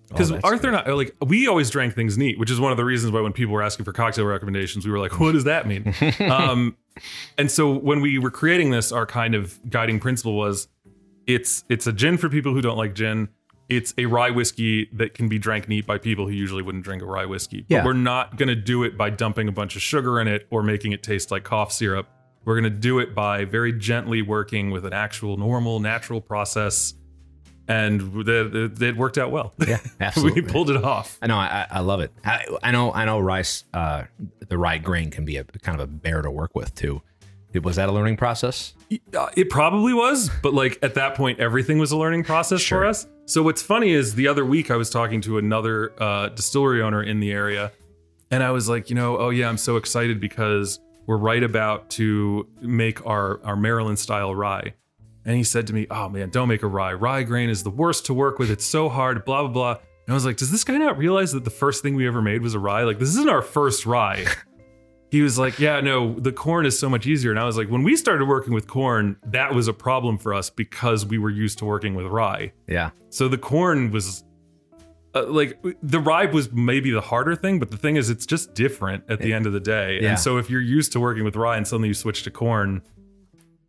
Because 0.08 0.32
Oh, 0.32 0.40
Arthur 0.42 0.70
good. 0.70 0.74
and 0.80 0.88
I, 0.88 0.92
like, 0.92 1.14
we 1.24 1.46
always 1.48 1.68
drank 1.70 1.94
things 1.94 2.16
neat, 2.16 2.38
which 2.38 2.50
is 2.50 2.58
one 2.58 2.70
of 2.72 2.78
the 2.78 2.84
reasons 2.84 3.12
why 3.12 3.20
when 3.20 3.32
people 3.32 3.52
were 3.54 3.62
asking 3.62 3.84
for 3.84 3.92
cocktail 3.92 4.24
recommendations, 4.24 4.86
we 4.86 4.90
were 4.90 4.98
like, 4.98 5.18
what 5.20 5.32
does 5.32 5.44
that 5.44 5.66
mean? 5.66 5.94
um, 6.30 6.76
and 7.36 7.50
so 7.50 7.72
when 7.72 8.00
we 8.00 8.18
were 8.18 8.30
creating 8.30 8.70
this, 8.70 8.90
our 8.90 9.04
kind 9.06 9.34
of 9.34 9.58
guiding 9.70 10.00
principle 10.00 10.36
was 10.36 10.68
it's 11.26 11.64
it's 11.68 11.86
a 11.86 11.92
gin 11.92 12.16
for 12.16 12.28
people 12.28 12.54
who 12.54 12.60
don't 12.62 12.78
like 12.78 12.94
gin. 12.94 13.28
It's 13.68 13.92
a 13.98 14.06
rye 14.06 14.30
whiskey 14.30 14.88
that 14.94 15.12
can 15.12 15.28
be 15.28 15.38
drank 15.38 15.68
neat 15.68 15.86
by 15.86 15.98
people 15.98 16.24
who 16.26 16.32
usually 16.32 16.62
wouldn't 16.62 16.84
drink 16.84 17.02
a 17.02 17.04
rye 17.04 17.26
whiskey. 17.26 17.66
But 17.68 17.74
Yeah. 17.74 17.84
we're 17.84 17.92
not 17.92 18.38
going 18.38 18.48
to 18.48 18.54
do 18.56 18.82
it 18.84 18.96
by 18.96 19.10
dumping 19.10 19.46
a 19.46 19.52
bunch 19.52 19.76
of 19.76 19.82
sugar 19.82 20.18
in 20.20 20.26
it 20.26 20.46
or 20.50 20.62
making 20.62 20.92
it 20.92 21.02
taste 21.02 21.30
like 21.30 21.44
cough 21.44 21.70
syrup. 21.70 22.08
We're 22.46 22.58
going 22.58 22.72
to 22.72 22.78
do 22.78 22.98
it 22.98 23.14
by 23.14 23.44
very 23.44 23.74
gently 23.74 24.22
working 24.22 24.70
with 24.70 24.86
an 24.86 24.94
actual 24.94 25.36
normal 25.36 25.80
natural 25.80 26.22
process. 26.22 26.94
And 27.68 28.26
it, 28.26 28.96
worked 28.96 29.18
out 29.18 29.30
well. 29.30 29.52
yeah, 29.66 29.78
absolutely. 30.00 30.40
we 30.40 30.48
pulled 30.48 30.70
it 30.70 30.82
off. 30.82 31.18
I 31.20 31.26
know, 31.26 31.36
I, 31.36 31.66
I 31.70 31.80
love 31.80 32.00
it. 32.00 32.12
I, 32.24 32.46
I 32.62 32.70
know, 32.70 32.92
I 32.92 33.04
know. 33.04 33.18
Rice, 33.20 33.64
uh, 33.74 34.04
the 34.48 34.56
rye 34.56 34.78
grain 34.78 35.10
can 35.10 35.24
be 35.26 35.36
a 35.36 35.44
kind 35.44 35.78
of 35.78 35.84
a 35.88 35.90
bear 35.92 36.22
to 36.22 36.30
work 36.30 36.54
with 36.54 36.74
too. 36.74 37.02
It- 37.52 37.62
Was 37.62 37.76
that 37.76 37.88
a 37.88 37.92
learning 37.92 38.16
process? 38.16 38.72
Uh, 39.14 39.28
It 39.36 39.50
probably 39.50 39.92
was, 39.92 40.30
but 40.42 40.54
like 40.54 40.78
at 40.82 40.94
that 40.94 41.14
point, 41.14 41.40
everything 41.40 41.78
was 41.78 41.92
a 41.92 41.96
learning 41.98 42.24
process 42.24 42.60
Sure. 42.62 42.80
for 42.80 42.86
us. 42.86 43.06
So 43.26 43.42
what's 43.42 43.60
funny 43.62 43.90
is 43.92 44.14
the 44.14 44.28
other 44.28 44.44
week 44.46 44.70
I 44.70 44.76
was 44.76 44.88
talking 44.88 45.20
to 45.22 45.36
another 45.36 45.92
uh, 46.02 46.30
distillery 46.30 46.80
owner 46.80 47.02
in 47.02 47.20
the 47.20 47.30
area, 47.32 47.72
and 48.30 48.42
I 48.42 48.50
was 48.52 48.68
like, 48.70 48.88
you 48.88 48.96
know, 48.96 49.18
oh 49.18 49.28
yeah, 49.28 49.48
I'm 49.48 49.58
so 49.58 49.76
excited 49.76 50.18
because 50.20 50.80
we're 51.06 51.18
right 51.18 51.42
about 51.42 51.90
to 51.90 52.48
make 52.62 53.04
our 53.06 53.40
our 53.44 53.56
Maryland 53.56 53.98
style 53.98 54.34
rye. 54.34 54.72
And 55.28 55.36
he 55.36 55.44
said 55.44 55.66
to 55.66 55.74
me, 55.74 55.86
oh 55.90 56.08
man, 56.08 56.30
don't 56.30 56.48
make 56.48 56.62
a 56.62 56.66
rye. 56.66 56.94
Rye 56.94 57.22
grain 57.22 57.50
is 57.50 57.62
the 57.62 57.68
worst 57.68 58.06
to 58.06 58.14
work 58.14 58.38
with. 58.38 58.50
It's 58.50 58.64
so 58.64 58.88
hard. 58.88 59.26
Blah 59.26 59.42
blah 59.42 59.52
blah. 59.52 59.70
And 59.72 60.08
I 60.08 60.14
was 60.14 60.24
like, 60.24 60.38
does 60.38 60.50
this 60.50 60.64
guy 60.64 60.78
not 60.78 60.96
realize 60.96 61.32
that 61.32 61.44
the 61.44 61.50
first 61.50 61.82
thing 61.82 61.94
we 61.94 62.06
ever 62.06 62.22
made 62.22 62.40
was 62.40 62.54
a 62.54 62.58
rye? 62.58 62.84
Like 62.84 62.98
this 62.98 63.10
isn't 63.10 63.28
our 63.28 63.42
first 63.42 63.84
rye. 63.84 64.24
he 65.10 65.20
was 65.20 65.38
like, 65.38 65.58
"Yeah, 65.58 65.82
no, 65.82 66.14
the 66.14 66.32
corn 66.32 66.64
is 66.64 66.78
so 66.78 66.88
much 66.88 67.06
easier." 67.06 67.30
And 67.30 67.38
I 67.38 67.44
was 67.44 67.58
like, 67.58 67.68
"When 67.68 67.82
we 67.82 67.94
started 67.94 68.26
working 68.26 68.54
with 68.54 68.68
corn, 68.68 69.16
that 69.26 69.54
was 69.54 69.68
a 69.68 69.74
problem 69.74 70.16
for 70.16 70.32
us 70.32 70.48
because 70.48 71.04
we 71.04 71.18
were 71.18 71.28
used 71.28 71.58
to 71.58 71.66
working 71.66 71.94
with 71.94 72.06
rye. 72.06 72.52
Yeah. 72.66 72.90
So 73.10 73.28
the 73.28 73.36
corn 73.36 73.90
was 73.90 74.24
uh, 75.14 75.26
like 75.26 75.62
the 75.82 76.00
rye 76.00 76.24
was 76.24 76.50
maybe 76.52 76.90
the 76.90 77.02
harder 77.02 77.36
thing, 77.36 77.58
but 77.58 77.70
the 77.70 77.76
thing 77.76 77.96
is, 77.96 78.08
it's 78.08 78.24
just 78.24 78.54
different 78.54 79.04
at 79.10 79.20
the 79.20 79.34
end 79.34 79.44
of 79.44 79.52
the 79.52 79.60
day. 79.60 79.98
Yeah. 80.00 80.08
And 80.08 80.18
so 80.18 80.38
if 80.38 80.48
you're 80.48 80.62
used 80.62 80.92
to 80.92 81.00
working 81.00 81.24
with 81.24 81.36
rye 81.36 81.58
and 81.58 81.68
suddenly 81.68 81.88
you 81.88 81.94
switch 81.94 82.22
to 82.22 82.30
corn, 82.30 82.80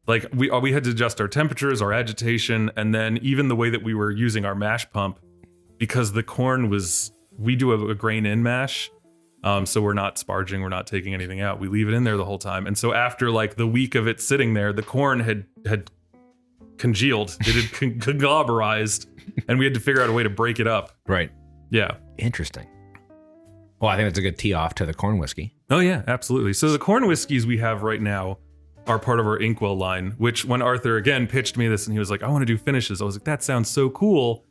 like 0.09 0.25
we 0.33 0.49
uh, 0.49 0.59
we 0.59 0.73
had 0.73 0.83
to 0.85 0.89
adjust 0.89 1.21
our 1.21 1.27
temperatures, 1.27 1.81
our 1.81 1.93
agitation, 1.93 2.71
and 2.75 2.93
then 2.93 3.17
even 3.21 3.47
the 3.47 3.55
way 3.55 3.69
that 3.69 3.83
we 3.83 3.93
were 3.93 4.09
using 4.09 4.43
our 4.43 4.55
mash 4.55 4.89
pump, 4.91 5.19
because 5.77 6.11
the 6.11 6.23
corn 6.23 6.67
was 6.69 7.11
we 7.37 7.55
do 7.55 7.71
a, 7.71 7.91
a 7.91 7.95
grain 7.95 8.25
in 8.25 8.41
mash. 8.43 8.91
Um, 9.41 9.65
so 9.65 9.81
we're 9.81 9.93
not 9.93 10.17
sparging, 10.17 10.61
we're 10.61 10.67
not 10.67 10.85
taking 10.85 11.13
anything 11.13 11.39
out. 11.39 11.61
We 11.61 11.69
leave 11.69 11.87
it 11.87 11.93
in 11.93 12.03
there 12.03 12.17
the 12.17 12.25
whole 12.25 12.39
time. 12.39 12.67
And 12.67 12.77
so 12.77 12.91
after 12.91 13.31
like 13.31 13.55
the 13.55 13.67
week 13.67 13.95
of 13.95 14.05
it 14.05 14.19
sitting 14.19 14.53
there, 14.53 14.73
the 14.73 14.83
corn 14.83 15.21
had 15.21 15.45
had 15.65 15.89
congealed, 16.77 17.37
it 17.41 17.55
had 17.55 17.71
con- 17.71 17.99
and 19.47 19.59
we 19.59 19.65
had 19.65 19.73
to 19.75 19.79
figure 19.79 20.01
out 20.01 20.09
a 20.09 20.11
way 20.11 20.23
to 20.23 20.29
break 20.29 20.59
it 20.59 20.67
up. 20.67 20.91
Right. 21.07 21.31
Yeah. 21.69 21.91
Interesting. 22.17 22.67
Well, 23.79 23.91
I 23.91 23.95
think 23.95 24.07
that's 24.07 24.17
a 24.17 24.23
good 24.23 24.37
tee 24.37 24.53
off 24.53 24.75
to 24.75 24.85
the 24.85 24.93
corn 24.93 25.19
whiskey. 25.19 25.55
Oh 25.69 25.79
yeah, 25.79 26.01
absolutely. 26.07 26.53
So 26.53 26.71
the 26.71 26.79
corn 26.79 27.07
whiskeys 27.07 27.45
we 27.45 27.59
have 27.59 27.83
right 27.83 28.01
now 28.01 28.39
are 28.87 28.99
part 28.99 29.19
of 29.19 29.27
our 29.27 29.37
Inkwell 29.37 29.77
line. 29.77 30.15
Which 30.17 30.45
when 30.45 30.61
Arthur 30.61 30.97
again 30.97 31.27
pitched 31.27 31.57
me 31.57 31.67
this 31.67 31.85
and 31.87 31.93
he 31.93 31.99
was 31.99 32.09
like, 32.09 32.23
"I 32.23 32.27
want 32.27 32.41
to 32.41 32.45
do 32.45 32.57
finishes," 32.57 33.01
I 33.01 33.05
was 33.05 33.15
like, 33.15 33.25
"That 33.25 33.43
sounds 33.43 33.69
so 33.69 33.89
cool." 33.89 34.45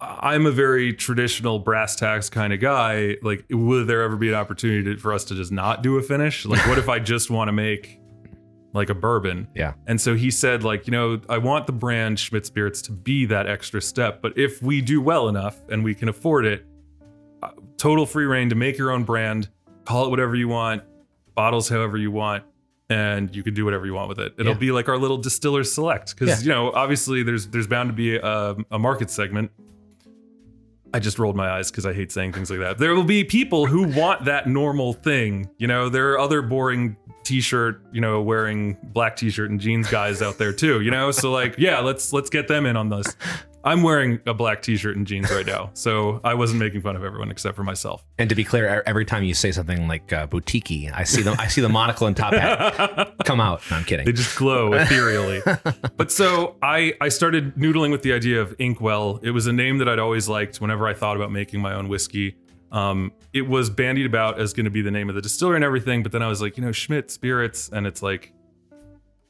I'm 0.00 0.46
a 0.46 0.50
very 0.50 0.92
traditional 0.92 1.58
brass 1.58 1.96
tacks 1.96 2.28
kind 2.28 2.52
of 2.52 2.60
guy. 2.60 3.16
Like, 3.22 3.44
would 3.50 3.86
there 3.86 4.02
ever 4.02 4.16
be 4.16 4.28
an 4.28 4.34
opportunity 4.34 4.94
to, 4.94 5.00
for 5.00 5.12
us 5.12 5.24
to 5.26 5.34
just 5.34 5.52
not 5.52 5.82
do 5.82 5.96
a 5.96 6.02
finish? 6.02 6.44
Like, 6.44 6.66
what 6.66 6.78
if 6.78 6.88
I 6.88 6.98
just 7.00 7.30
want 7.30 7.48
to 7.48 7.52
make 7.52 8.00
like 8.72 8.90
a 8.90 8.94
bourbon? 8.94 9.48
Yeah. 9.54 9.74
And 9.86 10.00
so 10.00 10.14
he 10.14 10.30
said, 10.30 10.64
like, 10.64 10.86
you 10.86 10.90
know, 10.90 11.20
I 11.28 11.38
want 11.38 11.66
the 11.66 11.72
brand 11.72 12.18
Shmidt 12.18 12.44
Spirits 12.44 12.82
to 12.82 12.92
be 12.92 13.24
that 13.26 13.46
extra 13.46 13.80
step. 13.80 14.20
But 14.20 14.36
if 14.36 14.62
we 14.62 14.80
do 14.80 15.00
well 15.00 15.28
enough 15.28 15.56
and 15.68 15.82
we 15.84 15.94
can 15.94 16.08
afford 16.08 16.44
it, 16.44 16.66
uh, 17.42 17.50
total 17.76 18.06
free 18.06 18.26
reign 18.26 18.48
to 18.50 18.54
make 18.54 18.76
your 18.76 18.90
own 18.90 19.04
brand, 19.04 19.48
call 19.84 20.06
it 20.06 20.10
whatever 20.10 20.34
you 20.34 20.48
want, 20.48 20.82
bottles 21.34 21.68
however 21.68 21.96
you 21.96 22.10
want, 22.10 22.44
and 22.90 23.34
you 23.34 23.42
can 23.42 23.54
do 23.54 23.64
whatever 23.64 23.86
you 23.86 23.94
want 23.94 24.08
with 24.08 24.18
it. 24.18 24.34
It'll 24.38 24.52
Yeah. 24.52 24.58
be 24.58 24.72
like 24.72 24.88
our 24.88 24.98
little 24.98 25.16
distiller 25.18 25.64
select 25.64 26.16
because 26.18 26.40
Yeah. 26.44 26.46
you 26.46 26.48
know, 26.54 26.72
obviously, 26.72 27.22
there's 27.22 27.46
there's 27.48 27.66
bound 27.66 27.88
to 27.88 27.94
be 27.94 28.16
a, 28.16 28.56
a 28.70 28.78
market 28.78 29.10
segment. 29.10 29.50
I 30.92 31.00
just 31.00 31.18
rolled 31.18 31.34
my 31.34 31.50
eyes 31.50 31.70
because 31.72 31.86
I 31.86 31.92
hate 31.92 32.12
saying 32.12 32.32
things 32.34 32.50
like 32.50 32.60
that. 32.60 32.78
There 32.78 32.94
will 32.94 33.02
be 33.02 33.24
people 33.24 33.66
who 33.66 33.82
want 33.88 34.26
that 34.26 34.46
normal 34.48 34.92
thing. 34.92 35.50
You 35.58 35.66
know, 35.66 35.88
there 35.88 36.12
are 36.12 36.18
other 36.20 36.40
boring 36.40 36.96
t-shirt, 37.24 37.82
you 37.92 38.00
know, 38.00 38.22
wearing 38.22 38.76
black 38.92 39.16
t-shirt 39.16 39.50
and 39.50 39.58
jeans 39.58 39.90
guys 39.90 40.22
out 40.22 40.38
there 40.38 40.52
too. 40.52 40.82
You 40.82 40.92
know, 40.92 41.10
so 41.10 41.32
like, 41.32 41.56
yeah, 41.58 41.80
let's 41.80 42.12
let's 42.12 42.30
get 42.30 42.46
them 42.46 42.64
in 42.66 42.76
on 42.76 42.90
this. 42.90 43.16
I'm 43.64 43.82
wearing 43.82 44.20
a 44.26 44.34
black 44.34 44.60
t-shirt 44.60 44.96
and 44.96 45.06
jeans 45.06 45.30
right 45.30 45.46
now, 45.46 45.70
so 45.72 46.20
I 46.22 46.34
wasn't 46.34 46.60
making 46.60 46.82
fun 46.82 46.96
of 46.96 47.04
everyone 47.04 47.30
except 47.30 47.56
for 47.56 47.64
myself. 47.64 48.04
And 48.18 48.28
to 48.28 48.34
be 48.34 48.44
clear, 48.44 48.82
every 48.84 49.06
time 49.06 49.24
you 49.24 49.32
say 49.32 49.52
something 49.52 49.88
like 49.88 50.12
uh, 50.12 50.26
boutique 50.26 50.90
I 50.92 51.04
see 51.04 51.22
them. 51.22 51.36
I 51.38 51.46
see 51.46 51.60
the 51.62 51.68
monocle 51.68 52.06
and 52.06 52.16
top 52.16 52.34
hat 52.34 53.14
come 53.24 53.40
out. 53.40 53.62
No, 53.70 53.76
I'm 53.76 53.84
kidding. 53.84 54.04
They 54.04 54.12
just 54.12 54.36
glow 54.36 54.74
ethereally. 54.74 55.42
but 55.96 56.12
so 56.12 56.56
I 56.62 56.94
I 57.00 57.08
started 57.08 57.54
noodling 57.54 57.90
with 57.90 58.02
the 58.02 58.12
idea 58.12 58.40
of 58.40 58.54
Inkwell. 58.58 59.20
It 59.22 59.30
was 59.30 59.46
a 59.46 59.52
name 59.52 59.78
that 59.78 59.88
I'd 59.88 59.98
always 59.98 60.28
liked 60.28 60.60
whenever 60.60 60.86
I 60.86 60.92
thought 60.92 61.16
about 61.16 61.32
making 61.32 61.60
my 61.60 61.74
own 61.74 61.88
whiskey. 61.88 62.36
Um, 62.70 63.12
it 63.32 63.48
was 63.48 63.70
bandied 63.70 64.04
about 64.04 64.40
as 64.40 64.52
going 64.52 64.64
to 64.64 64.70
be 64.70 64.82
the 64.82 64.90
name 64.90 65.08
of 65.08 65.14
the 65.14 65.22
distillery 65.22 65.56
and 65.56 65.64
everything, 65.64 66.02
but 66.02 66.10
then 66.12 66.22
I 66.22 66.28
was 66.28 66.42
like, 66.42 66.56
you 66.56 66.64
know, 66.64 66.70
Shmidt 66.70 67.08
Spirits, 67.08 67.70
and 67.72 67.86
it's 67.86 68.02
like, 68.02 68.32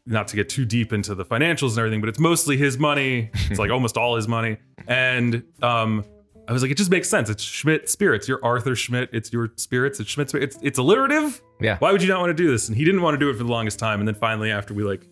not 0.06 0.28
to 0.28 0.36
get 0.36 0.48
too 0.48 0.64
deep 0.64 0.92
into 0.92 1.14
the 1.14 1.24
financials 1.24 1.70
and 1.70 1.78
everything, 1.78 2.00
but 2.00 2.08
it's 2.08 2.20
mostly 2.20 2.56
his 2.56 2.78
money. 2.78 3.30
It's 3.50 3.58
like 3.58 3.70
almost 3.72 3.96
all 3.96 4.16
his 4.16 4.28
money, 4.28 4.58
and 4.86 5.42
um, 5.62 6.04
I 6.46 6.52
was 6.52 6.62
like, 6.62 6.70
it 6.70 6.76
just 6.76 6.90
makes 6.90 7.08
sense. 7.08 7.30
It's 7.30 7.42
Shmidt 7.42 7.88
Spirits. 7.88 8.28
You're 8.28 8.44
Arthur 8.44 8.72
Shmidt. 8.72 9.08
It's 9.12 9.32
your 9.32 9.50
spirits. 9.56 10.00
It's 10.00 10.10
Shmidt. 10.10 10.28
Spirits. 10.28 10.56
It's 10.56 10.64
it's 10.64 10.78
alliterative 10.78 11.40
yeah. 11.60 11.78
why 11.78 11.92
would 11.92 12.02
you 12.02 12.08
not 12.08 12.20
want 12.20 12.30
to 12.30 12.34
do 12.34 12.50
this? 12.50 12.68
And 12.68 12.76
he 12.76 12.84
didn't 12.84 13.02
want 13.02 13.14
to 13.14 13.18
do 13.18 13.30
it 13.30 13.34
for 13.34 13.44
the 13.44 13.50
longest 13.50 13.78
time. 13.78 14.00
And 14.00 14.08
then 14.08 14.14
finally, 14.14 14.50
after 14.50 14.74
we 14.74 14.82
like 14.82 15.06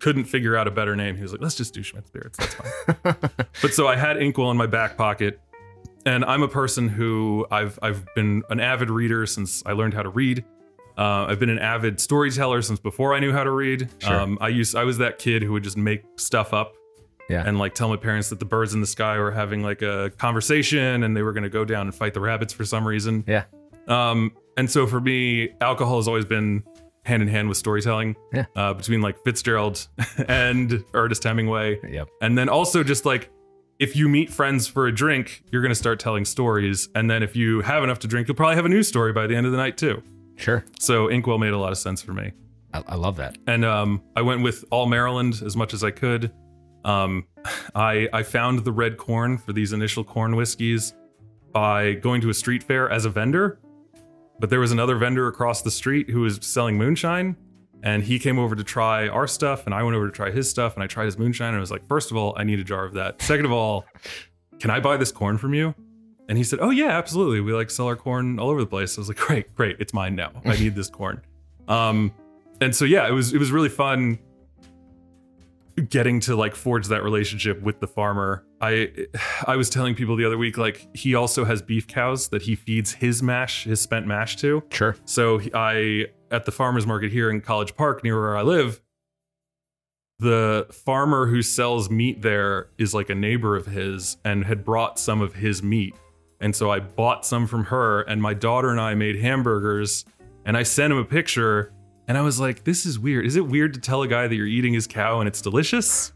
couldn't 0.00 0.24
figure 0.24 0.56
out 0.56 0.66
a 0.66 0.70
better 0.70 0.96
name, 0.96 1.16
he 1.16 1.22
was 1.22 1.32
like, 1.32 1.40
let's 1.40 1.54
just 1.54 1.74
do 1.74 1.82
Shmidt 1.82 2.06
Spirits. 2.06 2.38
That's 2.38 2.54
fine. 2.54 3.16
but 3.62 3.74
so 3.74 3.86
I 3.86 3.96
had 3.96 4.16
Inkwell 4.16 4.50
in 4.50 4.56
my 4.56 4.66
back 4.66 4.96
pocket. 4.96 5.40
And 6.06 6.24
I'm 6.24 6.42
a 6.42 6.48
person 6.48 6.88
who 6.88 7.46
I've 7.50 7.78
I've 7.82 8.06
been 8.14 8.42
an 8.48 8.58
avid 8.58 8.88
reader 8.88 9.26
since 9.26 9.62
I 9.66 9.72
learned 9.72 9.92
how 9.94 10.02
to 10.02 10.08
read. 10.08 10.44
Uh, 11.00 11.24
I've 11.28 11.40
been 11.40 11.48
an 11.50 11.58
avid 11.58 11.98
storyteller 11.98 12.60
since 12.62 12.78
before 12.78 13.14
I 13.14 13.20
knew 13.20 13.32
how 13.32 13.42
to 13.42 13.50
read. 13.50 13.88
Sure. 13.98 14.20
Um, 14.20 14.36
I 14.40 14.48
used 14.48 14.76
I 14.76 14.84
was 14.84 14.98
that 14.98 15.18
kid 15.18 15.42
who 15.42 15.52
would 15.52 15.64
just 15.64 15.78
make 15.78 16.02
stuff 16.16 16.52
up 16.52 16.74
Yeah. 17.30 17.42
and 17.46 17.58
like 17.58 17.74
tell 17.74 17.88
my 17.88 17.96
parents 17.96 18.28
that 18.28 18.38
the 18.38 18.44
birds 18.44 18.74
in 18.74 18.80
the 18.82 18.86
sky 18.86 19.16
were 19.18 19.30
having 19.30 19.62
like 19.62 19.80
a 19.82 20.10
conversation 20.18 21.02
and 21.02 21.16
they 21.16 21.22
were 21.22 21.32
going 21.32 21.44
to 21.44 21.48
go 21.50 21.64
down 21.64 21.86
and 21.86 21.94
fight 21.94 22.12
the 22.12 22.20
rabbits 22.20 22.52
for 22.52 22.64
some 22.66 22.86
reason. 22.86 23.24
Yeah. 23.26 23.44
Um, 23.88 24.32
and 24.58 24.70
so 24.70 24.86
for 24.86 25.00
me, 25.00 25.50
alcohol 25.62 25.96
has 25.96 26.06
always 26.06 26.26
been 26.26 26.62
hand 27.06 27.22
in 27.22 27.28
hand 27.28 27.48
with 27.48 27.56
storytelling. 27.56 28.14
Yeah. 28.34 28.44
Uh, 28.54 28.74
between 28.74 29.00
like 29.00 29.16
Fitzgerald 29.24 29.88
and 30.28 30.84
Ernest 30.92 31.24
Hemingway, 31.24 31.80
Yep. 31.88 32.08
and 32.20 32.36
then 32.36 32.48
also 32.50 32.82
just 32.84 33.06
like 33.06 33.30
if 33.78 33.96
you 33.96 34.06
meet 34.06 34.28
friends 34.30 34.68
for 34.68 34.86
a 34.86 34.92
drink, 34.94 35.42
you're 35.50 35.62
gonna 35.62 35.74
start 35.74 35.98
telling 35.98 36.26
stories, 36.26 36.90
and 36.94 37.10
then 37.10 37.22
if 37.22 37.34
you 37.34 37.62
have 37.62 37.82
enough 37.82 38.00
to 38.00 38.06
drink, 38.06 38.28
you'll 38.28 38.34
probably 38.36 38.56
have 38.56 38.66
a 38.66 38.68
new 38.68 38.82
story 38.82 39.14
by 39.14 39.26
the 39.26 39.34
end 39.34 39.46
of 39.46 39.52
the 39.52 39.56
night 39.58 39.78
too. 39.78 40.02
Sure. 40.40 40.64
So 40.78 41.08
Inkwell 41.08 41.38
made 41.38 41.52
a 41.52 41.58
lot 41.58 41.70
of 41.72 41.78
sense 41.78 42.02
for 42.02 42.12
me, 42.12 42.32
I, 42.72 42.82
I 42.88 42.94
love 42.96 43.16
that. 43.16 43.36
and 43.46 43.64
um, 43.64 44.02
I 44.16 44.22
went 44.22 44.42
with 44.42 44.64
all 44.70 44.86
Maryland 44.86 45.42
as 45.44 45.54
much 45.56 45.74
as 45.74 45.84
I 45.84 45.90
could. 45.90 46.32
Um, 46.84 47.26
I 47.74 48.08
I 48.12 48.22
found 48.22 48.60
the 48.60 48.72
red 48.72 48.96
corn 48.96 49.36
for 49.38 49.52
these 49.52 49.72
initial 49.72 50.02
corn 50.02 50.34
whiskeys 50.36 50.94
by 51.52 51.94
going 51.94 52.20
to 52.22 52.30
a 52.30 52.34
street 52.34 52.62
fair 52.62 52.88
as 52.90 53.04
a 53.04 53.10
vendor. 53.10 53.60
But 54.38 54.48
there 54.48 54.60
was 54.60 54.72
another 54.72 54.96
vendor 54.96 55.26
across 55.28 55.60
the 55.60 55.70
street 55.70 56.08
who 56.08 56.20
was 56.22 56.38
selling 56.40 56.78
moonshine, 56.78 57.36
and 57.82 58.02
he 58.02 58.18
came 58.18 58.38
over 58.38 58.54
to 58.56 58.64
try 58.64 59.08
our 59.08 59.26
stuff, 59.26 59.66
and 59.66 59.74
I 59.74 59.82
went 59.82 59.94
over 59.96 60.06
to 60.08 60.12
try 60.12 60.30
his 60.30 60.48
stuff, 60.48 60.72
and 60.74 60.82
I 60.82 60.86
tried 60.86 61.04
his 61.04 61.18
moonshine, 61.18 61.48
and 61.48 61.58
I 61.58 61.60
was 61.60 61.70
like, 61.70 61.86
first 61.88 62.10
of 62.10 62.16
all, 62.16 62.32
I 62.38 62.44
need 62.44 62.58
a 62.58 62.64
jar 62.64 62.86
of 62.86 62.94
that. 62.94 63.20
Second 63.20 63.44
of 63.44 63.52
all, 63.52 63.84
can 64.58 64.70
I 64.70 64.80
buy 64.80 64.96
this 64.96 65.12
corn 65.12 65.36
from 65.36 65.52
you? 65.52 65.74
And 66.30 66.38
he 66.38 66.44
said, 66.44 66.60
oh 66.62 66.70
yeah, 66.70 66.96
absolutely. 66.96 67.40
We 67.40 67.52
like 67.52 67.72
sell 67.72 67.88
our 67.88 67.96
corn 67.96 68.38
all 68.38 68.50
over 68.50 68.60
the 68.60 68.66
place. 68.66 68.96
I 68.96 69.00
was 69.00 69.08
like, 69.08 69.16
great, 69.16 69.52
great, 69.56 69.76
it's 69.80 69.92
mine 69.92 70.14
now. 70.14 70.30
I 70.44 70.56
need 70.56 70.76
this 70.76 70.88
corn. 70.88 71.20
Um, 71.66 72.14
and 72.60 72.74
so 72.74 72.84
yeah, 72.84 73.08
it 73.08 73.10
was 73.10 73.34
it 73.34 73.38
was 73.38 73.50
really 73.50 73.68
fun 73.68 74.16
getting 75.88 76.20
to 76.20 76.36
like 76.36 76.54
forge 76.54 76.86
that 76.86 77.02
relationship 77.02 77.60
with 77.62 77.80
the 77.80 77.88
farmer. 77.88 78.44
I 78.60 78.92
I 79.46 79.56
was 79.56 79.68
telling 79.68 79.96
people 79.96 80.14
the 80.14 80.24
other 80.24 80.38
week 80.38 80.56
like 80.56 80.86
he 80.94 81.16
also 81.16 81.44
has 81.44 81.62
beef 81.62 81.88
cows 81.88 82.28
that 82.28 82.42
he 82.42 82.54
feeds 82.54 82.92
his 82.92 83.24
mash, 83.24 83.64
his 83.64 83.80
spent 83.80 84.06
mash 84.06 84.36
to. 84.36 84.62
Sure. 84.70 84.94
So 85.06 85.40
I 85.52 86.06
at 86.30 86.44
the 86.44 86.52
farmers 86.52 86.86
market 86.86 87.10
here 87.10 87.28
in 87.30 87.40
College 87.40 87.74
Park 87.74 88.04
near 88.04 88.16
where 88.20 88.36
I 88.36 88.42
live, 88.42 88.80
the 90.20 90.68
farmer 90.70 91.26
who 91.26 91.42
sells 91.42 91.90
meat 91.90 92.22
there 92.22 92.68
is 92.78 92.94
like 92.94 93.10
a 93.10 93.16
neighbor 93.16 93.56
of 93.56 93.66
his 93.66 94.16
and 94.24 94.44
had 94.44 94.64
brought 94.64 94.96
some 94.96 95.22
of 95.22 95.34
his 95.34 95.60
meat. 95.60 95.92
And 96.40 96.54
so 96.54 96.70
I 96.70 96.80
bought 96.80 97.26
some 97.26 97.46
from 97.46 97.64
her 97.64 98.02
and 98.02 98.20
my 98.20 98.34
daughter 98.34 98.70
and 98.70 98.80
I 98.80 98.94
made 98.94 99.16
hamburgers 99.16 100.04
and 100.44 100.56
I 100.56 100.62
sent 100.62 100.92
him 100.92 100.98
a 100.98 101.04
picture 101.04 101.72
and 102.08 102.16
I 102.18 102.22
was 102.22 102.40
like, 102.40 102.64
this 102.64 102.86
is 102.86 102.98
weird. 102.98 103.26
Is 103.26 103.36
it 103.36 103.46
weird 103.46 103.74
to 103.74 103.80
tell 103.80 104.02
a 104.02 104.08
guy 104.08 104.26
that 104.26 104.34
you're 104.34 104.46
eating 104.46 104.72
his 104.72 104.86
cow 104.86 105.20
and 105.20 105.28
it's 105.28 105.40
delicious? 105.40 106.12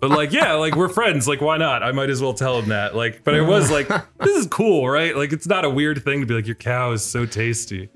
But 0.00 0.10
like, 0.10 0.32
yeah, 0.32 0.54
like 0.54 0.76
we're 0.76 0.88
friends. 0.88 1.28
Like, 1.28 1.42
why 1.42 1.58
not? 1.58 1.82
I 1.82 1.92
might 1.92 2.08
as 2.08 2.22
well 2.22 2.32
tell 2.32 2.58
him 2.58 2.70
that. 2.70 2.96
Like, 2.96 3.22
but 3.22 3.34
it 3.34 3.42
was 3.42 3.70
like, 3.70 3.86
this 4.18 4.36
is 4.36 4.46
cool, 4.46 4.88
right? 4.88 5.14
Like, 5.14 5.32
it's 5.32 5.46
not 5.46 5.64
a 5.64 5.70
weird 5.70 6.02
thing 6.02 6.20
to 6.20 6.26
be 6.26 6.32
like, 6.32 6.46
your 6.46 6.56
cow 6.56 6.92
is 6.92 7.04
so 7.04 7.26
tasty. 7.26 7.90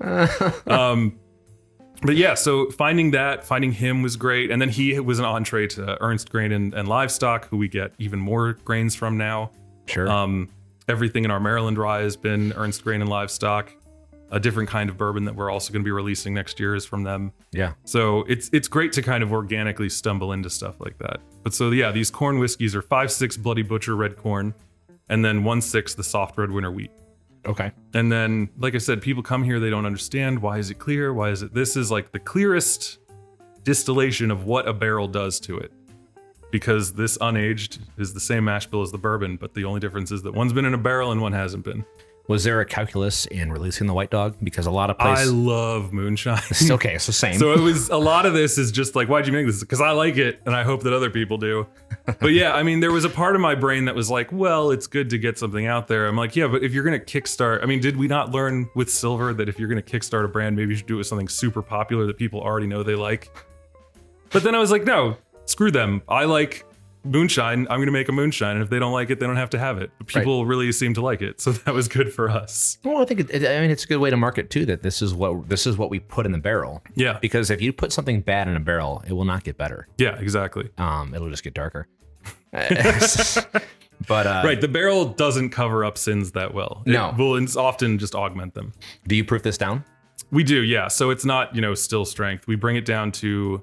Um, 0.67 1.17
but 2.03 2.15
yeah, 2.15 2.35
so 2.35 2.69
finding 2.69 3.11
that, 3.11 3.43
finding 3.43 3.71
him 3.71 4.03
was 4.03 4.17
great, 4.17 4.51
and 4.51 4.61
then 4.61 4.69
he 4.69 4.99
was 4.99 5.17
an 5.17 5.25
entree 5.25 5.65
to 5.67 5.97
Ernst 6.03 6.29
Grain 6.29 6.51
and, 6.51 6.73
and 6.75 6.87
Livestock, 6.87 7.47
who 7.47 7.57
we 7.57 7.67
get 7.67 7.93
even 7.97 8.19
more 8.19 8.53
grains 8.53 8.93
from 8.93 9.17
now. 9.17 9.49
Sure. 9.87 10.07
Um, 10.07 10.49
everything 10.87 11.25
in 11.25 11.31
our 11.31 11.39
Maryland 11.39 11.77
rye 11.77 12.01
has 12.01 12.15
been 12.15 12.53
Ernst 12.53 12.83
Grain 12.83 13.01
and 13.01 13.09
Livestock. 13.09 13.71
A 14.31 14.39
different 14.39 14.67
kind 14.67 14.89
of 14.89 14.97
bourbon 14.97 15.23
that 15.25 15.35
we're 15.35 15.51
also 15.51 15.71
going 15.71 15.83
to 15.83 15.85
be 15.85 15.91
releasing 15.91 16.33
next 16.33 16.59
year 16.59 16.73
is 16.75 16.83
from 16.83 17.03
them. 17.03 17.31
yeah. 17.51 17.73
So 17.85 18.23
it's 18.23 18.49
it's 18.51 18.67
great 18.67 18.91
to 18.93 19.01
kind 19.03 19.23
of 19.23 19.31
organically 19.31 19.87
stumble 19.87 20.33
into 20.33 20.49
stuff 20.49 20.79
like 20.79 20.97
that. 20.97 21.21
But 21.43 21.53
so 21.53 21.69
yeah, 21.69 21.91
these 21.91 22.09
corn 22.09 22.39
whiskeys 22.39 22.75
are 22.75 22.81
five 22.81 23.11
six 23.11 23.37
Bloody 23.37 23.61
Butcher 23.61 23.95
red 23.95 24.17
corn, 24.17 24.53
and 25.09 25.23
then 25.23 25.43
one 25.43 25.61
six 25.61 25.93
the 25.93 26.03
soft 26.03 26.37
red 26.37 26.49
winter 26.49 26.71
wheat. 26.71 26.91
Okay. 27.45 27.71
And 27.93 28.11
then, 28.11 28.49
like 28.57 28.73
I 28.73 28.79
said, 28.79 29.01
people 29.01 29.21
come 29.21 29.43
here, 29.43 29.59
they 29.59 29.69
don't 29.69 29.85
understand 29.85 30.41
why 30.41 30.57
is 30.57 30.71
it 30.71 30.79
clear? 30.79 31.13
Why 31.13 31.29
is 31.29 31.43
it 31.43 31.53
this 31.53 31.77
is 31.77 31.91
like 31.91 32.11
the 32.11 32.19
clearest 32.19 32.97
distillation 33.65 34.31
of 34.31 34.45
what 34.45 34.67
a 34.67 34.73
barrel 34.73 35.07
does 35.09 35.41
to 35.41 35.57
it. 35.57 35.73
Because 36.55 36.93
this 36.93 37.17
unaged 37.17 37.79
is 37.97 38.13
the 38.13 38.19
same 38.21 38.45
mash 38.45 38.65
bill 38.67 38.81
as 38.81 38.89
the 38.89 38.97
bourbon, 38.97 39.35
but 39.35 39.53
the 39.53 39.65
only 39.65 39.81
difference 39.81 40.09
is 40.09 40.21
that 40.21 40.33
one's 40.33 40.53
been 40.53 40.63
in 40.63 40.73
a 40.73 40.77
barrel 40.77 41.11
and 41.11 41.19
one 41.19 41.33
hasn't 41.33 41.65
been. 41.65 41.83
Was 42.29 42.45
there 42.45 42.61
a 42.61 42.65
calculus 42.65 43.25
in 43.25 43.51
releasing 43.51 43.87
the 43.87 43.93
white 43.93 44.09
dog? 44.09 44.37
Because 44.41 44.65
a 44.65 44.71
lot 44.71 44.89
of 44.89 44.97
places. 44.97 45.11
I 45.11 45.15
places. 45.15 45.33
love 45.33 45.91
moonshine. 45.91 46.41
okay, 46.71 46.97
so 46.97 47.11
same. 47.11 47.37
So 47.39 47.51
it 47.51 47.59
was 47.59 47.89
a 47.89 47.97
lot 47.97 48.25
of 48.25 48.31
this 48.31 48.57
is 48.57 48.71
just 48.71 48.95
like, 48.95 49.09
why'd 49.09 49.27
you 49.27 49.33
make 49.33 49.45
this? 49.45 49.59
Because 49.59 49.81
I 49.81 49.91
like 49.91 50.15
it, 50.15 50.39
and 50.45 50.55
I 50.55 50.63
hope 50.63 50.83
that 50.83 50.93
other 50.93 51.09
people 51.09 51.37
do. 51.37 51.67
But 52.05 52.31
yeah, 52.31 52.53
I 52.53 52.63
mean, 52.63 52.79
there 52.79 52.93
was 52.93 53.03
a 53.03 53.09
part 53.09 53.35
of 53.35 53.41
my 53.41 53.53
brain 53.53 53.83
that 53.85 53.95
was 53.95 54.09
like, 54.09 54.31
well, 54.31 54.71
it's 54.71 54.87
good 54.87 55.09
to 55.09 55.17
get 55.17 55.37
something 55.37 55.65
out 55.65 55.89
there. 55.89 56.07
I'm 56.07 56.15
like, 56.15 56.37
yeah, 56.37 56.47
but 56.47 56.63
if 56.63 56.71
you're 56.71 56.85
gonna 56.85 56.99
kickstart, 56.99 57.63
I 57.63 57.65
mean, 57.65 57.81
did 57.81 57.97
we 57.97 58.07
not 58.07 58.31
learn 58.31 58.69
with 58.75 58.89
Silver 58.89 59.33
that 59.33 59.49
if 59.49 59.59
you're 59.59 59.67
gonna 59.67 59.81
kickstart 59.81 60.23
a 60.23 60.29
brand, 60.29 60.55
maybe 60.55 60.71
you 60.71 60.77
should 60.77 60.87
do 60.87 60.93
it 60.93 60.99
with 60.99 61.07
something 61.07 61.27
super 61.27 61.61
popular 61.61 62.05
that 62.05 62.15
people 62.17 62.39
already 62.39 62.67
know 62.67 62.81
they 62.81 62.95
like? 62.95 63.29
But 64.31 64.43
then 64.43 64.53
I 64.53 64.59
was 64.59 64.69
like, 64.69 64.83
no, 64.83 65.15
screw 65.45 65.71
them. 65.71 66.01
I 66.07 66.25
like 66.25 66.65
moonshine. 67.03 67.67
I'm 67.69 67.79
gonna 67.79 67.91
make 67.91 68.09
a 68.09 68.11
moonshine, 68.11 68.55
and 68.55 68.63
if 68.63 68.69
they 68.69 68.79
don't 68.79 68.91
like 68.91 69.09
it, 69.09 69.19
they 69.19 69.27
don't 69.27 69.35
have 69.35 69.51
to 69.51 69.59
have 69.59 69.77
it. 69.77 69.91
But 69.99 70.07
people 70.07 70.45
really 70.45 70.71
seem 70.71 70.93
to 70.95 71.01
like 71.01 71.21
it, 71.21 71.39
so 71.39 71.51
that 71.65 71.73
was 71.73 71.87
good 71.87 72.11
for 72.13 72.29
us. 72.29 72.77
well, 72.83 73.01
I 73.01 73.05
think 73.05 73.19
it, 73.31 73.35
I 73.47 73.61
mean 73.61 73.71
it's 73.71 73.83
a 73.83 73.87
good 73.87 73.99
way 73.99 74.09
to 74.09 74.17
market 74.17 74.49
too. 74.49 74.65
That 74.65 74.81
this 74.81 75.01
is 75.01 75.13
what 75.13 75.47
this 75.49 75.67
is 75.67 75.77
what 75.77 75.89
we 75.89 75.99
put 75.99 76.25
in 76.25 76.31
the 76.31 76.37
barrel. 76.39 76.83
Yeah, 76.95 77.19
Because 77.21 77.49
if 77.51 77.61
you 77.61 77.71
put 77.73 77.91
something 77.91 78.21
bad 78.21 78.47
in 78.47 78.55
a 78.55 78.59
barrel, 78.59 79.03
it 79.07 79.13
will 79.13 79.25
not 79.25 79.43
get 79.43 79.57
better. 79.57 79.87
yeah, 79.97 80.17
exactly. 80.19 80.69
Um, 80.77 81.13
it'll 81.13 81.29
just 81.29 81.43
get 81.43 81.53
darker. 81.53 81.87
but 84.07 84.27
uh, 84.27 84.41
Right, 84.45 84.59
the 84.59 84.67
barrel 84.67 85.05
doesn't 85.05 85.49
cover 85.49 85.83
up 85.85 85.97
sins 85.97 86.31
that 86.33 86.53
well. 86.53 86.83
No. 86.85 87.09
it 87.09 87.17
will 87.17 87.59
often 87.59 87.97
just 87.97 88.15
augment 88.15 88.53
them. 88.53 88.73
do 89.07 89.15
you 89.15 89.23
proof 89.23 89.43
this 89.43 89.57
down? 89.57 89.83
We 90.31 90.43
do, 90.43 90.63
yeah. 90.63 90.87
So 90.87 91.09
it's 91.11 91.25
not, 91.25 91.53
you 91.55 91.61
know, 91.61 91.73
still 91.75 92.05
strength. 92.05 92.47
We 92.47 92.55
bring 92.55 92.75
it 92.77 92.85
down 92.85 93.11
to 93.13 93.61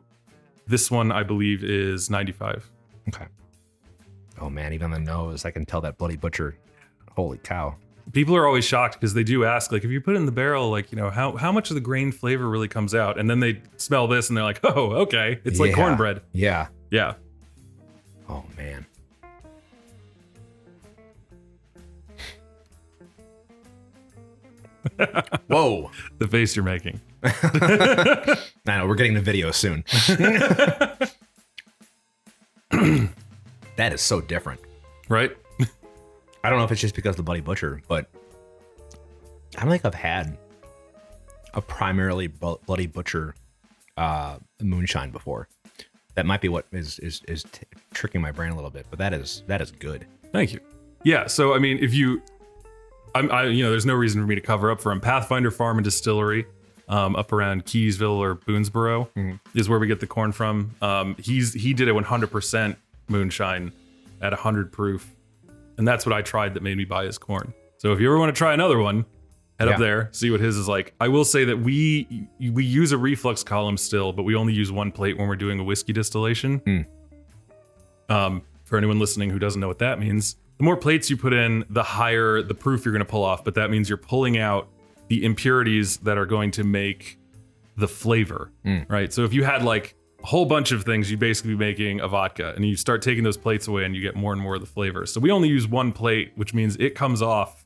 this 0.66 0.90
one, 0.90 1.10
I 1.12 1.22
believe, 1.22 1.64
is 1.64 2.10
95. 2.10 2.70
Okay. 3.08 3.26
Oh 4.40 4.48
man, 4.50 4.72
even 4.72 4.90
the 4.90 4.98
nose, 4.98 5.44
I 5.44 5.50
can 5.50 5.64
tell 5.66 5.80
that 5.82 5.98
bloody 5.98 6.16
butcher. 6.16 6.56
Holy 7.16 7.38
cow! 7.38 7.76
People 8.12 8.34
are 8.36 8.46
always 8.46 8.64
shocked 8.64 8.94
because 8.94 9.14
they 9.14 9.22
do 9.22 9.44
ask, 9.44 9.70
like, 9.70 9.84
if 9.84 9.90
you 9.90 10.00
put 10.00 10.14
it 10.14 10.18
in 10.18 10.26
the 10.26 10.32
barrel, 10.32 10.70
like, 10.70 10.90
you 10.90 10.96
know, 10.96 11.10
how 11.10 11.36
how 11.36 11.52
much 11.52 11.70
of 11.70 11.74
the 11.74 11.80
grain 11.80 12.10
flavor 12.10 12.48
really 12.48 12.68
comes 12.68 12.94
out? 12.94 13.18
And 13.18 13.28
then 13.30 13.40
they 13.40 13.60
smell 13.76 14.08
this 14.08 14.28
and 14.28 14.36
they're 14.36 14.44
like, 14.44 14.60
oh, 14.64 14.92
okay, 15.02 15.40
it's 15.44 15.60
like 15.60 15.70
Yeah. 15.70 15.76
cornbread. 15.76 16.22
Yeah. 16.32 16.68
Yeah. 16.90 17.14
Oh 18.28 18.44
man. 18.56 18.86
Whoa! 25.48 25.90
The 26.18 26.26
face 26.28 26.56
you're 26.56 26.64
making. 26.64 27.00
I 27.24 28.36
know 28.66 28.86
we're 28.86 28.94
getting 28.94 29.14
the 29.14 29.20
video 29.20 29.50
soon. 29.50 29.84
that 33.76 33.92
is 33.92 34.00
so 34.00 34.20
different. 34.20 34.60
Right? 35.08 35.36
I 36.44 36.50
don't 36.50 36.58
know 36.58 36.64
if 36.64 36.72
it's 36.72 36.80
just 36.80 36.94
because 36.94 37.10
of 37.10 37.18
the 37.18 37.22
Bloody 37.22 37.40
Butcher, 37.40 37.80
but 37.86 38.10
I 39.56 39.60
don't 39.60 39.70
think 39.70 39.84
I've 39.84 39.94
had 39.94 40.36
a 41.54 41.60
primarily 41.60 42.26
bu- 42.26 42.58
Bloody 42.66 42.86
Butcher 42.86 43.34
uh, 43.96 44.38
moonshine 44.60 45.10
before. 45.10 45.48
That 46.14 46.26
might 46.26 46.40
be 46.40 46.48
what 46.48 46.66
is 46.72 46.98
is 46.98 47.22
is 47.28 47.44
t- 47.44 47.62
tricking 47.94 48.20
my 48.20 48.32
brain 48.32 48.52
a 48.52 48.54
little 48.54 48.70
bit, 48.70 48.86
but 48.90 48.98
that 48.98 49.14
is 49.14 49.44
that 49.46 49.60
is 49.60 49.70
good. 49.70 50.06
Thank 50.32 50.52
you. 50.52 50.60
Yeah. 51.04 51.26
So 51.26 51.54
I 51.54 51.58
mean, 51.58 51.78
if 51.80 51.94
you, 51.94 52.22
I'm, 53.14 53.30
I, 53.30 53.44
you 53.44 53.62
know, 53.62 53.70
there's 53.70 53.86
no 53.86 53.94
reason 53.94 54.20
for 54.20 54.26
me 54.26 54.34
to 54.34 54.40
cover 54.40 54.70
up 54.70 54.80
for 54.80 54.92
him. 54.92 55.00
Pathfinder 55.00 55.50
Farm 55.50 55.78
and 55.78 55.84
Distillery, 55.84 56.44
um, 56.92 57.16
up 57.16 57.32
around 57.32 57.64
Keysville 57.64 58.18
or 58.18 58.36
Boonsboro, 58.36 59.08
is 59.54 59.66
where 59.68 59.78
we 59.78 59.86
get 59.86 60.00
the 60.00 60.06
corn 60.06 60.30
from. 60.30 60.74
Um, 60.82 61.16
he's 61.18 61.54
he 61.54 61.72
did 61.72 61.88
a 61.88 61.92
100% 61.92 62.76
moonshine 63.08 63.72
at 64.20 64.32
100 64.32 64.70
proof, 64.70 65.10
and 65.78 65.88
that's 65.88 66.04
what 66.04 66.12
I 66.12 66.20
tried 66.20 66.52
that 66.54 66.62
made 66.62 66.76
me 66.76 66.84
buy 66.84 67.06
his 67.06 67.16
corn. 67.16 67.54
So 67.78 67.92
if 67.92 68.00
you 68.00 68.08
ever 68.08 68.18
want 68.18 68.28
to 68.34 68.38
try 68.38 68.52
another 68.52 68.78
one, 68.78 69.06
head 69.58 69.68
up 69.68 69.78
there, 69.80 70.10
see 70.12 70.30
what 70.30 70.40
his 70.40 70.56
is 70.58 70.68
like. 70.68 70.92
I 71.00 71.08
will 71.08 71.24
say 71.24 71.44
that 71.44 71.56
we 71.56 72.28
we 72.38 72.62
use 72.62 72.92
a 72.92 72.98
reflux 72.98 73.42
column 73.42 73.78
still, 73.78 74.12
but 74.12 74.24
we 74.24 74.34
only 74.34 74.52
use 74.52 74.70
one 74.70 74.92
plate 74.92 75.16
when 75.16 75.28
we're 75.28 75.36
doing 75.36 75.58
a 75.60 75.64
whiskey 75.64 75.94
distillation. 75.94 76.60
Um, 78.10 78.42
for 78.64 78.76
anyone 78.76 78.98
listening 78.98 79.30
who 79.30 79.38
doesn't 79.38 79.60
know 79.60 79.68
what 79.68 79.78
that 79.78 79.98
means, 79.98 80.36
the 80.58 80.64
more 80.64 80.76
plates 80.76 81.08
you 81.08 81.16
put 81.16 81.32
in, 81.32 81.64
the 81.70 81.82
higher 81.82 82.42
the 82.42 82.54
proof 82.54 82.84
you're 82.84 82.92
going 82.92 83.04
to 83.04 83.10
pull 83.10 83.24
off. 83.24 83.44
But 83.44 83.54
that 83.54 83.70
means 83.70 83.88
you're 83.88 83.96
pulling 83.96 84.36
out 84.36 84.68
the 85.08 85.24
impurities 85.24 85.98
that 85.98 86.16
are 86.18 86.26
going 86.26 86.50
to 86.52 86.64
make 86.64 87.18
the 87.76 87.88
flavor, 87.88 88.50
right? 88.88 89.12
So 89.12 89.24
if 89.24 89.32
you 89.32 89.44
had 89.44 89.62
like 89.64 89.94
a 90.22 90.26
whole 90.26 90.44
bunch 90.46 90.72
of 90.72 90.84
things, 90.84 91.10
you'd 91.10 91.20
basically 91.20 91.52
be 91.52 91.56
making 91.58 92.00
a 92.00 92.08
vodka, 92.08 92.52
and 92.54 92.64
you 92.64 92.76
start 92.76 93.02
taking 93.02 93.24
those 93.24 93.36
plates 93.36 93.66
away, 93.68 93.84
and 93.84 93.94
you 93.96 94.00
get 94.02 94.14
more 94.14 94.32
and 94.32 94.40
more 94.40 94.54
of 94.54 94.60
the 94.60 94.66
flavor. 94.66 95.04
So 95.06 95.20
we 95.20 95.30
only 95.30 95.48
use 95.48 95.66
one 95.66 95.90
plate, 95.92 96.32
which 96.36 96.54
means 96.54 96.76
it 96.76 96.94
comes 96.94 97.22
off, 97.22 97.64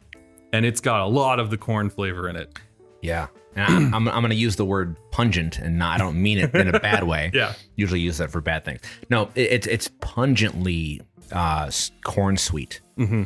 and 0.52 0.64
it's 0.64 0.80
got 0.80 1.00
a 1.02 1.06
lot 1.06 1.38
of 1.40 1.50
the 1.50 1.58
corn 1.58 1.90
flavor 1.90 2.28
in 2.28 2.36
it. 2.36 2.58
Yeah, 3.02 3.26
and 3.54 3.66
I'm, 3.68 3.94
I'm 3.94 4.08
I'm 4.08 4.22
gonna 4.22 4.34
use 4.34 4.56
the 4.56 4.64
word 4.64 4.96
pungent, 5.12 5.58
and 5.58 5.78
not 5.78 5.94
I 5.94 5.98
don't 5.98 6.20
mean 6.20 6.38
it 6.38 6.54
in 6.54 6.74
a 6.74 6.80
bad 6.80 7.04
way. 7.04 7.30
Yeah. 7.34 7.52
usually 7.76 8.00
use 8.00 8.16
that 8.18 8.30
for 8.30 8.40
bad 8.40 8.64
things. 8.64 8.80
No, 9.10 9.24
it, 9.34 9.52
it's 9.52 9.66
it's 9.66 9.90
pungently 10.00 11.02
uh, 11.32 11.70
corn 12.04 12.36
sweet, 12.36 12.80
Mm-hmm. 12.98 13.24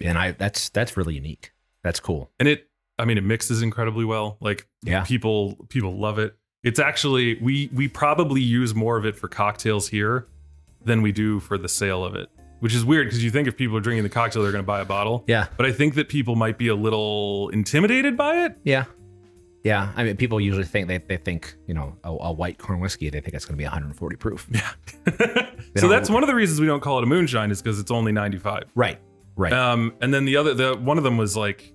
and 0.00 0.18
I 0.18 0.32
that's 0.32 0.70
that's 0.70 0.96
really 0.96 1.14
unique. 1.14 1.52
That's 1.84 2.00
cool. 2.00 2.30
and 2.40 2.48
it 2.48 2.66
i 3.00 3.04
mean 3.04 3.18
it 3.18 3.24
mixes 3.24 3.62
incredibly 3.62 4.04
well 4.04 4.36
like 4.40 4.66
Yeah. 4.82 5.02
people 5.04 5.56
people 5.68 5.98
love 5.98 6.18
it 6.18 6.36
it's 6.62 6.78
actually 6.78 7.38
we 7.40 7.70
we 7.74 7.88
probably 7.88 8.40
use 8.40 8.74
more 8.74 8.96
of 8.96 9.04
it 9.06 9.16
for 9.16 9.28
cocktails 9.28 9.88
here 9.88 10.26
than 10.84 11.02
we 11.02 11.12
do 11.12 11.40
for 11.40 11.58
the 11.58 11.68
sale 11.68 12.04
of 12.04 12.14
it 12.14 12.28
which 12.60 12.74
is 12.74 12.84
weird 12.84 13.06
because 13.06 13.24
you 13.24 13.30
think 13.30 13.48
if 13.48 13.56
people 13.56 13.76
are 13.76 13.80
drinking 13.80 14.02
the 14.02 14.08
cocktail 14.10 14.42
they're 14.42 14.52
going 14.52 14.62
to 14.62 14.66
buy 14.66 14.80
a 14.80 14.84
bottle 14.84 15.24
Yeah, 15.26 15.46
but 15.56 15.66
i 15.66 15.72
think 15.72 15.94
that 15.94 16.08
people 16.08 16.36
might 16.36 16.58
be 16.58 16.68
a 16.68 16.74
little 16.74 17.48
intimidated 17.50 18.16
by 18.16 18.44
it 18.44 18.56
yeah, 18.64 18.84
yeah. 19.64 19.92
I 19.96 20.04
mean, 20.04 20.16
people 20.16 20.40
usually 20.40 20.64
think 20.64 20.88
they, 20.88 20.98
they 20.98 21.16
think 21.18 21.54
you 21.66 21.74
know 21.74 21.96
a, 22.04 22.08
a 22.10 22.32
white 22.32 22.56
corn 22.58 22.80
whiskey. 22.80 23.10
They 23.10 23.20
think 23.20 23.34
it's 23.34 23.44
gonna 23.44 23.56
be 23.58 23.64
140 23.64 24.16
proof. 24.16 24.46
yeah 24.50 24.70
so 25.76 25.86
that's 25.88 26.08
one 26.10 26.22
of 26.22 26.28
the 26.28 26.34
reasons 26.34 26.60
we 26.60 26.66
don't 26.66 26.80
call 26.80 26.98
it 26.98 27.04
a 27.04 27.06
moonshine 27.06 27.50
is 27.50 27.60
because 27.62 27.78
it's 27.78 27.90
only 27.90 28.12
95 28.12 28.64
Right, 28.74 28.98
right. 29.36 29.52
Um, 29.52 29.94
and 30.00 30.12
then 30.14 30.24
the 30.24 30.36
other, 30.36 30.54
the 30.54 30.74
one 30.76 30.96
of 30.98 31.04
them 31.04 31.16
was 31.18 31.36
like, 31.36 31.72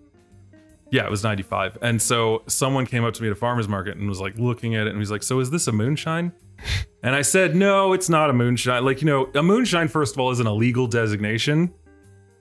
yeah, 0.96 1.04
it 1.04 1.12
was 1.12 1.24
95. 1.24 1.78
And 1.82 2.02
so 2.02 2.42
someone 2.48 2.86
came 2.86 3.04
up 3.04 3.14
to 3.16 3.22
me 3.22 3.28
at 3.28 3.34
a 3.34 3.36
farmer's 3.36 3.68
market 3.68 3.98
and 3.98 4.08
was 4.08 4.22
like 4.22 4.38
looking 4.38 4.76
at 4.76 4.88
it 4.88 4.92
and 4.92 5.00
was 5.00 5.12
like, 5.12 5.24
so 5.24 5.42
is 5.42 5.52
this 5.52 5.68
a 5.68 5.72
moonshine? 5.72 6.32
And 7.04 7.14
I 7.14 7.22
said, 7.22 7.56
no, 7.56 7.94
it's 7.94 8.10
not 8.10 8.32
a 8.32 8.34
moonshine. 8.34 8.84
Like, 8.84 9.00
you 9.00 9.06
know, 9.06 9.30
a 9.36 9.44
moonshine, 9.44 9.90
first 9.90 10.16
of 10.16 10.20
all, 10.20 10.32
is 10.32 10.40
an 10.40 10.48
illegal 10.48 10.88
designation. 10.88 11.72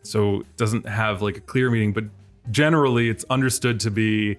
So 0.05 0.41
it 0.41 0.57
doesn't 0.57 0.89
have 0.89 1.21
like 1.21 1.37
a 1.37 1.41
clear 1.41 1.71
meaning, 1.71 1.93
but 1.93 2.05
generally 2.51 3.11
it's 3.11 3.27
understood 3.29 3.79
to 3.81 3.91
be, 3.91 4.39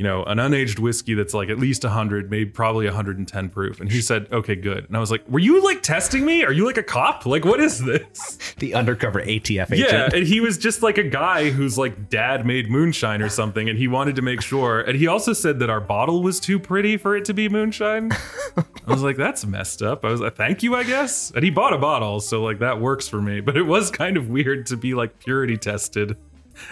you 0.00 0.04
know, 0.04 0.24
an 0.24 0.38
unaged 0.38 0.78
whiskey 0.78 1.12
that's 1.12 1.34
like 1.34 1.50
at 1.50 1.58
least 1.58 1.84
100, 1.84 2.30
maybe 2.30 2.48
probably 2.48 2.86
110 2.86 3.50
proof. 3.50 3.82
And 3.82 3.92
he 3.92 4.00
said, 4.00 4.28
okay, 4.32 4.56
good. 4.56 4.86
And 4.86 4.96
I 4.96 4.98
was 4.98 5.10
like, 5.10 5.28
were 5.28 5.40
you 5.40 5.62
like 5.62 5.82
testing 5.82 6.24
me? 6.24 6.42
Are 6.42 6.52
you 6.52 6.64
like 6.64 6.78
a 6.78 6.82
cop? 6.82 7.26
Like, 7.26 7.44
what 7.44 7.60
is 7.60 7.84
this? 7.84 8.38
the 8.60 8.72
undercover 8.72 9.20
ATF 9.20 9.70
agent. 9.70 9.90
Yeah, 9.92 10.08
and 10.10 10.26
he 10.26 10.40
was 10.40 10.56
just 10.56 10.82
like 10.82 10.96
a 10.96 11.02
guy 11.02 11.50
whose 11.50 11.76
like 11.76 12.08
dad 12.08 12.46
made 12.46 12.70
moonshine 12.70 13.20
or 13.20 13.28
something, 13.28 13.68
and 13.68 13.78
he 13.78 13.88
wanted 13.88 14.16
to 14.16 14.22
make 14.22 14.40
sure. 14.40 14.80
And 14.80 14.96
he 14.96 15.06
also 15.06 15.34
said 15.34 15.58
that 15.58 15.68
our 15.68 15.82
bottle 15.82 16.22
was 16.22 16.40
too 16.40 16.58
pretty 16.58 16.96
for 16.96 17.14
it 17.14 17.26
to 17.26 17.34
be 17.34 17.50
moonshine. 17.50 18.10
I 18.56 18.64
was 18.90 19.02
like, 19.02 19.18
that's 19.18 19.44
messed 19.44 19.82
up. 19.82 20.06
I 20.06 20.10
was 20.10 20.22
like, 20.22 20.34
thank 20.34 20.62
you, 20.62 20.76
I 20.76 20.84
guess. 20.84 21.30
And 21.32 21.44
he 21.44 21.50
bought 21.50 21.74
a 21.74 21.78
bottle, 21.78 22.20
so 22.20 22.42
like 22.42 22.60
that 22.60 22.80
works 22.80 23.06
for 23.06 23.20
me. 23.20 23.40
But 23.42 23.58
it 23.58 23.64
was 23.64 23.90
kind 23.90 24.16
of 24.16 24.30
weird 24.30 24.64
to 24.68 24.78
be 24.78 24.94
like 24.94 25.18
purity 25.18 25.58
tested 25.58 26.16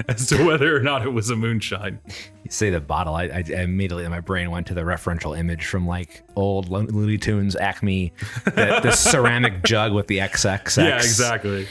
as 0.09 0.27
to 0.29 0.45
whether 0.45 0.75
or 0.77 0.81
not 0.81 1.03
it 1.03 1.11
was 1.11 1.31
a 1.31 1.37
moonshine. 1.37 1.99
Say 2.51 2.71
the 2.71 2.81
bottle, 2.81 3.15
I, 3.15 3.25
I 3.25 3.39
immediately 3.63 4.09
my 4.09 4.21
brain 4.21 4.51
went 4.51 4.67
to 4.69 4.75
the 4.75 4.81
referential 4.81 5.39
image 5.39 5.67
from 5.67 5.87
like 5.87 6.23
old 6.37 6.69
Lo- 6.71 6.81
Looney 6.89 7.19
Tunes 7.19 7.55
Acme, 7.57 8.13
the, 8.45 8.81
the 8.83 8.91
ceramic 8.97 9.63
jug 9.65 9.93
with 9.93 10.07
the 10.07 10.19
XXX. 10.19 10.83
Yeah, 10.83 10.97
exactly. 10.97 11.67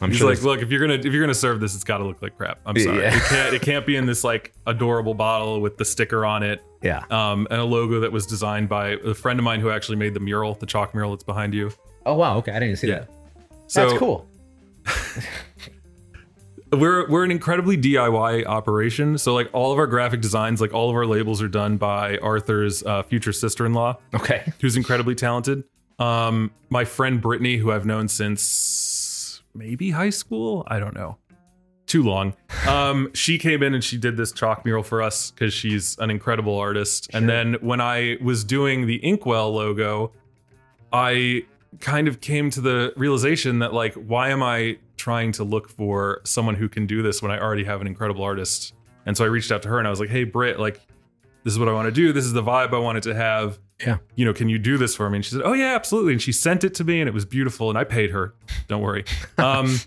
I'm 0.00 0.10
He's 0.10 0.18
sure. 0.18 0.28
like, 0.28 0.36
there's- 0.38 0.44
look, 0.44 0.62
if 0.62 0.70
you're 0.70 0.80
gonna 0.80 0.94
if 0.94 1.06
you're 1.06 1.22
gonna 1.22 1.32
serve 1.34 1.60
this, 1.60 1.74
it's 1.74 1.84
got 1.84 1.98
to 1.98 2.04
look 2.04 2.20
like 2.20 2.36
crap. 2.36 2.58
I'm 2.66 2.78
sorry, 2.78 2.98
Yeah. 3.02 3.16
it 3.16 3.22
can't 3.22 3.54
it 3.54 3.62
can't 3.62 3.86
be 3.86 3.96
in 3.96 4.06
this 4.06 4.24
like 4.24 4.52
adorable 4.66 5.14
bottle 5.14 5.60
with 5.60 5.76
the 5.78 5.84
sticker 5.84 6.26
on 6.26 6.42
it. 6.42 6.60
yeah. 6.82 7.02
um, 7.10 7.46
and 7.50 7.60
a 7.60 7.64
logo 7.64 8.00
that 8.00 8.10
was 8.12 8.26
designed 8.26 8.68
by 8.68 8.90
a 9.04 9.14
friend 9.14 9.38
of 9.38 9.44
mine 9.44 9.60
who 9.60 9.70
actually 9.70 9.96
made 9.96 10.12
the 10.14 10.20
mural, 10.20 10.54
the 10.54 10.66
chalk 10.66 10.92
mural 10.94 11.12
that's 11.12 11.24
behind 11.24 11.54
you. 11.54 11.70
Oh 12.04 12.14
wow. 12.14 12.36
Okay, 12.38 12.52
I 12.52 12.58
didn't 12.58 12.76
see 12.76 12.88
Yeah. 12.88 13.00
that. 13.00 13.08
So 13.68 13.86
That's 13.88 13.98
cool. 13.98 14.28
we're 16.72 17.08
we're 17.08 17.24
an 17.24 17.30
incredibly 17.30 17.76
DIY 17.78 18.44
operation. 18.46 19.18
So 19.18 19.34
like 19.34 19.48
all 19.52 19.72
of 19.72 19.78
our 19.78 19.86
graphic 19.86 20.20
designs, 20.20 20.60
like 20.60 20.74
all 20.74 20.90
of 20.90 20.96
our 20.96 21.06
labels 21.06 21.40
are 21.42 21.48
done 21.48 21.76
by 21.76 22.18
Arthur's 22.18 22.82
uh, 22.84 23.02
future 23.04 23.32
sister-in-law, 23.32 23.96
Okay. 24.14 24.52
who's 24.60 24.76
incredibly 24.76 25.14
talented. 25.14 25.64
Um, 25.98 26.50
my 26.68 26.84
friend 26.84 27.20
Brittany, 27.20 27.56
who 27.56 27.72
I've 27.72 27.86
known 27.86 28.08
since 28.08 29.42
maybe 29.54 29.90
high 29.90 30.10
school, 30.10 30.64
I 30.66 30.78
don't 30.78 30.94
know, 30.94 31.16
too 31.86 32.02
long. 32.02 32.34
Um, 32.66 33.10
she 33.14 33.38
came 33.38 33.62
in 33.62 33.74
and 33.74 33.84
she 33.84 33.96
did 33.96 34.16
this 34.16 34.32
chalk 34.32 34.64
mural 34.64 34.82
for 34.82 35.00
us 35.00 35.30
because 35.30 35.54
she's 35.54 35.96
an 36.00 36.10
incredible 36.10 36.58
artist. 36.58 37.08
And 37.12 37.28
then 37.28 37.54
when 37.60 37.80
I 37.80 38.16
was 38.20 38.42
doing 38.42 38.86
the 38.88 38.96
Inkwell 38.96 39.54
logo, 39.54 40.10
I 40.92 41.44
kind 41.80 42.08
of 42.08 42.20
came 42.20 42.50
to 42.50 42.60
the 42.60 42.92
realization 42.96 43.58
that 43.60 43.72
like, 43.72 43.94
why 43.94 44.30
am 44.30 44.42
I 44.42 44.78
trying 44.96 45.32
to 45.32 45.44
look 45.44 45.68
for 45.68 46.20
someone 46.24 46.54
who 46.54 46.68
can 46.68 46.86
do 46.86 47.02
this 47.02 47.22
when 47.22 47.30
I 47.30 47.38
already 47.38 47.64
have 47.64 47.80
an 47.80 47.86
incredible 47.86 48.24
artist 48.24 48.72
And 49.04 49.16
so 49.16 49.24
I 49.24 49.28
reached 49.28 49.52
out 49.52 49.62
to 49.62 49.68
her 49.68 49.78
and 49.78 49.86
I 49.86 49.90
was 49.90 50.00
like, 50.00 50.08
"Hey, 50.08 50.24
Britt, 50.24 50.58
like, 50.58 50.80
this 51.44 51.52
is 51.52 51.58
what 51.60 51.68
I 51.68 51.72
want 51.72 51.86
to 51.86 51.92
do. 51.92 52.12
This 52.12 52.24
is 52.24 52.32
the 52.32 52.42
vibe 52.42 52.74
I 52.74 52.78
wanted 52.78 53.04
to 53.04 53.14
have. 53.14 53.60
Yeah. 53.78 53.98
You 54.16 54.24
know, 54.24 54.32
can 54.32 54.48
you 54.48 54.58
do 54.58 54.76
this 54.78 54.96
for 54.96 55.08
me?" 55.08 55.18
And 55.18 55.24
she 55.24 55.30
said, 55.32 55.42
"Oh 55.44 55.52
yeah, 55.52 55.74
absolutely." 55.76 56.12
And 56.12 56.20
she 56.20 56.32
sent 56.32 56.64
it 56.64 56.74
to 56.74 56.84
me, 56.84 57.00
and 57.00 57.08
it 57.08 57.14
was 57.14 57.24
beautiful. 57.24 57.68
And 57.68 57.78
I 57.78 57.84
paid 57.84 58.10
her. 58.10 58.34
Don't 58.68 58.82
worry. 58.82 59.04
Um, 59.38 59.78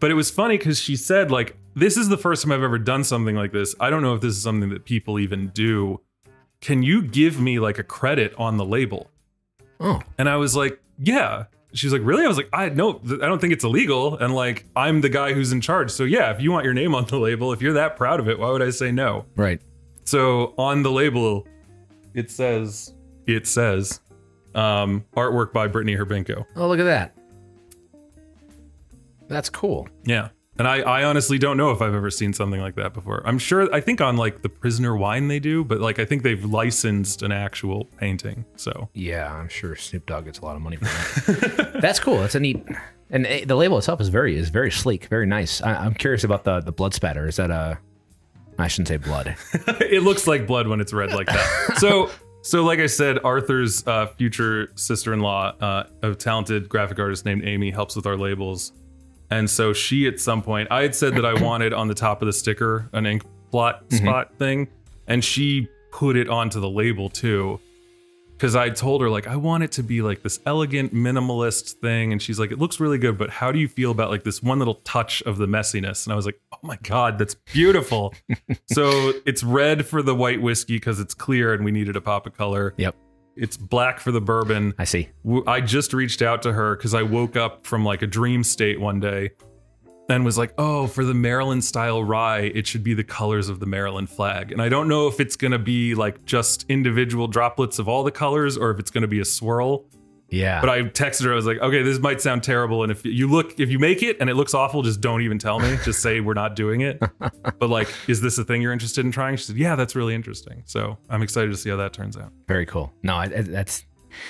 but 0.00 0.10
it 0.10 0.14
was 0.14 0.30
funny 0.30 0.56
because 0.56 0.78
she 0.78 0.94
said, 0.96 1.30
like, 1.30 1.56
this 1.74 1.96
is 1.96 2.08
the 2.08 2.16
first 2.16 2.42
time 2.42 2.52
I've 2.52 2.62
ever 2.62 2.78
done 2.78 3.02
something 3.04 3.34
like 3.34 3.52
this. 3.52 3.74
I 3.80 3.90
don't 3.90 4.00
know 4.02 4.14
if 4.14 4.20
this 4.20 4.34
is 4.36 4.42
something 4.42 4.70
that 4.70 4.84
people 4.84 5.18
even 5.18 5.48
do. 5.48 6.00
Can 6.60 6.82
you 6.82 7.02
give 7.02 7.40
me 7.40 7.58
like 7.58 7.78
a 7.78 7.82
credit 7.82 8.32
on 8.38 8.56
the 8.56 8.64
label? 8.64 9.10
Oh, 9.80 10.00
And 10.16 10.28
I 10.28 10.36
was 10.36 10.56
like, 10.56 10.80
yeah. 10.98 11.44
She's 11.74 11.92
like, 11.92 12.00
really? 12.02 12.24
I 12.24 12.28
was 12.28 12.38
like, 12.38 12.48
I 12.52 12.70
no, 12.70 12.94
th- 12.94 13.20
I 13.20 13.26
don't 13.26 13.40
think 13.40 13.52
it's 13.52 13.64
illegal. 13.64 14.16
And 14.16 14.34
like, 14.34 14.64
I'm 14.74 15.02
the 15.02 15.10
guy 15.10 15.34
who's 15.34 15.52
in 15.52 15.60
charge. 15.60 15.90
So 15.90 16.04
yeah, 16.04 16.30
if 16.30 16.40
you 16.40 16.50
want 16.50 16.64
your 16.64 16.72
name 16.74 16.94
on 16.94 17.04
the 17.04 17.18
label, 17.18 17.52
if 17.52 17.60
you're 17.60 17.74
that 17.74 17.96
proud 17.96 18.20
of 18.20 18.28
it, 18.28 18.38
why 18.38 18.50
would 18.50 18.62
I 18.62 18.70
say 18.70 18.90
no? 18.90 19.26
right. 19.36 19.60
So 20.04 20.54
on 20.56 20.82
the 20.82 20.90
label, 20.90 21.46
it 22.14 22.30
says, 22.30 22.94
it 23.26 23.46
says, 23.46 24.00
um, 24.54 25.04
artwork 25.14 25.52
by 25.52 25.66
Brittany 25.66 25.94
Herbinko. 25.94 26.46
Oh, 26.56 26.66
look 26.66 26.80
at 26.80 26.84
that. 26.84 27.14
That's 29.28 29.50
cool. 29.50 29.86
Yeah. 30.04 30.28
And 30.58 30.66
I, 30.66 30.80
I 30.80 31.04
honestly 31.04 31.38
don't 31.38 31.56
know 31.56 31.70
if 31.70 31.80
I've 31.80 31.94
ever 31.94 32.10
seen 32.10 32.32
something 32.32 32.60
like 32.60 32.74
that 32.74 32.92
before. 32.92 33.22
I'm 33.24 33.38
sure, 33.38 33.72
I 33.72 33.80
think 33.80 34.00
on 34.00 34.16
like 34.16 34.42
the 34.42 34.48
Prisoner 34.48 34.96
Wine 34.96 35.28
they 35.28 35.38
do, 35.38 35.64
but 35.64 35.80
like 35.80 35.98
I 36.00 36.04
think 36.04 36.24
they've 36.24 36.44
licensed 36.44 37.22
an 37.22 37.30
actual 37.30 37.84
painting. 37.96 38.44
So 38.56 38.88
Yeah, 38.94 39.32
I'm 39.32 39.48
sure 39.48 39.76
Snoop 39.76 40.06
Dogg 40.06 40.24
gets 40.24 40.40
a 40.40 40.44
lot 40.44 40.56
of 40.56 40.62
money 40.62 40.76
for 40.76 40.84
that. 40.84 41.78
That's 41.80 42.00
cool. 42.00 42.18
That's 42.18 42.34
a 42.34 42.40
neat. 42.40 42.64
And 43.10 43.26
eh, 43.26 43.44
the 43.46 43.54
label 43.54 43.78
itself 43.78 44.00
is 44.00 44.08
very 44.08 44.36
is 44.36 44.48
very 44.48 44.70
sleek, 44.70 45.06
very 45.06 45.26
nice. 45.26 45.62
I, 45.62 45.74
I'm 45.74 45.94
curious 45.94 46.24
about 46.24 46.44
the 46.44 46.60
the 46.60 46.72
blood 46.72 46.92
spatter. 46.92 47.28
Is 47.28 47.36
that 47.36 47.50
a? 47.50 47.78
I 48.58 48.66
shouldn't 48.66 48.88
say 48.88 48.96
blood. 48.96 49.36
it 49.80 50.02
looks 50.02 50.26
like 50.26 50.46
blood 50.48 50.66
when 50.66 50.80
it's 50.80 50.92
red 50.92 51.12
like 51.12 51.28
that. 51.28 51.74
So, 51.78 52.10
so 52.42 52.64
like 52.64 52.80
I 52.80 52.86
said, 52.86 53.18
Arthur's 53.22 53.86
uh, 53.86 54.08
future 54.18 54.72
sister-in-law, 54.74 55.54
uh, 55.60 55.84
a 56.02 56.14
talented 56.16 56.68
graphic 56.68 56.98
artist 56.98 57.24
named 57.24 57.44
Amy, 57.44 57.70
helps 57.70 57.94
with 57.94 58.04
our 58.04 58.16
labels, 58.16 58.72
and 59.30 59.48
so 59.48 59.72
she 59.72 60.06
at 60.06 60.20
some 60.20 60.42
point, 60.42 60.68
I 60.70 60.82
had 60.82 60.94
said 60.94 61.14
that 61.16 61.24
I 61.24 61.34
wanted 61.42 61.72
on 61.72 61.88
the 61.88 61.94
top 61.94 62.22
of 62.22 62.26
the 62.26 62.32
sticker 62.32 62.88
an 62.92 63.06
ink 63.06 63.22
blot 63.50 63.88
mm-hmm. 63.88 64.04
spot 64.04 64.34
thing, 64.38 64.68
and 65.06 65.24
she 65.24 65.68
put 65.90 66.16
it 66.16 66.28
onto 66.28 66.60
the 66.60 66.70
label 66.70 67.08
too. 67.08 67.60
Because 68.32 68.54
I 68.54 68.70
told 68.70 69.00
her 69.00 69.10
like 69.10 69.26
I 69.26 69.34
want 69.34 69.64
it 69.64 69.72
to 69.72 69.82
be 69.82 70.00
like 70.00 70.22
this 70.22 70.38
elegant 70.46 70.94
minimalist 70.94 71.72
thing, 71.80 72.12
and 72.12 72.22
she's 72.22 72.38
like, 72.38 72.52
it 72.52 72.58
looks 72.58 72.78
really 72.78 72.98
good, 72.98 73.18
but 73.18 73.30
how 73.30 73.50
do 73.50 73.58
you 73.58 73.66
feel 73.66 73.90
about 73.90 74.10
like 74.10 74.22
this 74.22 74.40
one 74.42 74.60
little 74.60 74.76
touch 74.84 75.22
of 75.22 75.38
the 75.38 75.46
messiness? 75.46 76.06
And 76.06 76.12
I 76.12 76.16
was 76.16 76.24
like, 76.24 76.40
oh 76.52 76.58
my 76.62 76.78
god, 76.84 77.18
that's 77.18 77.34
beautiful. 77.52 78.14
so 78.66 79.12
it's 79.26 79.42
red 79.42 79.84
for 79.86 80.02
the 80.02 80.14
white 80.14 80.40
whiskey 80.40 80.76
because 80.76 81.00
it's 81.00 81.14
clear 81.14 81.52
and 81.52 81.64
we 81.64 81.72
needed 81.72 81.96
a 81.96 82.00
pop 82.00 82.28
of 82.28 82.36
color. 82.36 82.74
Yep, 82.76 82.94
It's 83.38 83.56
black 83.56 84.00
for 84.00 84.10
the 84.10 84.20
bourbon. 84.20 84.74
I 84.78 84.84
see. 84.84 85.08
W- 85.24 85.44
I 85.46 85.60
just 85.60 85.92
reached 85.92 86.22
out 86.22 86.42
to 86.42 86.52
her 86.52 86.76
because 86.76 86.92
I 86.92 87.02
woke 87.02 87.36
up 87.36 87.64
from 87.64 87.84
like 87.84 88.02
a 88.02 88.06
dream 88.06 88.42
state 88.42 88.80
one 88.80 89.00
day 89.00 89.30
and 90.08 90.24
was 90.24 90.38
like, 90.38 90.54
oh, 90.58 90.86
for 90.86 91.04
the 91.04 91.14
Maryland 91.14 91.64
style 91.64 92.02
rye, 92.02 92.50
it 92.54 92.66
should 92.66 92.82
be 92.82 92.94
the 92.94 93.04
colors 93.04 93.48
of 93.48 93.60
the 93.60 93.66
Maryland 93.66 94.08
flag. 94.08 94.50
And 94.52 94.60
I 94.60 94.68
don't 94.68 94.88
know 94.88 95.06
if 95.06 95.20
it's 95.20 95.36
going 95.36 95.52
to 95.52 95.58
be 95.58 95.94
like 95.94 96.24
just 96.24 96.64
individual 96.68 97.28
droplets 97.28 97.78
of 97.78 97.88
all 97.88 98.02
the 98.02 98.10
colors 98.10 98.56
or 98.56 98.70
if 98.70 98.78
it's 98.78 98.90
going 98.90 99.02
to 99.02 99.08
be 99.08 99.20
a 99.20 99.24
swirl. 99.24 99.84
Yeah, 100.30 100.60
But 100.60 100.68
I 100.68 100.82
texted 100.82 101.24
her, 101.24 101.32
I 101.32 101.36
was 101.36 101.46
like, 101.46 101.56
okay, 101.58 101.82
this 101.82 101.98
might 102.00 102.20
sound 102.20 102.42
terrible. 102.42 102.82
And 102.82 102.92
if 102.92 103.02
you 103.04 103.28
look, 103.30 103.58
if 103.58 103.70
you 103.70 103.78
make 103.78 104.02
it 104.02 104.18
and 104.20 104.28
it 104.28 104.34
looks 104.34 104.52
awful, 104.52 104.82
just 104.82 105.00
don't 105.00 105.22
even 105.22 105.38
tell 105.38 105.58
me. 105.58 105.78
Just 105.84 106.00
say 106.02 106.20
we're 106.20 106.34
not 106.34 106.54
doing 106.54 106.82
it. 106.82 107.00
but 107.58 107.70
like, 107.70 107.88
is 108.08 108.20
this 108.20 108.36
a 108.36 108.44
thing 108.44 108.60
you're 108.60 108.74
interested 108.74 109.06
in 109.06 109.10
trying? 109.10 109.36
She 109.36 109.44
said, 109.44 109.56
yeah, 109.56 109.74
that's 109.74 109.96
really 109.96 110.14
interesting. 110.14 110.62
So 110.66 110.98
I'm 111.08 111.22
excited 111.22 111.50
to 111.50 111.56
see 111.56 111.70
how 111.70 111.76
that 111.76 111.94
turns 111.94 112.16
out. 112.18 112.30
very 112.46 112.66
cool. 112.66 112.92
No, 113.02 113.14
I, 113.14 113.24
I- 113.24 113.40
that's. 113.42 113.86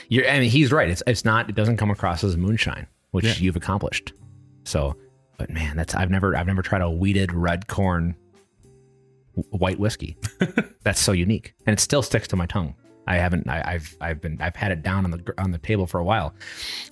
You're. 0.09 0.29
I 0.29 0.39
mean, 0.41 0.51
he's 0.51 0.71
right. 0.71 0.89
It's 0.89 1.03
it's 1.07 1.25
not. 1.25 1.49
It 1.49 1.55
doesn't 1.57 1.79
come 1.79 1.91
across 1.91 2.23
as 2.23 2.37
moonshine, 2.37 2.87
which 3.13 3.25
Yeah. 3.25 3.35
you've 3.39 3.57
accomplished. 3.57 4.13
So, 4.65 4.97
but 5.37 5.51
man, 5.51 5.77
that's 5.77 5.95
I've 5.95 6.11
never 6.11 6.37
I've 6.37 6.47
never 6.47 6.63
tried 6.63 6.83
a 6.83 6.91
weeded 6.91 7.33
red 7.33 7.67
corn 7.69 8.15
white 9.51 9.79
whiskey. 9.79 10.17
that's 10.83 11.01
so 11.01 11.13
unique, 11.13 11.55
and 11.67 11.73
it 11.75 11.81
still 11.81 12.03
sticks 12.03 12.29
to 12.29 12.37
my 12.37 12.47
tongue. 12.47 12.75
I 13.09 13.17
haven't. 13.17 13.49
I, 13.49 13.63
I've 13.65 13.97
I've 14.01 14.21
been 14.21 14.37
I've 14.41 14.55
had 14.55 14.71
it 14.71 14.83
down 14.83 15.05
on 15.05 15.11
the 15.11 15.19
gr- 15.19 15.33
on 15.39 15.51
the 15.51 15.59
table 15.59 15.87
for 15.87 15.99
a 15.99 16.05
while, 16.05 16.35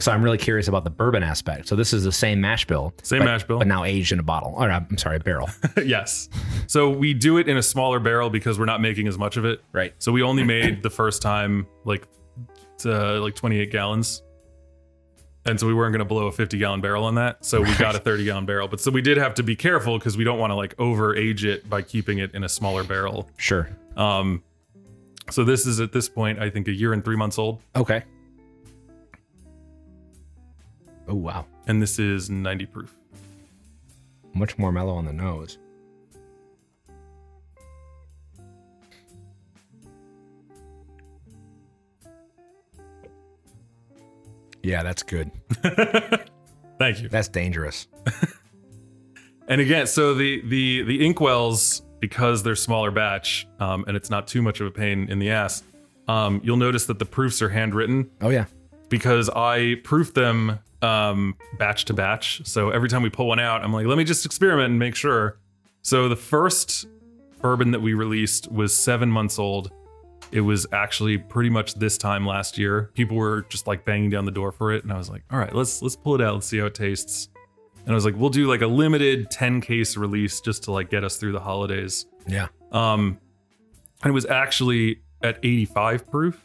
so 0.01 0.11
I'm 0.11 0.23
really 0.23 0.39
curious 0.39 0.67
about 0.67 0.83
the 0.85 0.91
bourbon 0.91 1.23
aspect. 1.23 1.69
So 1.69 1.77
this 1.77 1.93
is 1.93 2.05
the 2.05 2.11
same 2.13 2.41
mash 2.41 2.65
bill, 2.67 2.95
Same 3.03 3.21
but- 3.21 3.27
mash 3.27 3.45
bill. 3.45 3.59
but 3.59 3.67
now 3.67 3.85
aged 3.85 4.13
in 4.13 4.19
a 4.19 4.23
bottle. 4.25 4.55
Or 4.57 4.71
I'm 4.71 4.97
sorry, 4.99 5.17
a 5.17 5.21
barrel. 5.21 5.49
yes. 5.85 6.29
So 6.67 6.91
we 6.91 7.15
do 7.15 7.37
it 7.39 7.49
in 7.49 7.57
a 7.57 7.63
smaller 7.63 8.01
barrel 8.01 8.31
because 8.31 8.59
we're 8.59 8.65
not 8.65 8.81
making 8.81 9.07
as 9.09 9.19
much 9.19 9.37
of 9.37 9.45
it. 9.45 9.63
right. 9.73 9.95
So 9.99 10.11
we 10.11 10.23
only 10.23 10.43
made 10.43 10.83
the 10.83 10.91
first 10.91 11.21
time 11.23 11.67
like 11.85 12.09
to 12.79 13.21
like 13.21 13.35
28 13.35 13.71
gallons. 13.71 14.23
And 15.45 15.61
so 15.61 15.67
we 15.69 15.75
weren't 15.75 15.93
going 15.93 16.01
to 16.01 16.05
blow 16.05 16.27
a 16.27 16.33
50 16.33 16.59
gallon 16.59 16.81
barrel 16.81 17.05
on 17.05 17.15
that. 17.15 17.45
So 17.45 17.63
we 17.63 17.73
got 17.77 17.95
a 17.95 18.01
30 18.01 18.25
gallon 18.25 18.47
barrel. 18.47 18.67
But 18.67 18.81
so 18.81 18.91
we 18.91 19.01
did 19.01 19.17
have 19.17 19.35
to 19.35 19.45
be 19.45 19.55
careful 19.55 19.97
because 19.97 20.17
we 20.17 20.25
don't 20.25 20.41
want 20.41 20.51
to 20.51 20.55
like 20.57 20.75
over 20.79 21.15
age 21.15 21.45
it 21.45 21.71
by 21.71 21.83
keeping 21.83 22.19
it 22.19 22.35
in 22.35 22.43
a 22.43 22.49
smaller 22.49 22.83
barrel. 22.83 23.31
Sure. 23.37 23.69
Um, 23.97 24.43
so 25.31 25.45
this 25.45 25.67
is 25.67 25.81
at 25.81 25.93
this 25.93 26.09
point, 26.09 26.39
I 26.39 26.51
think 26.51 26.69
a 26.69 26.73
year 26.73 26.93
and 26.93 27.05
three 27.05 27.17
months 27.17 27.39
old. 27.39 27.61
Okay. 27.75 28.03
Oh 31.09 31.15
wow, 31.15 31.47
And 31.69 31.81
this 31.81 31.99
is 32.01 32.31
90 32.31 32.67
proof. 32.67 32.97
much 34.35 34.59
more 34.59 34.73
mellow 34.73 34.95
on 34.95 35.05
the 35.05 35.13
nose. 35.13 35.59
Yeah, 44.63 44.83
that's 44.83 45.03
good. 45.03 45.31
Thank 46.79 47.03
you. 47.03 47.09
That's 47.09 47.29
dangerous. 47.29 47.87
And 49.49 49.61
again, 49.61 49.87
so 49.87 50.13
the 50.13 50.41
the 50.45 50.83
the 50.83 51.07
inkwells 51.07 51.83
because 52.01 52.43
they're 52.43 52.55
smaller 52.57 52.91
batch 52.91 53.47
um, 53.61 53.85
and 53.89 53.97
it's 53.97 54.11
not 54.11 54.27
too 54.27 54.43
much 54.43 54.61
of 54.61 54.67
a 54.67 54.71
pain 54.71 55.09
in 55.11 55.19
the 55.19 55.31
ass. 55.31 55.63
Um, 56.09 56.41
you'll 56.45 56.57
notice 56.57 56.87
that 56.87 56.99
the 56.99 57.05
proofs 57.07 57.43
are 57.43 57.49
handwritten 57.49 58.11
Oh 58.21 58.29
yeah. 58.31 58.45
because 58.89 59.29
I 59.31 59.77
proof 59.83 60.15
them 60.15 60.59
um, 60.83 61.37
batch 61.59 61.85
to 61.87 61.95
batch. 61.95 62.43
So 62.47 62.71
every 62.71 62.89
time 62.89 63.03
we 63.03 63.11
pull 63.11 63.27
one 63.29 63.41
out, 63.41 63.65
I'm 63.65 63.73
like, 63.73 63.87
let 63.87 63.99
me 63.99 64.05
just 64.05 64.25
experiment 64.27 64.71
and 64.71 64.79
make 64.79 64.95
sure. 64.95 65.39
So 65.83 66.09
the 66.09 66.17
first 66.17 66.87
bourbon 67.41 67.71
that 67.73 67.81
we 67.81 67.95
released 67.95 68.51
was 68.53 68.77
seven 68.77 69.11
months 69.11 69.39
old. 69.39 69.73
It 70.33 70.41
was 70.41 70.67
actually 70.73 71.19
pretty 71.19 71.51
much 71.51 71.75
this 71.75 71.97
time 71.97 72.27
last 72.27 72.59
year. 72.59 72.91
People 72.95 73.17
were 73.17 73.43
just 73.49 73.67
like 73.67 73.85
banging 73.85 74.11
down 74.11 74.25
the 74.25 74.33
door 74.33 74.51
for 74.51 74.73
it, 74.73 74.83
and 74.83 74.93
I 74.93 74.97
was 74.99 75.09
like, 75.09 75.23
all 75.31 75.39
right, 75.39 75.55
let's 75.55 75.81
let's 75.83 75.95
pull 75.95 76.17
it 76.17 76.21
out, 76.21 76.35
let's 76.35 76.47
see 76.49 76.59
how 76.59 76.67
it 76.67 76.75
tastes. 76.75 77.29
And 77.87 77.93
I 77.93 77.95
was 77.95 78.05
like, 78.05 78.17
we'll 78.17 78.31
do 78.31 78.49
like 78.49 78.63
a 78.63 78.67
limited 78.67 79.31
10 79.31 79.61
case 79.61 79.97
release 79.97 80.41
just 80.41 80.65
to 80.65 80.73
like 80.73 80.91
get 80.91 81.05
us 81.05 81.17
through 81.17 81.33
the 81.33 81.41
holidays. 81.41 82.07
Yeah. 82.27 82.49
Um, 82.73 83.19
and 84.03 84.11
it 84.11 84.13
was 84.13 84.27
actually 84.27 85.03
at 85.23 85.39
85 85.43 86.11
proof. 86.11 86.45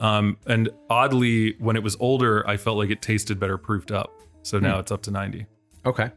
Um, 0.00 0.36
and 0.46 0.68
oddly, 0.90 1.54
when 1.60 1.76
it 1.76 1.84
was 1.84 1.96
older, 2.00 2.46
I 2.48 2.56
felt 2.56 2.78
like 2.78 2.90
it 2.90 3.00
tasted 3.00 3.38
better 3.38 3.56
proofed 3.56 3.92
up. 3.92 4.12
So 4.42 4.58
now 4.58 4.80
it's 4.80 4.90
up 4.90 5.02
to 5.02 5.12
90. 5.12 5.46
Okay. 5.86 6.10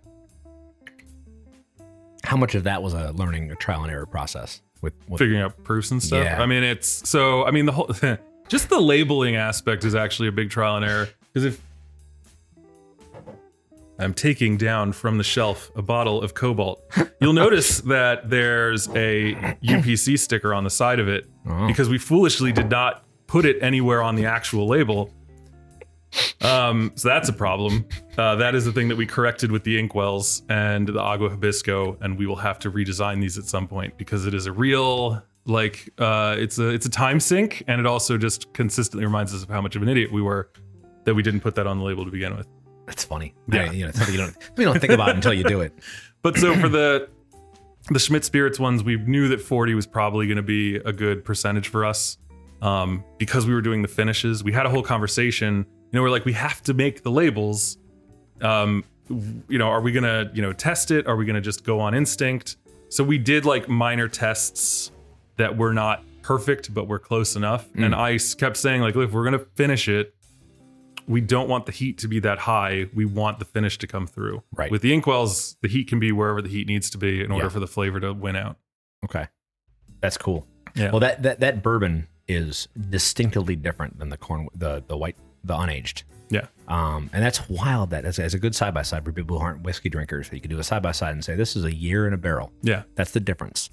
How 2.24 2.36
much 2.36 2.56
of 2.56 2.64
that 2.64 2.82
was 2.82 2.96
a 2.96 3.12
learning, 3.12 3.52
a 3.52 3.56
trial 3.56 3.84
and 3.84 3.92
error 3.92 4.08
process 4.08 4.64
with, 4.82 4.94
with 5.08 5.20
Figuring 5.20 5.42
out 5.42 5.64
proofs 5.64 5.92
and 5.92 6.02
stuff. 6.02 6.24
Yeah. 6.24 6.42
I 6.42 6.48
mean, 6.48 6.64
it's 6.64 7.08
so, 7.08 7.46
I 7.46 7.52
mean, 7.52 7.68
the 7.68 7.72
whole, 7.72 7.92
just 8.48 8.70
the 8.70 8.80
labeling 8.80 9.36
aspect 9.36 9.84
is 9.84 9.94
actually 9.94 10.28
a 10.28 10.32
big 10.32 10.50
trial 10.50 10.76
and 10.76 10.86
error. 10.86 11.10
Because 11.32 11.46
if 11.46 11.62
I'm 14.00 14.14
taking 14.14 14.58
down 14.58 14.92
from 14.94 15.18
the 15.18 15.24
shelf 15.24 15.72
a 15.76 15.82
bottle 15.82 16.22
of 16.22 16.34
Cobalt, 16.34 16.84
you'll 17.22 17.34
notice 17.46 17.80
that 17.82 18.30
there's 18.30 18.88
a 18.90 19.34
UPC 19.64 20.20
sticker 20.20 20.54
on 20.54 20.64
the 20.64 20.70
side 20.70 21.00
of 21.00 21.08
it 21.08 21.30
Oh. 21.48 21.68
because 21.68 21.88
we 21.90 21.98
foolishly 21.98 22.52
did 22.52 22.70
not 22.70 23.06
put 23.28 23.46
it 23.46 23.58
anywhere 23.62 24.02
on 24.02 24.16
the 24.16 24.26
actual 24.26 24.68
label. 24.68 25.12
Um, 26.42 26.92
so 26.96 27.10
that's 27.10 27.28
a 27.30 27.34
problem. 27.34 27.86
Uh, 28.18 28.36
that 28.38 28.56
is 28.56 28.64
the 28.66 28.72
thing 28.72 28.88
that 28.88 28.96
we 28.96 29.06
corrected 29.06 29.52
with 29.52 29.64
the 29.64 29.78
inkwells 29.82 30.44
and 30.50 30.88
the 30.88 31.00
agua 31.00 31.30
hibisco, 31.30 31.98
and 32.02 32.18
we 32.18 32.26
will 32.26 32.36
have 32.38 32.58
to 32.60 32.72
redesign 32.72 33.20
these 33.20 33.38
at 33.38 33.46
some 33.46 33.68
point 33.68 33.98
because 33.98 34.26
it 34.26 34.34
is 34.34 34.46
a 34.46 34.52
real 34.52 35.22
like 35.46 35.90
uh, 36.00 36.36
it's 36.40 36.58
a 36.58 36.70
it's 36.70 36.86
a 36.86 36.90
time 36.90 37.20
sink, 37.20 37.64
and 37.68 37.80
it 37.80 37.86
also 37.86 38.18
just 38.18 38.52
consistently 38.54 39.06
reminds 39.06 39.34
us 39.34 39.44
of 39.44 39.50
how 39.50 39.62
much 39.62 39.76
of 39.76 39.82
an 39.82 39.90
idiot 39.90 40.12
we 40.12 40.22
were 40.22 40.50
that 41.04 41.14
we 41.14 41.22
didn't 41.22 41.42
put 41.42 41.54
that 41.56 41.68
on 41.68 41.78
the 41.80 41.84
label 41.84 42.06
to 42.06 42.12
begin 42.12 42.36
with. 42.36 42.48
That's 42.86 43.04
funny. 43.04 43.34
Yeah. 43.52 43.70
I- 43.70 43.72
you 43.72 43.86
know, 43.86 43.92
something 43.92 44.14
you 44.14 44.22
don't 44.22 44.36
you 44.58 44.66
don't 44.66 44.80
think 44.80 44.94
about 44.94 45.10
until 45.16 45.34
you 45.34 45.44
do 45.44 45.62
it. 45.62 45.74
But 46.22 46.38
so 46.38 46.56
for 46.56 46.68
the 46.68 47.08
the 47.92 48.00
Shmidt 48.00 48.24
Spirits 48.24 48.60
ones, 48.60 48.84
we 48.84 48.98
knew 48.98 49.28
that 49.28 49.40
40 49.40 49.76
was 49.76 49.86
probably 49.86 50.26
going 50.26 50.38
to 50.38 50.42
be 50.42 50.78
a 50.78 50.92
good 50.92 51.24
percentage 51.24 51.68
for 51.68 51.86
us 51.86 52.18
um, 52.64 53.04
because 53.20 53.46
we 53.46 53.54
were 53.54 53.62
doing 53.62 53.84
the 53.84 53.88
finishes. 53.88 54.44
We 54.44 54.52
had 54.52 54.66
a 54.66 54.70
whole 54.72 54.82
conversation. 54.82 55.58
You 55.58 56.00
know, 56.00 56.02
we're 56.02 56.10
like, 56.10 56.26
we 56.26 56.34
have 56.34 56.64
to 56.64 56.74
make 56.74 57.04
the 57.04 57.12
labels. 57.12 57.78
Um, 58.42 58.84
you 59.08 59.60
know, 59.60 59.68
are 59.68 59.82
we 59.82 59.92
gonna 59.92 60.32
you 60.34 60.42
know 60.42 60.52
test 60.52 60.90
it? 60.90 61.06
Are 61.06 61.16
we 61.16 61.26
gonna 61.26 61.42
just 61.42 61.64
go 61.64 61.80
on 61.80 61.94
instinct? 61.94 62.58
So 62.90 63.04
we 63.04 63.20
did 63.20 63.46
like 63.46 63.70
minor 63.70 64.08
tests 64.08 64.92
that 65.38 65.56
were 65.56 65.74
not 65.74 66.04
perfect, 66.24 66.74
but 66.74 66.88
were 66.88 66.98
close 66.98 67.36
enough. 67.36 67.72
Mm. 67.74 67.86
And 67.86 67.96
I 67.96 68.18
kept 68.18 68.58
saying, 68.58 68.82
like, 68.82 68.96
look, 68.96 69.10
if 69.10 69.14
we're 69.14 69.26
gonna 69.26 69.46
finish 69.56 69.88
it, 69.88 70.15
we 71.08 71.22
don't 71.22 71.48
want 71.48 71.66
the 71.66 71.72
heat 71.72 71.98
to 72.00 72.08
be 72.08 72.20
that 72.22 72.40
high. 72.40 72.88
We 72.94 73.06
want 73.06 73.40
the 73.40 73.46
finish 73.46 73.78
to 73.80 73.88
come 73.88 74.08
through. 74.08 74.44
Right. 74.54 74.72
With 74.72 74.82
the 74.82 74.92
inkwells, 74.94 75.56
the 75.62 75.68
heat 75.68 75.88
can 75.88 76.00
be 76.00 76.12
wherever 76.12 76.42
the 76.42 76.50
heat 76.50 76.68
needs 76.68 76.90
to 76.92 76.98
be 76.98 77.24
in 77.24 77.32
order 77.32 77.46
Yeah. 77.46 77.50
for 77.50 77.60
the 77.60 77.68
flavor 77.68 78.00
to 78.00 78.14
win 78.14 78.36
out. 78.36 78.58
Okay. 79.04 79.28
That's 80.02 80.18
cool. 80.18 80.48
Yeah. 80.76 80.92
Well, 80.92 81.00
that, 81.00 81.24
that 81.24 81.40
that 81.40 81.64
bourbon 81.64 82.08
is 82.28 82.68
distinctively 82.90 83.56
different 83.56 84.00
than 84.00 84.10
the 84.10 84.18
corn, 84.18 84.48
the 84.56 84.84
the 84.88 84.98
white, 84.98 85.16
the 85.44 85.54
unaged. 85.54 86.04
Yeah. 86.30 86.48
Um, 86.68 87.10
and 87.14 87.24
that's 87.24 87.48
wild. 87.50 87.92
That 87.92 88.04
as, 88.06 88.18
as 88.18 88.34
a 88.34 88.40
good 88.40 88.56
side 88.56 88.74
by 88.74 88.82
side 88.82 89.06
for 89.06 89.12
people 89.12 89.38
who 89.38 89.44
aren't 89.46 89.62
whiskey 89.62 89.90
drinkers, 89.90 90.30
you 90.34 90.42
could 90.42 90.50
do 90.50 90.58
a 90.60 90.64
side 90.64 90.82
by 90.82 90.92
side 90.92 91.14
and 91.14 91.24
say 91.24 91.36
this 91.36 91.56
is 91.56 91.64
a 91.66 91.74
year 91.74 92.08
in 92.08 92.14
a 92.14 92.18
barrel. 92.18 92.52
Yeah. 92.64 92.84
That's 92.96 93.12
the 93.12 93.20
difference. 93.20 93.70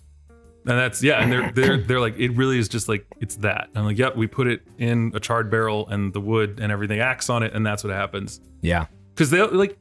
And 0.65 0.79
that's 0.79 1.03
yeah, 1.03 1.23
and 1.23 1.33
they're 1.33 1.53
they're 1.53 1.77
they're 1.79 2.01
like 2.01 2.17
it 2.19 2.31
really 2.31 2.59
is 2.59 2.69
just 2.69 2.89
like 2.89 3.07
it's 3.21 3.37
that. 3.37 3.69
I'm 3.75 3.85
like, 3.85 3.99
yep, 3.99 4.17
we 4.17 4.27
put 4.27 4.47
it 4.47 4.63
in 4.79 5.11
a 5.15 5.21
charred 5.21 5.51
barrel 5.51 5.89
and 5.89 6.13
the 6.13 6.21
wood 6.21 6.61
and 6.61 6.71
everything 6.71 7.01
acts 7.01 7.29
on 7.29 7.43
it, 7.43 7.53
and 7.53 7.67
that's 7.67 7.83
what 7.83 7.93
happens. 7.93 8.41
Yeah. 8.61 8.87
Because 9.15 9.31
they 9.31 9.43
like 9.43 9.79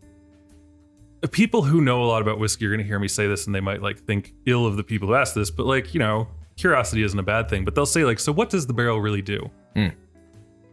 people 1.32 1.62
who 1.62 1.82
know 1.82 2.04
a 2.04 2.06
lot 2.06 2.22
about 2.22 2.40
whiskey 2.40 2.66
are 2.66 2.72
gonna 2.72 2.84
hear 2.84 2.98
me 2.98 3.08
say 3.08 3.28
this 3.28 3.46
and 3.46 3.54
they 3.54 3.60
might 3.60 3.82
like 3.82 4.00
think 4.00 4.34
ill 4.48 4.66
of 4.66 4.76
the 4.76 4.84
people 4.84 5.08
who 5.08 5.14
ask 5.14 5.36
this, 5.36 5.52
but 5.52 5.68
like, 5.68 5.94
you 5.94 6.00
know, 6.00 6.28
curiosity 6.58 7.04
isn't 7.04 7.18
a 7.18 7.24
bad 7.24 7.50
thing. 7.50 7.66
But 7.66 7.76
they'll 7.76 7.86
say, 7.86 8.04
like, 8.04 8.20
so 8.20 8.32
what 8.32 8.50
does 8.50 8.68
the 8.68 8.74
barrel 8.74 9.02
really 9.02 9.22
do? 9.22 9.50
Hmm. 9.76 9.90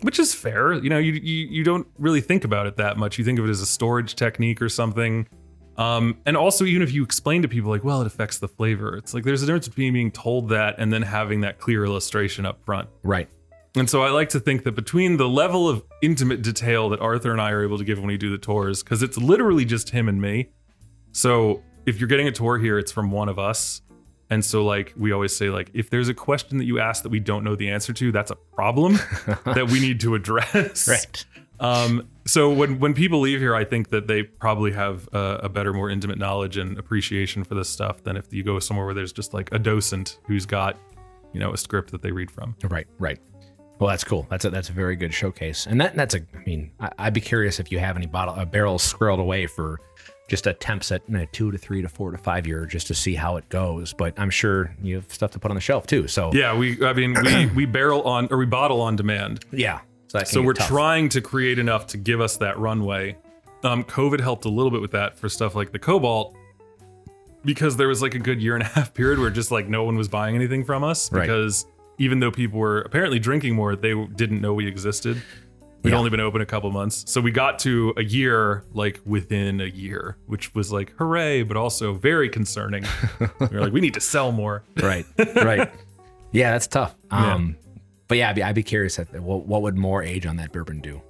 Which 0.03 0.19
is 0.19 0.35
fair. 0.35 0.75
You 0.75 0.91
know, 0.91 0.99
you, 0.99 1.13
you 1.13 1.49
you 1.49 1.65
don't 1.65 1.87
really 1.99 2.21
think 2.21 2.45
about 2.45 2.67
it 2.67 2.77
that 2.77 2.97
much. 2.97 3.19
You 3.19 3.25
think 3.25 3.39
of 3.39 3.47
it 3.47 3.51
as 3.51 3.61
a 3.61 3.67
storage 3.67 4.15
technique 4.15 4.63
or 4.63 4.69
something. 4.69 5.27
Um, 5.79 6.19
and 6.27 6.37
also, 6.37 6.65
even 6.65 6.83
if 6.83 6.93
you 6.93 7.05
explain 7.05 7.43
to 7.43 7.49
people 7.49 7.71
like, 7.71 7.85
well, 7.85 8.01
it 8.01 8.07
affects 8.07 8.39
the 8.39 8.49
flavor, 8.49 8.97
it's 8.97 9.15
like 9.15 9.23
there's 9.23 9.43
a 9.43 9.47
difference 9.47 9.69
between 9.69 9.93
being 9.93 10.11
told 10.11 10.49
that 10.49 10.75
and 10.79 10.93
then 10.93 11.03
having 11.03 11.41
that 11.43 11.61
clear 11.61 11.85
illustration 11.85 12.45
up 12.45 12.65
front. 12.65 12.89
Right. 13.05 13.29
And 13.77 13.89
so 13.89 14.03
I 14.03 14.11
like 14.11 14.31
to 14.31 14.41
think 14.41 14.65
that 14.65 14.73
between 14.73 15.19
the 15.19 15.29
level 15.29 15.69
of 15.69 15.85
intimate 16.03 16.43
detail 16.43 16.89
that 16.89 17.01
Arthur 17.01 17.31
and 17.31 17.41
I 17.41 17.53
are 17.53 17.63
able 17.63 17.79
to 17.79 17.85
give 17.85 17.99
when 17.99 18.09
we 18.09 18.17
do 18.17 18.29
the 18.29 18.39
tours, 18.39 18.83
because 18.83 19.05
it's 19.05 19.17
literally 19.17 19.65
just 19.65 19.91
him 19.91 20.09
and 20.09 20.21
me. 20.21 20.49
So 21.13 21.63
if 21.87 22.01
you're 22.01 22.09
getting 22.09 22.27
a 22.27 22.33
tour 22.33 22.59
here, 22.59 22.77
it's 22.79 22.91
from 22.91 23.13
one 23.13 23.29
of 23.29 23.39
us. 23.39 23.81
And 24.31 24.45
so 24.45 24.65
like 24.65 24.93
we 24.97 25.13
always 25.13 25.35
say, 25.35 25.49
like, 25.49 25.71
if 25.75 25.91
there's 25.91 26.09
a 26.09 26.15
question 26.15 26.59
that 26.59 26.65
you 26.65 26.81
ask 26.81 27.05
that 27.05 27.11
we 27.11 27.21
don't 27.21 27.45
know 27.45 27.55
the 27.55 27.71
answer 27.71 27.93
to, 27.93 28.11
that's 28.11 28.33
a 28.33 28.37
problem 28.37 28.95
that 29.45 29.69
we 29.71 29.79
need 29.79 30.01
to 30.01 30.17
address. 30.17 30.89
Right. 30.89 31.25
Um, 31.61 32.09
so 32.27 32.53
when 32.53 32.79
when 32.79 32.95
people 32.95 33.21
leave 33.21 33.41
here, 33.41 33.55
I 33.55 33.65
think 33.65 33.89
that 33.91 34.07
they 34.07 34.23
probably 34.23 34.73
have 34.73 35.09
a, 35.13 35.41
a 35.45 35.49
better, 35.49 35.73
more 35.73 35.91
intimate 35.91 36.19
knowledge 36.19 36.57
and 36.57 36.79
appreciation 36.79 37.43
for 37.45 37.55
this 37.55 37.69
stuff 37.69 38.03
than 38.05 38.17
if 38.17 38.33
you 38.33 38.43
go 38.45 38.59
somewhere 38.59 38.87
where 38.87 38.95
there's 38.95 39.13
just 39.13 39.35
like 39.35 39.49
a 39.53 39.59
docent 39.59 40.19
who's 40.27 40.47
got, 40.47 40.77
you 41.33 41.41
know, 41.41 41.53
a 41.53 41.57
script 41.57 41.91
that 41.93 42.03
they 42.03 42.13
read 42.13 42.31
from. 42.31 42.55
Right. 42.65 42.87
Right. 42.99 43.19
Well, 43.79 43.89
that's 43.89 44.05
cool. 44.05 44.27
That's 44.29 44.45
a 44.45 44.51
that's 44.51 44.69
a 44.71 44.73
very 44.73 44.97
good 44.97 45.15
showcase, 45.15 45.67
and 45.67 45.81
that 45.81 45.95
that's 45.95 46.15
a. 46.15 46.19
I 46.35 46.39
mean, 46.45 46.73
I, 46.81 46.91
I'd 46.99 47.15
be 47.15 47.21
curious 47.21 47.61
if 47.61 47.71
you 47.71 47.79
have 47.79 47.97
any 47.97 48.07
bottle 48.07 48.35
uh, 48.35 48.45
barrels 48.45 48.83
squirreled 48.93 49.21
away 49.21 49.47
for 49.47 49.79
just 50.29 50.47
attempts 50.49 50.91
at 50.93 51.01
you 51.09 51.17
know, 51.17 51.25
two 51.31 51.51
to 51.53 51.59
three 51.59 51.81
to 51.81 51.89
four 51.89 52.11
to 52.11 52.19
five 52.19 52.45
year, 52.45 52.67
just 52.67 52.89
to 52.89 52.95
see 52.95 53.15
how 53.15 53.37
it 53.37 53.49
goes. 53.51 53.93
But 53.93 54.19
I'm 54.19 54.31
sure 54.31 54.75
you 54.83 54.97
have 54.97 55.13
stuff 55.13 55.31
to 55.31 55.39
put 55.39 55.53
on 55.53 55.55
the 55.55 55.61
shelf 55.61 55.87
too. 55.87 56.09
So 56.09 56.33
Yeah, 56.35 56.57
we 56.57 56.85
I 56.85 56.93
mean 56.93 57.15
we 57.25 57.47
we 57.55 57.67
barrel 57.67 58.03
on 58.03 58.27
or 58.33 58.37
we 58.39 58.47
bottle 58.47 58.81
on 58.81 58.97
demand. 58.97 59.45
yeah. 59.53 59.79
So, 60.09 60.19
So 60.25 60.43
we're 60.43 60.55
tough. 60.55 60.69
trying 60.69 61.09
to 61.11 61.21
create 61.21 61.59
enough 61.59 61.87
to 61.89 61.97
give 61.99 62.21
us 62.21 62.37
that 62.39 62.59
runway. 62.59 63.17
Um, 63.63 63.85
COVID 63.85 64.21
helped 64.21 64.45
a 64.45 64.49
little 64.49 64.71
bit 64.71 64.81
with 64.81 64.93
that 64.93 65.19
for 65.19 65.29
stuff 65.29 65.55
like 65.55 65.73
the 65.73 65.79
Cobalt, 65.79 66.35
because 67.45 67.77
there 67.77 67.89
was 67.89 68.03
like 68.03 68.15
a 68.15 68.19
good 68.19 68.41
year 68.43 68.55
and 68.55 68.63
a 68.63 68.67
half 68.75 68.95
period 68.95 69.19
where 69.19 69.31
just 69.31 69.51
like 69.51 69.69
no 69.69 69.85
one 69.85 69.97
was 69.97 70.09
buying 70.09 70.35
anything 70.35 70.65
from 70.65 70.83
us 70.85 71.11
Right. 71.13 71.23
because 71.23 71.67
even 71.99 72.21
though 72.21 72.31
people 72.31 72.59
were 72.59 72.81
apparently 72.83 73.19
drinking 73.19 73.55
more, 73.55 73.75
they 73.77 73.95
didn't 74.17 74.41
know 74.41 74.55
we 74.55 74.67
existed. 74.67 75.21
We'd 75.83 75.91
Yeah. 75.93 75.99
only 75.99 76.11
been 76.11 76.21
open 76.21 76.41
a 76.41 76.47
couple 76.47 76.71
months, 76.73 77.05
so 77.07 77.21
we 77.21 77.31
got 77.31 77.59
to 77.61 77.95
a 77.97 78.03
year 78.05 78.65
like 78.73 79.01
within 79.05 79.61
a 79.61 79.67
year, 79.67 80.17
which 80.27 80.55
was 80.55 80.73
like 80.73 80.93
hooray, 80.99 81.43
but 81.45 81.57
also 81.57 81.95
very 81.95 82.29
concerning. 82.29 82.85
we 83.41 83.47
were 83.49 83.61
like, 83.61 83.73
we 83.73 83.81
need 83.81 83.95
to 83.95 84.01
sell 84.01 84.33
more. 84.33 84.65
right. 84.83 85.07
Right. 85.37 85.71
yeah, 86.33 86.51
that's 86.53 86.67
tough. 86.67 86.95
Yeah. 87.13 87.49
But 88.09 88.19
yeah, 88.19 88.31
I'd 88.31 88.37
be, 88.37 88.43
I'd 88.43 88.55
be 88.55 88.63
curious 88.63 88.99
at 88.99 89.13
what, 89.21 89.47
what 89.47 89.63
would 89.63 89.77
more 89.77 90.03
age 90.03 90.27
on 90.27 90.37
that 90.37 90.51
bourbon 90.53 90.81
do? 90.81 91.01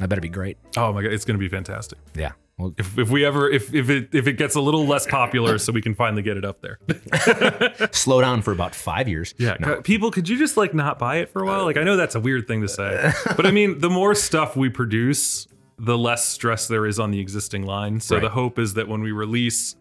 I 0.00 0.06
bet 0.06 0.12
it'd 0.12 0.22
be 0.22 0.28
great. 0.28 0.58
Oh 0.76 0.92
my 0.92 1.02
god, 1.02 1.12
it's 1.12 1.24
gonna 1.24 1.38
be 1.38 1.48
fantastic. 1.48 1.98
Yeah. 2.14 2.32
Well, 2.58 2.74
If, 2.78 2.98
if 2.98 3.10
we 3.10 3.24
ever 3.26 3.50
if 3.50 3.74
if 3.74 3.90
it 3.90 4.08
if 4.14 4.26
it 4.26 4.34
gets 4.34 4.54
a 4.54 4.60
little 4.60 4.86
less 4.86 5.06
popular, 5.06 5.58
so 5.58 5.72
we 5.72 5.82
can 5.82 5.94
finally 5.94 6.22
get 6.22 6.36
it 6.38 6.44
up 6.44 6.62
there. 6.62 6.78
slow 7.92 8.20
down 8.20 8.42
for 8.42 8.52
about 8.52 8.74
five 8.74 9.08
years. 9.08 9.34
Yeah, 9.38 9.56
No. 9.60 9.80
people, 9.82 10.10
could 10.10 10.28
you 10.28 10.38
just 10.38 10.56
like 10.56 10.74
not 10.74 10.98
buy 10.98 11.16
it 11.16 11.28
for 11.30 11.42
a 11.42 11.46
while? 11.46 11.64
Like, 11.64 11.76
I 11.76 11.82
know 11.82 11.96
that's 11.96 12.14
a 12.14 12.20
weird 12.20 12.46
thing 12.48 12.62
to 12.62 12.68
say, 12.68 13.12
but 13.36 13.46
I 13.46 13.50
mean, 13.50 13.78
the 13.80 13.90
more 13.90 14.14
stuff 14.14 14.56
we 14.56 14.68
produce, 14.70 15.46
the 15.78 15.98
less 15.98 16.26
stress 16.26 16.66
there 16.68 16.86
is 16.86 16.98
on 16.98 17.10
the 17.10 17.20
existing 17.20 17.64
line. 17.66 18.00
So 18.00 18.16
Right. 18.16 18.22
the 18.22 18.30
hope 18.30 18.58
is 18.58 18.72
that 18.74 18.88
when 18.88 19.02
we 19.02 19.12
release 19.12 19.76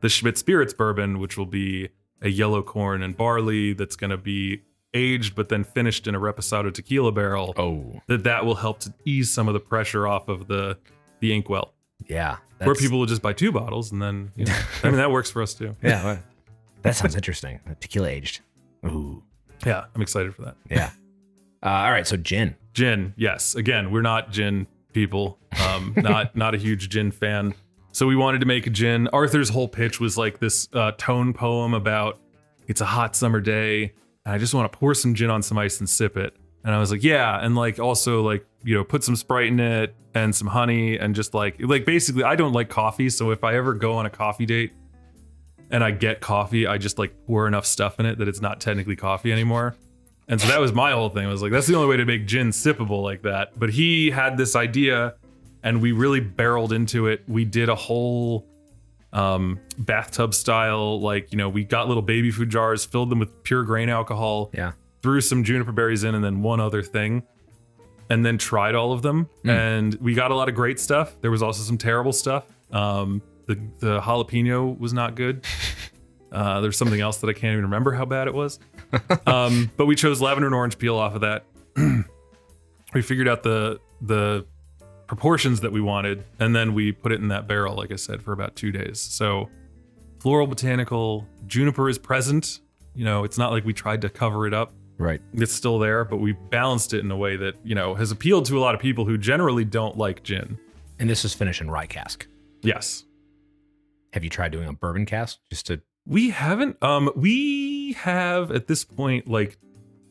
the 0.00 0.08
Shmidt 0.08 0.38
Spirits 0.38 0.72
bourbon, 0.74 1.18
which 1.18 1.36
will 1.36 1.44
be 1.46 1.88
a 2.22 2.28
yellow 2.30 2.62
corn 2.62 3.02
and 3.02 3.14
barley 3.16 3.74
that's 3.74 3.96
going 3.96 4.10
to 4.10 4.16
be 4.16 4.62
aged 4.94 5.34
but 5.34 5.48
then 5.48 5.64
finished 5.64 6.06
in 6.06 6.14
a 6.14 6.20
reposado 6.20 6.72
tequila 6.72 7.12
barrel, 7.12 7.52
Oh, 7.56 8.00
that 8.06 8.24
that 8.24 8.46
will 8.46 8.54
help 8.54 8.80
to 8.80 8.94
ease 9.04 9.30
some 9.32 9.48
of 9.48 9.54
the 9.54 9.60
pressure 9.60 10.06
off 10.06 10.28
of 10.28 10.46
the 10.46 10.78
the 11.20 11.32
inkwell, 11.34 11.74
yeah. 12.06 12.36
where 12.62 12.74
people 12.74 12.98
will 12.98 13.06
just 13.06 13.22
buy 13.22 13.32
two 13.32 13.52
bottles 13.52 13.92
and 13.92 14.00
then 14.00 14.30
you 14.36 14.44
know, 14.46 14.56
I 14.82 14.88
mean 14.88 14.96
that 14.96 15.10
works 15.10 15.30
for 15.30 15.42
us 15.42 15.54
too. 15.54 15.76
Yeah. 15.82 16.04
well, 16.04 16.18
that 16.82 16.96
sounds 16.96 17.14
interesting. 17.16 17.60
Tequila 17.80 18.08
aged. 18.08 18.40
Ooh. 18.86 19.22
Yeah, 19.64 19.84
I'm 19.94 20.02
excited 20.02 20.34
for 20.34 20.42
that. 20.42 20.56
Yeah. 20.70 20.90
Uh, 21.62 21.68
all 21.68 21.90
right. 21.90 22.06
So 22.06 22.16
gin. 22.16 22.54
Gin, 22.74 23.14
yes. 23.16 23.54
Again, 23.54 23.90
we're 23.90 24.02
not 24.02 24.30
gin 24.30 24.66
people. 24.92 25.38
Um, 25.66 25.94
not 25.96 26.36
not 26.36 26.54
a 26.54 26.58
huge 26.58 26.90
gin 26.90 27.10
fan. 27.10 27.54
So 27.92 28.06
we 28.06 28.16
wanted 28.16 28.40
to 28.40 28.46
make 28.46 28.66
a 28.66 28.70
gin. 28.70 29.08
Arthur's 29.12 29.48
whole 29.48 29.68
pitch 29.68 30.00
was 30.00 30.18
like 30.18 30.40
this 30.40 30.68
uh, 30.72 30.92
tone 30.98 31.32
poem 31.32 31.72
about 31.74 32.20
it's 32.66 32.80
a 32.80 32.84
hot 32.84 33.14
summer 33.14 33.40
day 33.40 33.92
and 34.24 34.34
I 34.34 34.38
just 34.38 34.54
want 34.54 34.70
to 34.70 34.78
pour 34.78 34.94
some 34.94 35.14
gin 35.14 35.30
on 35.30 35.42
some 35.42 35.58
ice 35.58 35.78
and 35.80 35.88
sip 35.88 36.16
it. 36.16 36.36
And 36.64 36.74
I 36.74 36.78
was 36.78 36.90
like, 36.90 37.04
yeah, 37.04 37.44
and 37.44 37.54
like 37.54 37.78
also 37.78 38.22
like 38.22 38.46
you 38.62 38.74
know 38.74 38.84
put 38.84 39.04
some 39.04 39.16
Sprite 39.16 39.48
in 39.48 39.60
it 39.60 39.94
and 40.14 40.34
some 40.34 40.48
honey 40.48 40.98
and 40.98 41.14
just 41.14 41.34
like 41.34 41.56
like 41.60 41.84
basically 41.84 42.24
I 42.24 42.36
don't 42.36 42.52
like 42.52 42.68
coffee, 42.68 43.10
so 43.10 43.30
if 43.30 43.44
I 43.44 43.56
ever 43.56 43.74
go 43.74 43.94
on 43.94 44.06
a 44.06 44.10
coffee 44.10 44.46
date 44.46 44.72
and 45.70 45.84
I 45.84 45.90
get 45.90 46.20
coffee, 46.20 46.66
I 46.66 46.78
just 46.78 46.98
like 46.98 47.14
pour 47.26 47.46
enough 47.46 47.66
stuff 47.66 48.00
in 48.00 48.06
it 48.06 48.18
that 48.18 48.28
it's 48.28 48.40
not 48.40 48.60
technically 48.60 48.96
coffee 48.96 49.32
anymore. 49.32 49.76
And 50.26 50.40
so 50.40 50.48
that 50.48 50.60
was 50.60 50.72
my 50.72 50.92
whole 50.92 51.10
thing. 51.10 51.26
I 51.26 51.30
was 51.30 51.42
like, 51.42 51.52
that's 51.52 51.66
the 51.66 51.74
only 51.74 51.88
way 51.88 51.98
to 51.98 52.06
make 52.06 52.26
gin 52.26 52.48
sippable 52.48 53.02
like 53.02 53.22
that. 53.22 53.58
But 53.58 53.68
he 53.70 54.10
had 54.10 54.38
this 54.38 54.56
idea 54.56 55.16
and 55.62 55.82
we 55.82 55.92
really 55.92 56.20
barreled 56.20 56.72
into 56.72 57.08
it. 57.08 57.24
We 57.28 57.44
did 57.44 57.68
a 57.68 57.74
whole 57.74 58.46
um, 59.14 59.58
bathtub 59.78 60.34
style, 60.34 61.00
like, 61.00 61.32
you 61.32 61.38
know, 61.38 61.48
we 61.48 61.64
got 61.64 61.88
little 61.88 62.02
baby 62.02 62.30
food 62.30 62.50
jars, 62.50 62.84
filled 62.84 63.08
them 63.10 63.18
with 63.20 63.42
pure 63.44 63.62
grain 63.62 63.88
alcohol, 63.88 64.50
Yeah. 64.52 64.72
threw 65.02 65.20
some 65.22 65.42
juniper 65.44 65.72
berries 65.72 66.04
in, 66.04 66.14
and 66.14 66.22
then 66.24 66.42
one 66.42 66.60
other 66.60 66.82
thing, 66.82 67.22
and 68.10 68.26
then 68.26 68.36
tried 68.38 68.74
all 68.74 68.92
of 68.92 69.00
them. 69.02 69.28
And 69.44 69.94
we 70.00 70.14
got 70.14 70.30
a 70.30 70.34
lot 70.34 70.48
of 70.48 70.54
great 70.54 70.78
stuff. 70.80 71.16
There 71.22 71.30
was 71.30 71.42
also 71.42 71.62
some 71.62 71.78
terrible 71.78 72.12
stuff. 72.12 72.44
Um, 72.72 73.22
the, 73.46 73.54
the 73.78 74.00
jalapeno 74.00 74.78
was 74.78 74.92
not 74.92 75.14
good. 75.14 75.44
Uh, 76.32 76.60
there's 76.60 76.76
something 76.76 77.00
else 77.00 77.18
that 77.18 77.28
I 77.30 77.32
can't 77.32 77.52
even 77.52 77.62
remember 77.66 77.92
how 77.92 78.04
bad 78.04 78.26
it 78.26 78.34
was. 78.34 78.58
Um, 79.24 79.70
but 79.76 79.86
we 79.86 79.94
chose 79.94 80.20
lavender 80.20 80.48
and 80.48 80.54
orange 80.56 80.76
peel 80.78 80.96
off 80.96 81.14
of 81.14 81.20
that. 81.20 81.44
we 82.92 83.02
figured 83.02 83.28
out 83.28 83.44
the 83.44 83.78
the 84.00 84.44
proportions 85.06 85.60
that 85.60 85.72
we 85.72 85.80
wanted, 85.80 86.24
and 86.38 86.54
then 86.54 86.74
we 86.74 86.92
put 86.92 87.12
it 87.12 87.20
in 87.20 87.28
that 87.28 87.46
barrel, 87.46 87.74
like 87.76 87.92
I 87.92 87.96
said, 87.96 88.22
for 88.22 88.32
about 88.32 88.56
two 88.56 88.72
days. 88.72 89.00
So 89.00 89.48
floral 90.20 90.46
botanical 90.46 91.26
juniper 91.46 91.88
is 91.88 91.98
present. 91.98 92.60
You 92.94 93.04
know, 93.04 93.24
it's 93.24 93.38
not 93.38 93.50
like 93.52 93.64
we 93.64 93.72
tried 93.72 94.00
to 94.02 94.08
cover 94.08 94.46
it 94.46 94.54
up. 94.54 94.72
Right. 94.96 95.20
It's 95.32 95.52
still 95.52 95.78
there, 95.80 96.04
but 96.04 96.18
we 96.18 96.32
balanced 96.32 96.94
it 96.94 97.00
in 97.00 97.10
a 97.10 97.16
way 97.16 97.36
that 97.36 97.54
you 97.64 97.74
know 97.74 97.94
has 97.94 98.10
appealed 98.12 98.44
to 98.46 98.58
a 98.58 98.60
lot 98.60 98.74
of 98.74 98.80
people 98.80 99.04
who 99.04 99.18
generally 99.18 99.64
don't 99.64 99.96
like 99.98 100.22
gin. 100.22 100.58
And 101.00 101.10
this 101.10 101.24
is 101.24 101.34
finished 101.34 101.60
in 101.60 101.70
rye 101.70 101.86
cask. 101.86 102.26
Yes, 102.62 103.04
Have 104.12 104.22
you 104.24 104.30
tried 104.30 104.52
doing 104.52 104.68
a 104.68 104.72
bourbon 104.72 105.04
cask 105.06 105.38
just 105.50 105.66
to? 105.66 105.82
We 106.06 106.30
haven't. 106.30 106.82
Um, 106.82 107.10
we 107.16 107.94
have 107.94 108.50
at 108.52 108.68
this 108.68 108.84
point 108.84 109.26
like 109.28 109.58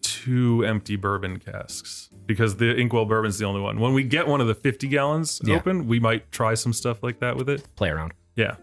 two 0.01 0.65
empty 0.65 0.97
bourbon 0.97 1.39
casks 1.39 2.09
because 2.25 2.55
the 2.57 2.75
Inkwell 2.75 3.05
bourbon's 3.05 3.37
the 3.37 3.45
only 3.45 3.61
one. 3.61 3.79
When 3.79 3.93
we 3.93 4.03
get 4.03 4.27
one 4.27 4.41
of 4.41 4.47
the 4.47 4.55
50 4.55 4.87
gallons 4.87 5.41
Yeah. 5.43 5.55
open, 5.55 5.87
we 5.87 5.99
might 5.99 6.31
try 6.31 6.53
some 6.53 6.73
stuff 6.73 7.03
like 7.03 7.19
that 7.19 7.35
with 7.35 7.49
it. 7.49 7.67
play 7.75 7.89
around. 7.89 8.13
Yeah, 8.35 8.55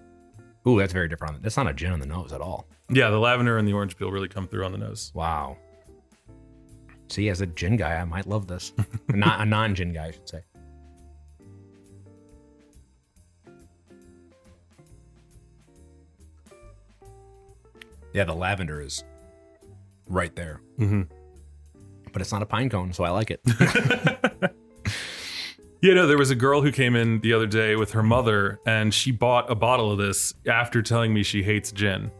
Ooh, 0.67 0.79
that's 0.79 0.93
very 0.93 1.09
different. 1.09 1.37
on- 1.37 1.43
That's 1.43 1.57
not 1.57 1.67
a 1.69 1.73
gin 1.75 1.93
on 1.93 2.01
the 2.01 2.07
nose 2.07 2.33
at 2.33 2.41
all. 2.41 2.67
yeah. 2.89 3.11
The 3.11 3.19
lavender 3.19 3.57
and 3.59 3.67
the 3.69 3.73
orange 3.73 3.97
peel 3.97 4.11
really 4.11 4.29
come 4.29 4.47
through 4.49 4.65
on 4.65 4.73
the 4.73 4.79
nose. 4.79 5.11
Wow. 5.15 5.57
See, 7.09 7.29
as 7.29 7.41
a 7.41 7.47
gin 7.47 7.77
guy, 7.77 7.97
I 8.01 8.05
might 8.05 8.27
love 8.27 8.47
this. 8.47 8.73
not 9.09 9.41
a 9.41 9.45
non-gin 9.45 9.93
guy, 9.93 10.07
I 10.07 10.11
should 10.13 10.29
say. 10.29 10.41
Yeah, 18.13 18.25
the 18.25 18.35
lavender 18.35 18.81
is 18.81 19.05
right 20.09 20.35
there, 20.35 20.61
Mhm. 20.79 21.09
But 22.13 22.23
it's 22.23 22.33
not 22.33 22.43
a 22.43 22.47
pine 22.47 22.69
cone, 22.71 22.93
so 22.93 23.05
I 23.05 23.11
like 23.11 23.31
it. 23.31 23.41
You 25.83 25.95
know, 25.95 26.07
there 26.07 26.19
was 26.19 26.31
a 26.31 26.35
girl 26.35 26.61
who 26.61 26.71
came 26.73 26.95
in 26.95 27.21
the 27.21 27.33
other 27.33 27.47
day 27.47 27.75
with 27.75 27.93
her 27.93 28.03
mother, 28.03 28.61
and 28.67 28.93
she 28.93 29.13
bought 29.13 29.51
a 29.51 29.55
bottle 29.55 29.91
of 29.91 29.97
this 29.97 30.35
after 30.47 30.83
telling 30.83 31.15
me 31.15 31.23
she 31.23 31.43
hates 31.43 31.73
gin. 31.73 32.11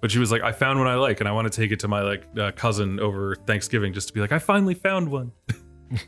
But 0.00 0.10
she 0.10 0.18
was 0.18 0.32
like, 0.32 0.40
"I 0.40 0.52
found 0.52 0.78
one 0.78 0.88
I 0.88 0.94
like, 0.94 1.20
and 1.20 1.28
I 1.28 1.32
want 1.32 1.46
to 1.46 1.54
take 1.54 1.70
it 1.70 1.78
to 1.80 1.88
my 1.88 2.00
like 2.00 2.24
uh, 2.38 2.52
cousin 2.52 2.98
over 2.98 3.34
Thanksgiving, 3.46 3.92
just 3.92 4.08
to 4.08 4.14
be 4.14 4.20
like, 4.20 4.32
I 4.32 4.38
finally 4.38 4.72
found 4.72 5.10
one." 5.10 5.32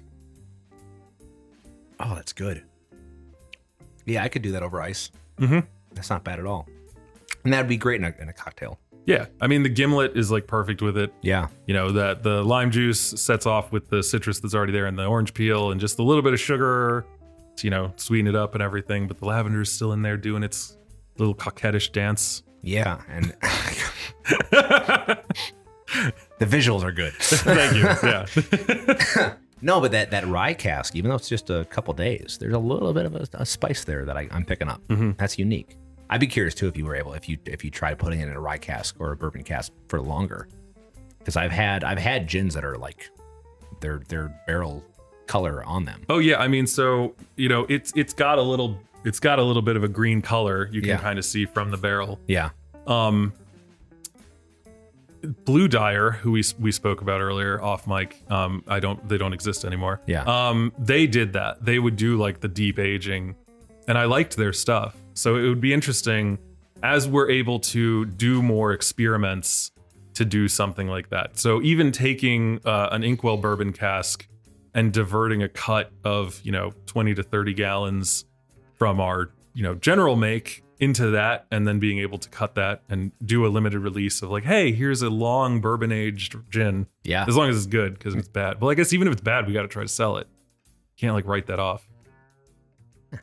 oh, 2.00 2.14
that's 2.14 2.32
good. 2.32 2.64
Yeah, 4.06 4.24
I 4.24 4.28
could 4.28 4.40
do 4.40 4.52
that 4.52 4.62
over 4.62 4.80
ice. 4.80 5.10
Mhm. 5.36 5.66
That's 5.92 6.08
not 6.08 6.24
bad 6.24 6.38
at 6.38 6.46
all, 6.46 6.66
and 7.44 7.52
that'd 7.52 7.68
be 7.68 7.76
great 7.76 8.00
in 8.00 8.06
a, 8.06 8.14
in 8.22 8.30
a 8.30 8.32
cocktail. 8.32 8.78
Yeah, 9.04 9.26
I 9.40 9.46
mean, 9.48 9.62
the 9.64 9.68
gimlet 9.68 10.16
is 10.16 10.30
like 10.30 10.46
perfect 10.46 10.80
with 10.80 10.96
it. 10.96 11.12
Yeah, 11.22 11.48
You 11.66 11.74
know 11.74 11.90
that 11.92 12.22
the 12.22 12.42
lime 12.44 12.70
juice 12.70 13.00
sets 13.00 13.46
off 13.46 13.72
with 13.72 13.88
the 13.88 14.02
citrus 14.02 14.38
that's 14.40 14.54
already 14.54 14.72
there, 14.72 14.86
and 14.86 14.96
the 14.98 15.04
orange 15.06 15.34
peel, 15.34 15.72
and 15.72 15.80
just 15.80 15.98
a 15.98 16.02
little 16.02 16.22
bit 16.22 16.32
of 16.32 16.40
sugar, 16.40 17.04
to, 17.56 17.66
you 17.66 17.70
know, 17.70 17.92
sweeten 17.96 18.28
it 18.28 18.36
up 18.36 18.54
and 18.54 18.62
everything. 18.62 19.08
But 19.08 19.18
the 19.18 19.24
lavender 19.26 19.60
is 19.62 19.72
still 19.72 19.92
in 19.92 20.02
there 20.02 20.16
doing 20.16 20.42
its 20.44 20.76
little 21.18 21.34
coquettish 21.34 21.90
dance. 21.92 22.42
yeah, 22.62 23.00
and 23.08 23.34
the 24.50 25.18
visuals 26.46 26.82
are 26.84 26.92
good. 26.92 27.12
Thank 27.18 27.74
you. 27.76 28.08
Yeah. 28.08 29.34
No, 29.64 29.80
but 29.80 29.92
that 29.92 30.10
that 30.10 30.26
rye 30.26 30.54
cask, 30.54 30.96
even 30.96 31.08
though 31.08 31.14
it's 31.14 31.28
just 31.28 31.48
a 31.48 31.64
couple 31.66 31.94
days, 31.94 32.36
there's 32.40 32.52
a 32.52 32.58
little 32.58 32.92
bit 32.92 33.06
of 33.06 33.14
a, 33.14 33.28
a 33.34 33.46
spice 33.46 33.84
there 33.84 34.04
that 34.06 34.16
I, 34.16 34.26
I'm 34.32 34.44
picking 34.44 34.66
up. 34.66 34.80
Mm-hmm. 34.88 35.12
That's 35.18 35.38
unique. 35.38 35.76
I'd 36.10 36.20
be 36.20 36.26
curious 36.26 36.54
too 36.54 36.68
if 36.68 36.76
you 36.76 36.84
were 36.84 36.94
able 36.96 37.14
if 37.14 37.28
you 37.28 37.38
if 37.46 37.64
you 37.64 37.70
tried 37.70 37.98
putting 37.98 38.20
it 38.20 38.28
in 38.28 38.34
a 38.34 38.40
rye 38.40 38.58
cask 38.58 38.96
or 38.98 39.12
a 39.12 39.16
bourbon 39.16 39.42
cask 39.44 39.72
for 39.88 40.00
longer, 40.00 40.48
because 41.18 41.36
I've 41.36 41.52
had 41.52 41.84
I've 41.84 41.98
had 41.98 42.26
gins 42.28 42.54
that 42.54 42.64
are 42.64 42.76
like 42.76 43.10
their 43.80 44.02
their 44.08 44.28
barrel 44.46 44.84
color 45.26 45.64
on 45.64 45.84
them. 45.84 46.02
Oh 46.08 46.18
yeah, 46.18 46.38
I 46.38 46.48
mean, 46.48 46.66
so 46.66 47.14
you 47.36 47.48
know, 47.48 47.64
it's 47.68 47.92
it's 47.96 48.12
got 48.12 48.38
a 48.38 48.42
little 48.42 48.78
it's 49.04 49.18
got 49.20 49.38
a 49.38 49.42
little 49.42 49.62
bit 49.62 49.76
of 49.76 49.84
a 49.84 49.88
green 49.88 50.20
color 50.22 50.68
you 50.70 50.80
can 50.80 50.90
Yeah. 50.90 50.98
kind 50.98 51.18
of 51.18 51.24
see 51.24 51.46
from 51.46 51.70
the 51.70 51.76
barrel. 51.78 52.20
Yeah, 52.26 52.50
Um, 52.86 53.32
Blue 55.44 55.68
Dyer, 55.68 56.10
who 56.10 56.32
we 56.32 56.42
we 56.58 56.72
spoke 56.72 57.00
about 57.00 57.20
earlier 57.20 57.62
off 57.62 57.86
mic, 57.86 58.20
um, 58.28 58.64
I 58.66 58.80
don't 58.80 59.08
they 59.08 59.18
don't 59.18 59.32
exist 59.32 59.64
anymore. 59.64 60.00
Yeah. 60.06 60.24
Um, 60.24 60.72
they 60.78 61.06
did 61.06 61.32
that. 61.34 61.64
They 61.64 61.78
would 61.78 61.94
do 61.96 62.16
like 62.18 62.40
the 62.40 62.48
deep 62.48 62.78
aging, 62.80 63.36
and 63.86 63.96
I 63.96 64.04
liked 64.06 64.36
their 64.36 64.52
stuff. 64.52 64.96
So 65.14 65.36
it 65.36 65.48
would 65.48 65.60
be 65.60 65.72
interesting 65.72 66.38
as 66.82 67.06
we're 67.06 67.30
able 67.30 67.60
to 67.60 68.06
do 68.06 68.42
more 68.42 68.72
experiments 68.72 69.70
to 70.14 70.24
do 70.24 70.48
something 70.48 70.88
like 70.88 71.10
that. 71.10 71.38
So 71.38 71.62
even 71.62 71.92
taking 71.92 72.60
uh, 72.64 72.88
an 72.92 73.02
Inkwell 73.02 73.36
bourbon 73.38 73.72
cask 73.72 74.26
and 74.74 74.92
diverting 74.92 75.42
a 75.42 75.48
cut 75.48 75.90
of 76.04 76.40
you 76.44 76.52
know 76.52 76.72
20 76.86 77.14
to 77.14 77.22
30 77.22 77.54
gallons 77.54 78.24
from 78.74 79.00
our 79.00 79.30
you 79.54 79.62
know 79.62 79.74
general 79.74 80.16
make 80.16 80.62
into 80.80 81.10
that 81.10 81.46
and 81.50 81.68
then 81.68 81.78
being 81.78 81.98
able 81.98 82.18
to 82.18 82.28
cut 82.28 82.56
that 82.56 82.82
and 82.88 83.12
do 83.24 83.46
a 83.46 83.48
limited 83.48 83.78
release 83.78 84.22
of 84.22 84.30
like 84.30 84.44
hey 84.44 84.72
here's 84.72 85.02
a 85.02 85.10
long 85.10 85.60
bourbon 85.60 85.92
aged 85.92 86.36
gin. 86.50 86.86
Yeah, 87.04 87.24
as 87.28 87.36
long 87.36 87.48
as 87.48 87.56
it's 87.56 87.66
good 87.66 87.94
because 87.94 88.14
if 88.14 88.20
it's 88.20 88.28
bad. 88.28 88.58
But 88.58 88.68
i 88.68 88.74
guess 88.74 88.92
even 88.92 89.08
if 89.08 89.12
it's 89.12 89.22
bad 89.22 89.46
we 89.46 89.52
got 89.52 89.62
to 89.62 89.68
try 89.68 89.82
to 89.82 89.88
sell 89.88 90.16
it. 90.16 90.26
Can't 90.96 91.14
like 91.14 91.26
write 91.26 91.46
that 91.46 91.58
off 91.58 91.88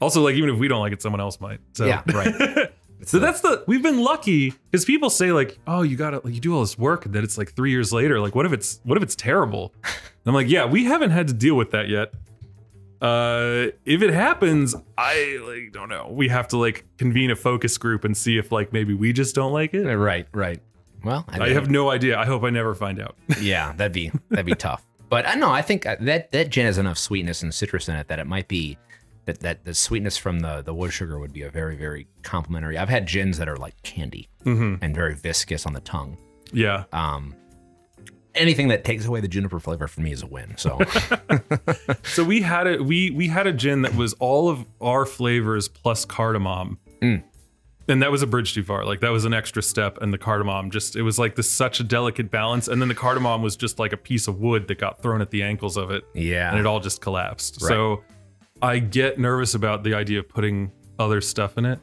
also 0.01 0.21
like 0.21 0.35
even 0.35 0.49
if 0.49 0.57
we 0.57 0.67
don't 0.67 0.79
like 0.79 0.93
it 0.93 1.01
someone 1.01 1.21
else 1.21 1.39
might 1.39 1.59
so. 1.73 1.85
Yeah, 1.85 2.03
right. 2.13 2.71
so 3.05 3.19
that's 3.19 3.41
the 3.41 3.63
we've 3.67 3.81
been 3.83 4.01
lucky 4.01 4.53
because 4.69 4.85
people 4.85 5.09
say 5.09 5.31
like 5.31 5.57
oh 5.67 5.81
you 5.81 5.95
gotta 5.95 6.21
you 6.29 6.39
do 6.39 6.53
all 6.53 6.61
this 6.61 6.77
work 6.77 7.05
and 7.05 7.13
then 7.15 7.23
it's 7.23 7.37
like 7.37 7.53
three 7.53 7.71
years 7.71 7.93
later 7.93 8.19
like 8.19 8.35
what 8.35 8.45
if 8.45 8.51
it's 8.51 8.79
what 8.83 8.97
if 8.97 9.03
it's 9.03 9.15
terrible? 9.15 9.73
And 9.83 9.93
i'm 10.27 10.33
like 10.33 10.49
yeah 10.49 10.65
we 10.65 10.85
haven't 10.85 11.11
had 11.11 11.27
to 11.27 11.33
deal 11.33 11.55
with 11.55 11.71
that 11.71 11.87
yet. 11.89 12.13
Uh 13.01 13.71
if 13.85 14.01
it 14.01 14.13
happens 14.13 14.75
i 14.97 15.39
like 15.45 15.71
don't 15.71 15.89
know. 15.89 16.09
We 16.11 16.27
have 16.27 16.47
to 16.49 16.57
like 16.57 16.85
convene 16.97 17.31
a 17.31 17.35
focus 17.35 17.77
group 17.77 18.03
and 18.03 18.15
see 18.15 18.37
if 18.37 18.51
like 18.51 18.73
maybe 18.73 18.93
we 18.93 19.13
just 19.13 19.35
don't 19.35 19.53
like 19.53 19.73
it. 19.73 19.85
Right, 19.85 20.27
right. 20.33 20.59
Well, 21.03 21.23
i 21.29 21.49
have 21.49 21.69
no 21.69 21.89
idea. 21.89 22.17
I 22.19 22.25
hope 22.25 22.43
i 22.43 22.49
never 22.49 22.75
find 22.75 22.99
out. 22.99 23.15
Yeah, 23.39 23.71
that'd 23.73 23.93
be 23.93 24.11
that'd 24.29 24.45
be 24.45 24.55
tough. 24.55 24.85
But 25.09 25.25
I 25.27 25.35
know 25.35 25.49
I 25.49 25.61
think 25.61 25.85
uh, 25.85 25.95
that 26.01 26.31
that 26.31 26.49
gin 26.49 26.65
has 26.65 26.77
enough 26.77 26.97
sweetness 26.97 27.41
and 27.41 27.53
citrus 27.53 27.87
in 27.87 27.95
it 27.95 28.09
that 28.09 28.19
it 28.19 28.27
might 28.27 28.47
be 28.49 28.77
that 29.29 29.39
that 29.41 29.65
the 29.65 29.73
sweetness 29.73 30.17
from 30.17 30.39
the 30.41 30.61
the 30.61 30.73
wood 30.73 30.91
sugar 30.91 31.19
would 31.19 31.31
be 31.33 31.43
a 31.43 31.49
very 31.51 31.75
very 31.75 32.07
complementary. 32.23 32.77
I've 32.77 32.89
had 32.89 33.07
gins 33.07 33.37
that 33.37 33.47
are 33.47 33.57
like 33.57 33.81
candy 33.83 34.27
Mhm. 34.45 34.79
and 34.81 34.93
very 34.95 35.15
viscous 35.15 35.65
on 35.65 35.73
the 35.73 35.81
tongue. 35.81 36.17
yeah 36.51 36.83
Um, 36.91 37.35
anything 38.35 38.67
that 38.69 38.83
takes 38.83 39.05
away 39.05 39.21
the 39.21 39.27
juniper 39.27 39.59
flavor 39.59 39.87
for 39.87 40.01
me 40.01 40.11
is 40.11 40.21
a 40.23 40.27
win. 40.27 40.55
So 40.57 40.79
so 42.03 42.23
we 42.23 42.41
had 42.41 42.67
a 42.67 42.83
we 42.83 43.11
we 43.11 43.27
had 43.27 43.47
a 43.47 43.53
gin 43.53 43.81
that 43.83 43.95
was 43.95 44.13
all 44.13 44.49
of 44.49 44.65
our 44.81 45.05
flavors 45.05 45.67
plus 45.67 46.05
cardamom 46.05 46.77
Mm. 47.01 47.23
and 47.87 48.01
that 48.01 48.11
was 48.11 48.21
a 48.21 48.27
bridge 48.27 48.53
too 48.53 48.63
far 48.63 48.83
like 48.85 48.99
that 48.99 49.09
was 49.11 49.23
an 49.25 49.33
extra 49.33 49.61
step 49.63 49.97
and 50.01 50.11
the 50.13 50.17
cardamom 50.17 50.69
just 50.69 50.95
it 50.97 51.01
was 51.01 51.17
like 51.17 51.35
this 51.35 51.49
such 51.49 51.79
a 51.79 51.83
delicate 51.83 52.29
balance 52.29 52.67
and 52.67 52.81
then 52.81 52.89
the 52.89 52.95
cardamom 52.95 53.41
was 53.41 53.55
just 53.55 53.79
like 53.79 53.93
a 53.93 53.97
piece 53.97 54.27
of 54.27 54.39
wood 54.41 54.67
that 54.67 54.77
got 54.79 55.01
thrown 55.01 55.21
at 55.21 55.29
the 55.31 55.41
ankles 55.41 55.77
of 55.77 55.91
it 55.91 56.03
yeah, 56.13 56.49
and 56.51 56.59
it 56.59 56.65
all 56.65 56.79
just 56.81 56.99
collapsed 57.01 57.61
so 57.61 58.03
i 58.61 58.79
get 58.79 59.19
nervous 59.19 59.55
about 59.55 59.83
the 59.83 59.93
idea 59.93 60.19
of 60.19 60.27
putting 60.29 60.71
other 60.97 61.21
stuff 61.21 61.57
in 61.57 61.65
it 61.65 61.79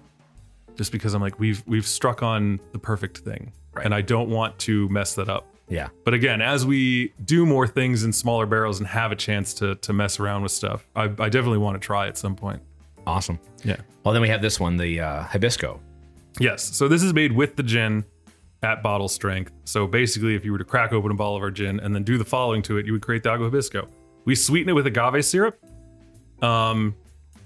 just 0.77 0.93
because 0.93 1.15
i'm 1.15 1.21
like 1.23 1.39
we've 1.39 1.63
we've 1.67 1.87
struck 1.87 2.23
on 2.23 2.61
the 2.73 2.79
perfect 2.79 3.19
thing 3.19 3.53
Right. 3.73 3.85
and 3.85 3.95
i 3.95 4.01
don't 4.01 4.31
want 4.31 4.59
to 4.61 4.89
mess 4.89 5.15
that 5.15 5.29
up 5.29 5.47
yeah, 5.69 5.89
but 6.05 6.15
again, 6.15 6.41
as 6.43 6.65
we 6.65 7.13
do 7.25 7.45
more 7.45 7.67
things 7.67 8.05
in 8.05 8.13
smaller 8.13 8.47
barrels 8.47 8.79
and 8.79 8.87
have 8.87 9.11
a 9.11 9.17
chance 9.17 9.53
to 9.55 9.75
to 9.75 9.93
mess 9.93 10.21
around 10.21 10.45
with 10.45 10.53
stuff, 10.53 10.87
I, 10.95 11.07
I 11.07 11.29
definitely 11.29 11.59
want 11.59 11.75
to 11.75 11.85
try 11.85 12.07
at 12.07 12.17
some 12.17 12.37
point. 12.37 12.63
awesome. 13.05 13.41
Yeah. 13.65 13.75
Well, 14.05 14.13
then 14.13 14.23
we 14.23 14.29
have 14.29 14.41
this 14.41 14.61
one, 14.61 14.77
the 14.77 15.01
uh, 15.01 15.25
hibisco. 15.25 15.81
Yes. 16.39 16.63
So 16.63 16.87
this 16.87 17.03
is 17.03 17.13
made 17.13 17.33
with 17.33 17.57
the 17.57 17.65
gin 17.65 18.05
at 18.63 18.81
bottle 18.81 19.09
strength. 19.09 19.51
So 19.65 19.89
basically, 19.89 20.37
if 20.37 20.45
you 20.45 20.53
were 20.53 20.59
to 20.59 20.65
crack 20.65 20.93
open 20.93 21.11
a 21.11 21.15
bottle 21.15 21.35
of 21.35 21.43
our 21.43 21.51
gin 21.51 21.81
and 21.81 21.93
then 21.93 22.05
do 22.05 22.17
the 22.17 22.25
following 22.25 22.63
to 22.63 22.79
it, 22.79 22.87
you 22.87 22.93
would 22.93 23.03
create 23.03 23.25
the 23.25 23.31
agua 23.33 23.51
hibisco. 23.51 23.89
We 24.25 24.37
sweeten 24.37 24.69
it 24.69 24.75
with 24.75 24.87
agave 24.87 25.25
syrup. 25.25 25.59
Um, 26.43 26.95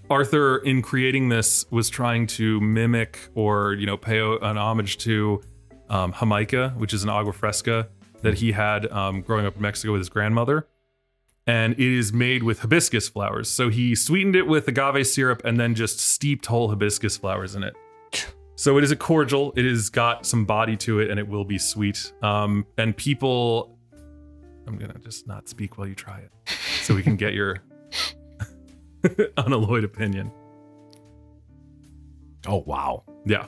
Arthur, 0.08 0.58
in 0.58 0.82
creating 0.82 1.28
this, 1.28 1.66
was 1.70 1.88
trying 1.88 2.26
to 2.28 2.60
mimic 2.60 3.18
or 3.34 3.74
you 3.74 3.86
know 3.86 3.96
pay 3.96 4.18
an 4.18 4.58
homage 4.58 4.98
to 4.98 5.40
um, 5.88 6.12
Jamaica, 6.18 6.74
which 6.76 6.92
is 6.92 7.04
an 7.04 7.10
agua 7.10 7.32
fresca 7.32 7.88
that 8.22 8.34
he 8.34 8.52
had 8.52 8.90
um, 8.90 9.22
growing 9.22 9.46
up 9.46 9.56
in 9.56 9.62
Mexico 9.62 9.92
with 9.92 10.00
his 10.00 10.08
grandmother. 10.08 10.66
And 11.46 11.72
it 11.74 11.80
is 11.80 12.12
made 12.12 12.42
with 12.42 12.60
hibiscus 12.60 13.08
flowers. 13.08 13.48
So 13.48 13.70
he 13.70 13.94
sweetened 13.94 14.36
it 14.36 14.46
with 14.46 14.68
agave 14.68 15.06
syrup 15.06 15.42
and 15.44 15.58
then 15.58 15.74
just 15.74 15.98
steeped 15.98 16.46
whole 16.46 16.68
hibiscus 16.68 17.16
flowers 17.16 17.54
in 17.54 17.64
it. 17.64 17.74
So 18.56 18.76
it 18.76 18.84
is 18.84 18.90
a 18.90 18.96
cordial. 18.96 19.52
It 19.56 19.64
has 19.64 19.88
got 19.88 20.26
some 20.26 20.44
body 20.44 20.76
to 20.78 21.00
it, 21.00 21.10
and 21.10 21.18
it 21.18 21.26
will 21.26 21.46
be 21.46 21.56
sweet. 21.56 22.12
Um, 22.20 22.66
and 22.76 22.94
people, 22.94 23.78
I'm 24.66 24.76
gonna 24.76 24.98
just 24.98 25.26
not 25.26 25.48
speak 25.48 25.78
while 25.78 25.86
you 25.86 25.94
try 25.94 26.18
it, 26.18 26.30
so 26.82 26.94
we 26.94 27.02
can 27.02 27.16
get 27.16 27.32
your 27.32 27.62
unalloyed 29.36 29.84
opinion. 29.84 30.30
Oh 32.46 32.62
wow! 32.66 33.04
Yeah. 33.26 33.46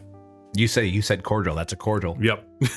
You 0.55 0.69
say 0.69 0.85
you 0.85 1.03
said 1.03 1.23
cordial. 1.23 1.55
That's 1.55 1.73
a 1.73 1.77
cordial. 1.77 2.17
Yep. 2.21 2.47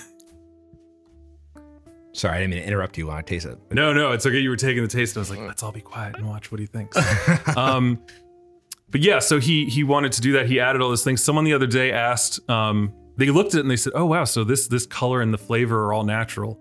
Sorry, 2.14 2.38
I 2.38 2.40
didn't 2.40 2.52
mean 2.52 2.62
to 2.62 2.68
interrupt 2.68 2.98
you 2.98 3.08
when 3.08 3.18
I 3.18 3.22
taste 3.22 3.46
it. 3.46 3.60
No, 3.72 3.92
no, 3.92 4.14
it's 4.14 4.26
okay. 4.26 4.40
You 4.40 4.50
were 4.50 4.56
taking 4.56 4.82
the 4.82 4.88
taste, 4.88 5.18
and 5.18 5.20
I 5.20 5.22
was 5.22 5.30
like, 5.30 5.40
let's 5.46 5.62
all 5.64 5.74
be 5.74 5.82
quiet 5.82 6.16
and 6.16 6.26
watch 6.30 6.50
what 6.50 6.62
he 6.62 6.66
thinks. 6.66 6.98
um, 7.58 8.02
but 8.90 9.02
yeah, 9.02 9.20
so 9.20 9.38
he 9.40 9.66
he 9.66 9.84
wanted 9.84 10.14
to 10.14 10.22
do 10.22 10.32
that. 10.34 10.46
He 10.46 10.62
added 10.62 10.82
all 10.82 10.88
those 10.88 11.04
things. 11.04 11.22
Someone 11.22 11.44
the 11.44 11.54
other 11.54 11.68
day 11.68 11.92
asked. 11.92 12.50
Um, 12.50 12.94
they 13.18 13.28
looked 13.28 13.54
at 13.54 13.60
it 13.60 13.62
and 13.62 13.72
they 13.72 13.76
said, 13.76 13.92
"Oh 13.96 14.06
wow, 14.06 14.24
so 14.24 14.46
this 14.46 14.68
this 14.68 14.86
color 14.86 15.22
and 15.22 15.34
the 15.34 15.38
flavor 15.38 15.86
are 15.86 15.94
all 15.94 16.06
natural." 16.06 16.58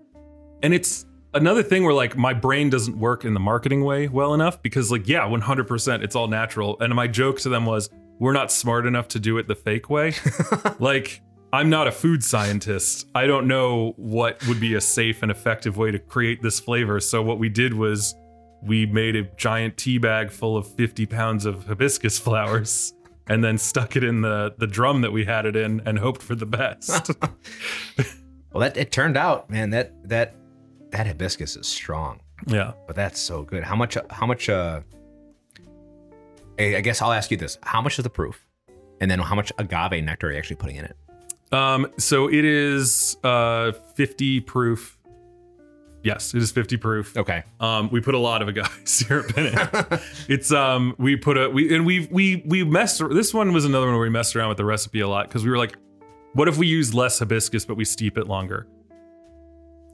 And 0.61 0.73
it's 0.73 1.05
another 1.35 1.61
thing 1.61 1.83
where 1.83 1.93
like 1.93 2.17
my 2.17 2.33
brain 2.33 2.69
doesn't 2.69 2.97
work 2.97 3.25
in 3.25 3.33
the 3.33 3.39
marketing 3.39 3.83
way 3.83 4.07
well 4.07 4.33
enough 4.33 4.61
because 4.61 4.91
like 4.91 5.07
yeah, 5.07 5.27
100% 5.27 6.03
it's 6.03 6.15
all 6.15 6.27
natural. 6.27 6.77
And 6.79 6.93
my 6.95 7.07
joke 7.07 7.39
to 7.41 7.49
them 7.49 7.65
was, 7.65 7.89
"We're 8.19 8.33
not 8.33 8.51
smart 8.51 8.85
enough 8.85 9.07
to 9.09 9.19
do 9.19 9.37
it 9.37 9.47
the 9.47 9.55
fake 9.55 9.89
way." 9.89 10.13
like 10.79 11.21
I'm 11.53 11.69
not 11.69 11.87
a 11.87 11.91
food 11.91 12.23
scientist. 12.23 13.07
I 13.13 13.27
don't 13.27 13.47
know 13.47 13.93
what 13.97 14.45
would 14.47 14.59
be 14.59 14.73
a 14.73 14.81
safe 14.81 15.21
and 15.21 15.31
effective 15.31 15.77
way 15.77 15.91
to 15.91 15.99
create 15.99 16.41
this 16.41 16.59
flavor. 16.59 16.99
So 16.99 17.21
what 17.21 17.39
we 17.39 17.49
did 17.49 17.73
was 17.73 18.15
we 18.63 18.85
made 18.85 19.15
a 19.15 19.23
giant 19.35 19.77
tea 19.77 19.97
bag 19.97 20.31
full 20.31 20.57
of 20.57 20.67
50 20.67 21.05
pounds 21.05 21.45
of 21.45 21.65
hibiscus 21.65 22.17
flowers 22.25 22.93
and 23.27 23.43
then 23.43 23.57
stuck 23.57 23.95
it 23.95 24.03
in 24.03 24.21
the 24.21 24.55
the 24.57 24.67
drum 24.67 25.01
that 25.01 25.11
we 25.11 25.25
had 25.25 25.45
it 25.45 25.55
in 25.55 25.81
and 25.85 25.99
hoped 25.99 26.21
for 26.21 26.35
the 26.35 26.45
best. 26.45 27.11
Well, 28.55 28.61
that 28.61 28.77
it 28.77 28.89
turned 28.89 29.17
out, 29.17 29.49
man. 29.49 29.71
That 29.71 29.91
that 30.07 30.33
that 30.95 31.07
hibiscus 31.07 31.57
is 31.57 31.67
strong, 31.67 32.21
yeah. 32.47 32.71
but 32.87 32.95
that's 32.95 33.19
so 33.19 33.43
good. 33.43 33.63
How 33.63 33.75
much? 33.75 33.97
How 34.09 34.25
much? 34.25 34.47
Uh, 34.47 34.81
I 36.57 36.79
guess 36.81 37.01
I'll 37.01 37.11
ask 37.11 37.31
you 37.31 37.37
this: 37.37 37.57
How 37.63 37.81
much 37.81 37.99
is 37.99 38.03
the 38.03 38.09
proof? 38.09 38.45
And 39.01 39.11
then 39.11 39.19
how 39.19 39.35
much 39.35 39.51
agave 39.57 40.01
nectar 40.03 40.27
are 40.27 40.31
you 40.31 40.37
actually 40.37 40.55
putting 40.55 40.77
in 40.77 40.85
it? 40.85 40.95
Um, 41.51 41.87
so 41.97 42.29
it 42.29 42.45
is 42.45 43.17
uh 43.23 43.73
50 43.95 44.39
proof. 44.41 44.97
Yes, 46.01 46.33
it 46.33 46.41
is 46.41 46.51
50 46.51 46.77
proof. 46.77 47.17
Okay. 47.17 47.43
Um, 47.59 47.89
we 47.91 47.99
put 47.99 48.13
a 48.13 48.19
lot 48.19 48.41
of 48.41 48.47
agave 48.47 48.81
syrup 48.85 49.37
in 49.37 49.47
it. 49.47 50.01
it's 50.29 50.51
um, 50.53 50.95
we 50.97 51.17
put 51.17 51.37
a 51.37 51.49
we 51.49 51.75
and 51.75 51.85
we 51.85 52.07
we 52.09 52.41
we 52.45 52.63
messed. 52.63 53.01
This 53.09 53.33
one 53.33 53.51
was 53.51 53.65
another 53.65 53.87
one 53.87 53.95
where 53.95 54.03
we 54.03 54.09
messed 54.09 54.33
around 54.35 54.47
with 54.47 54.57
the 54.57 54.65
recipe 54.65 55.01
a 55.01 55.09
lot 55.09 55.27
because 55.27 55.43
we 55.43 55.49
were 55.49 55.57
like, 55.57 55.75
what 56.33 56.47
if 56.47 56.57
we 56.57 56.67
use 56.67 56.93
less 56.93 57.19
hibiscus 57.19 57.65
but 57.65 57.75
we 57.75 57.83
steep 57.83 58.17
it 58.17 58.27
longer? 58.27 58.67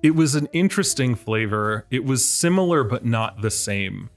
It 0.03 0.15
was 0.15 0.35
an 0.35 0.47
interesting 0.53 1.15
flavor. 1.15 1.85
It 1.91 2.03
was 2.05 2.27
similar 2.27 2.83
but 2.83 3.05
not 3.05 3.41
the 3.41 3.51
same. 3.51 4.09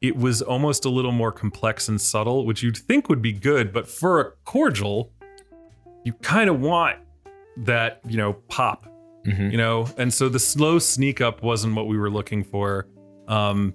It 0.00 0.16
was 0.16 0.40
almost 0.42 0.84
a 0.84 0.88
little 0.90 1.12
more 1.12 1.32
complex 1.32 1.88
and 1.88 2.00
subtle, 2.00 2.46
which 2.46 2.62
you'd 2.62 2.76
think 2.76 3.08
would 3.08 3.22
be 3.22 3.32
good, 3.32 3.72
but 3.72 3.88
for 3.88 4.20
a 4.20 4.30
cordial, 4.44 5.10
you 6.04 6.12
kind 6.14 6.48
of 6.50 6.60
want 6.60 6.98
that 7.58 8.00
you 8.06 8.16
know 8.16 8.34
pop 8.48 8.86
Mhm. 9.26 9.50
you 9.50 9.56
know? 9.58 9.88
And 9.98 10.12
so 10.14 10.28
the 10.28 10.38
slow 10.38 10.78
sneak 10.78 11.20
up 11.20 11.42
wasn't 11.42 11.74
what 11.74 11.88
we 11.88 11.98
were 11.98 12.10
looking 12.10 12.44
for. 12.44 12.86
Um 13.28 13.74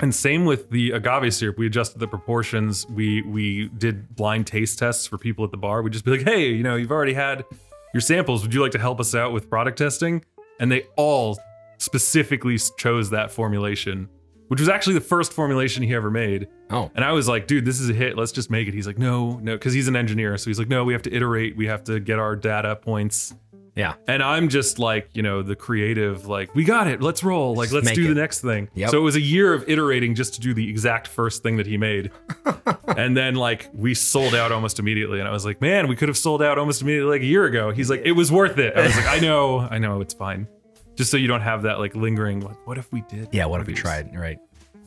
and 0.00 0.14
same 0.14 0.44
with 0.44 0.70
the 0.70 0.92
agave 0.92 1.34
syrup. 1.34 1.58
We 1.58 1.66
adjusted 1.66 1.98
the 1.98 2.06
proportions. 2.06 2.86
We 2.88 3.22
we 3.22 3.68
did 3.76 4.14
blind 4.14 4.46
taste 4.46 4.78
tests 4.78 5.06
for 5.06 5.18
people 5.18 5.44
at 5.44 5.50
the 5.50 5.56
bar. 5.56 5.82
We'd 5.82 5.92
just 5.92 6.04
be 6.04 6.12
like 6.12 6.22
hey 6.22 6.50
you 6.52 6.62
know 6.62 6.76
you've 6.76 6.92
already 6.92 7.14
had 7.14 7.44
your 7.92 8.00
samples. 8.00 8.42
Would 8.42 8.54
you 8.54 8.60
like 8.62 8.70
to 8.72 8.78
help 8.78 9.00
us 9.00 9.14
out 9.16 9.32
with 9.32 9.50
product 9.50 9.78
testing 9.78 10.24
and 10.60 10.70
they 10.70 10.84
all 10.96 11.36
specifically 11.78 12.56
chose 12.78 13.10
that 13.10 13.32
formulation 13.32 14.08
which 14.48 14.58
was 14.58 14.68
actually 14.68 14.94
the 14.94 15.00
first 15.00 15.32
formulation 15.32 15.80
he 15.84 15.94
ever 15.94 16.10
made 16.10 16.48
Oh. 16.72 16.90
and 16.96 17.04
I 17.04 17.12
was 17.12 17.28
like, 17.28 17.46
dude, 17.46 17.64
this 17.64 17.78
is 17.80 17.88
a 17.88 17.92
hit. 17.92 18.16
Let's 18.18 18.32
just 18.32 18.50
make 18.50 18.66
it. 18.66 18.74
He's 18.74 18.86
like, 18.86 18.98
no, 18.98 19.38
no, 19.38 19.54
because 19.54 19.72
he's 19.72 19.86
an 19.86 19.94
engineer. 19.94 20.36
So 20.38 20.50
he's 20.50 20.58
like, 20.58 20.68
no, 20.68 20.82
we 20.84 20.92
have 20.92 21.02
to 21.02 21.14
iterate. 21.14 21.56
We 21.56 21.66
have 21.68 21.84
to 21.84 22.00
get 22.00 22.18
our 22.18 22.34
data 22.34 22.74
points. 22.74 23.32
Yeah. 23.80 23.94
And 24.06 24.22
I'm 24.22 24.50
just 24.50 24.78
like, 24.78 25.08
you 25.14 25.22
know, 25.22 25.40
the 25.42 25.56
creative, 25.56 26.26
like, 26.26 26.54
we 26.54 26.64
got 26.64 26.86
it. 26.86 27.00
Let's 27.00 27.24
roll. 27.24 27.54
Like, 27.54 27.70
Just 27.70 27.74
let's 27.76 27.86
make 27.86 27.94
do 27.94 28.04
it. 28.04 28.08
the 28.08 28.20
next 28.20 28.42
thing. 28.42 28.68
Yep. 28.74 28.90
So 28.90 28.98
it 28.98 29.00
was 29.00 29.16
a 29.16 29.20
year 29.22 29.54
of 29.54 29.66
iterating 29.70 30.14
just 30.14 30.34
to 30.34 30.40
do 30.40 30.52
the 30.52 30.68
exact 30.68 31.08
first 31.08 31.42
thing 31.42 31.56
that 31.56 31.66
he 31.66 31.78
made. 31.78 32.10
and 32.98 33.16
then, 33.16 33.36
like, 33.36 33.70
we 33.72 33.94
sold 33.94 34.34
out 34.34 34.52
almost 34.52 34.78
immediately. 34.78 35.18
And 35.18 35.26
I 35.26 35.32
was 35.32 35.46
like, 35.46 35.62
man, 35.62 35.88
we 35.88 35.96
could 35.96 36.08
have 36.08 36.18
sold 36.18 36.42
out 36.42 36.58
almost 36.58 36.82
immediately 36.82 37.10
like 37.10 37.22
a 37.22 37.26
year 37.26 37.46
ago. 37.46 37.70
He's 37.70 37.88
like, 37.88 38.02
it 38.04 38.12
was 38.12 38.30
worth 38.30 38.58
it. 38.58 38.76
I 38.76 38.82
was 38.82 38.94
like, 38.94 39.06
I 39.06 39.18
know, 39.26 39.60
I 39.60 39.78
know, 39.78 40.02
it's 40.02 40.12
fine. 40.12 40.46
Just 40.94 41.10
so 41.10 41.16
you 41.16 41.26
don't 41.28 41.40
have 41.40 41.62
that, 41.62 41.78
like, 41.78 41.96
lingering, 41.96 42.40
like, 42.40 42.66
what 42.66 42.76
if 42.76 42.92
we 42.92 43.00
did? 43.08 43.30
Yeah. 43.32 43.46
What 43.46 43.62
if 43.62 43.66
we 43.66 43.72
these? 43.72 43.80
tried? 43.82 44.14
Right. 44.14 44.38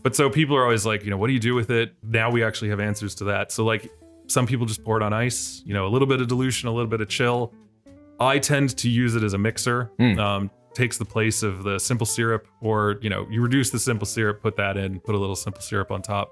But 0.04 0.16
so 0.16 0.30
people 0.30 0.56
are 0.56 0.62
always 0.64 0.86
like, 0.86 1.04
you 1.04 1.10
know, 1.10 1.18
what 1.18 1.28
do 1.28 1.34
you 1.34 1.40
do 1.40 1.56
with 1.56 1.72
it? 1.72 1.96
Now 2.04 2.30
we 2.30 2.44
actually 2.44 2.70
have 2.70 2.80
answers 2.80 3.16
to 3.16 3.24
that. 3.24 3.52
So 3.52 3.66
like 3.66 3.90
some 4.28 4.46
people 4.46 4.68
just 4.68 4.84
pour 4.84 4.98
it 4.98 5.04
on 5.04 5.14
ice, 5.14 5.64
you 5.66 5.74
know, 5.74 5.88
a 5.88 5.90
little 5.90 6.08
bit 6.08 6.22
of 6.22 6.28
dilution, 6.28 6.68
a 6.70 6.72
little 6.72 6.90
bit 6.90 7.02
of 7.02 7.10
chill. 7.10 7.54
I 8.20 8.40
tend 8.40 8.78
to 8.78 8.90
use 8.90 9.16
it 9.16 9.24
as 9.24 9.34
a 9.34 9.38
mixer. 9.38 9.92
Mm. 10.00 10.20
Um, 10.20 10.52
takes 10.74 10.98
the 10.98 11.06
place 11.06 11.44
of 11.44 11.64
the 11.64 11.78
simple 11.80 12.06
syrup, 12.06 12.48
or 12.62 12.98
you 13.02 13.10
know, 13.10 13.28
you 13.30 13.42
reduce 13.42 13.70
the 13.70 13.78
simple 13.80 14.08
syrup, 14.08 14.42
put 14.42 14.56
that 14.58 14.76
in, 14.78 15.00
put 15.00 15.14
a 15.14 15.18
little 15.20 15.36
simple 15.36 15.62
syrup 15.62 15.92
on 15.92 16.02
top. 16.02 16.32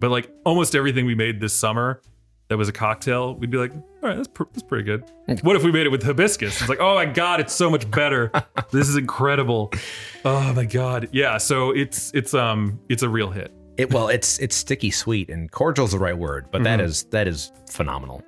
But 0.00 0.10
like 0.10 0.30
almost 0.44 0.74
everything 0.76 1.06
we 1.06 1.14
made 1.14 1.40
this 1.40 1.54
summer 1.54 2.02
that 2.48 2.56
was 2.58 2.68
a 2.68 2.72
cocktail, 2.72 3.34
we'd 3.34 3.50
be 3.50 3.56
like, 3.56 3.72
all 3.72 3.80
right, 4.02 4.16
that's, 4.16 4.28
pr- 4.28 4.44
that's 4.52 4.62
pretty 4.62 4.84
good. 4.84 5.04
What 5.42 5.56
if 5.56 5.64
we 5.64 5.72
made 5.72 5.86
it 5.86 5.88
with 5.88 6.02
hibiscus? 6.02 6.60
It's 6.60 6.68
like, 6.68 6.80
oh 6.80 6.94
my 6.94 7.06
god, 7.06 7.40
it's 7.40 7.54
so 7.54 7.70
much 7.70 7.90
better. 7.90 8.30
this 8.72 8.88
is 8.90 8.96
incredible. 8.96 9.72
Oh 10.24 10.52
my 10.52 10.64
god, 10.66 11.08
yeah. 11.12 11.38
So 11.38 11.70
it's 11.70 12.10
it's 12.14 12.34
um 12.34 12.78
it's 12.90 13.02
a 13.02 13.08
real 13.08 13.30
hit. 13.30 13.52
It 13.78 13.90
well, 13.92 14.08
it's 14.08 14.38
it's 14.38 14.54
sticky 14.54 14.90
sweet, 14.90 15.30
and 15.30 15.50
cordial's 15.50 15.92
the 15.92 15.98
right 15.98 16.16
word, 16.16 16.46
but 16.52 16.62
that 16.64 16.78
Mhm. 16.80 16.84
is 16.84 17.04
that 17.04 17.26
is 17.26 17.52
phenomenal. 17.70 18.22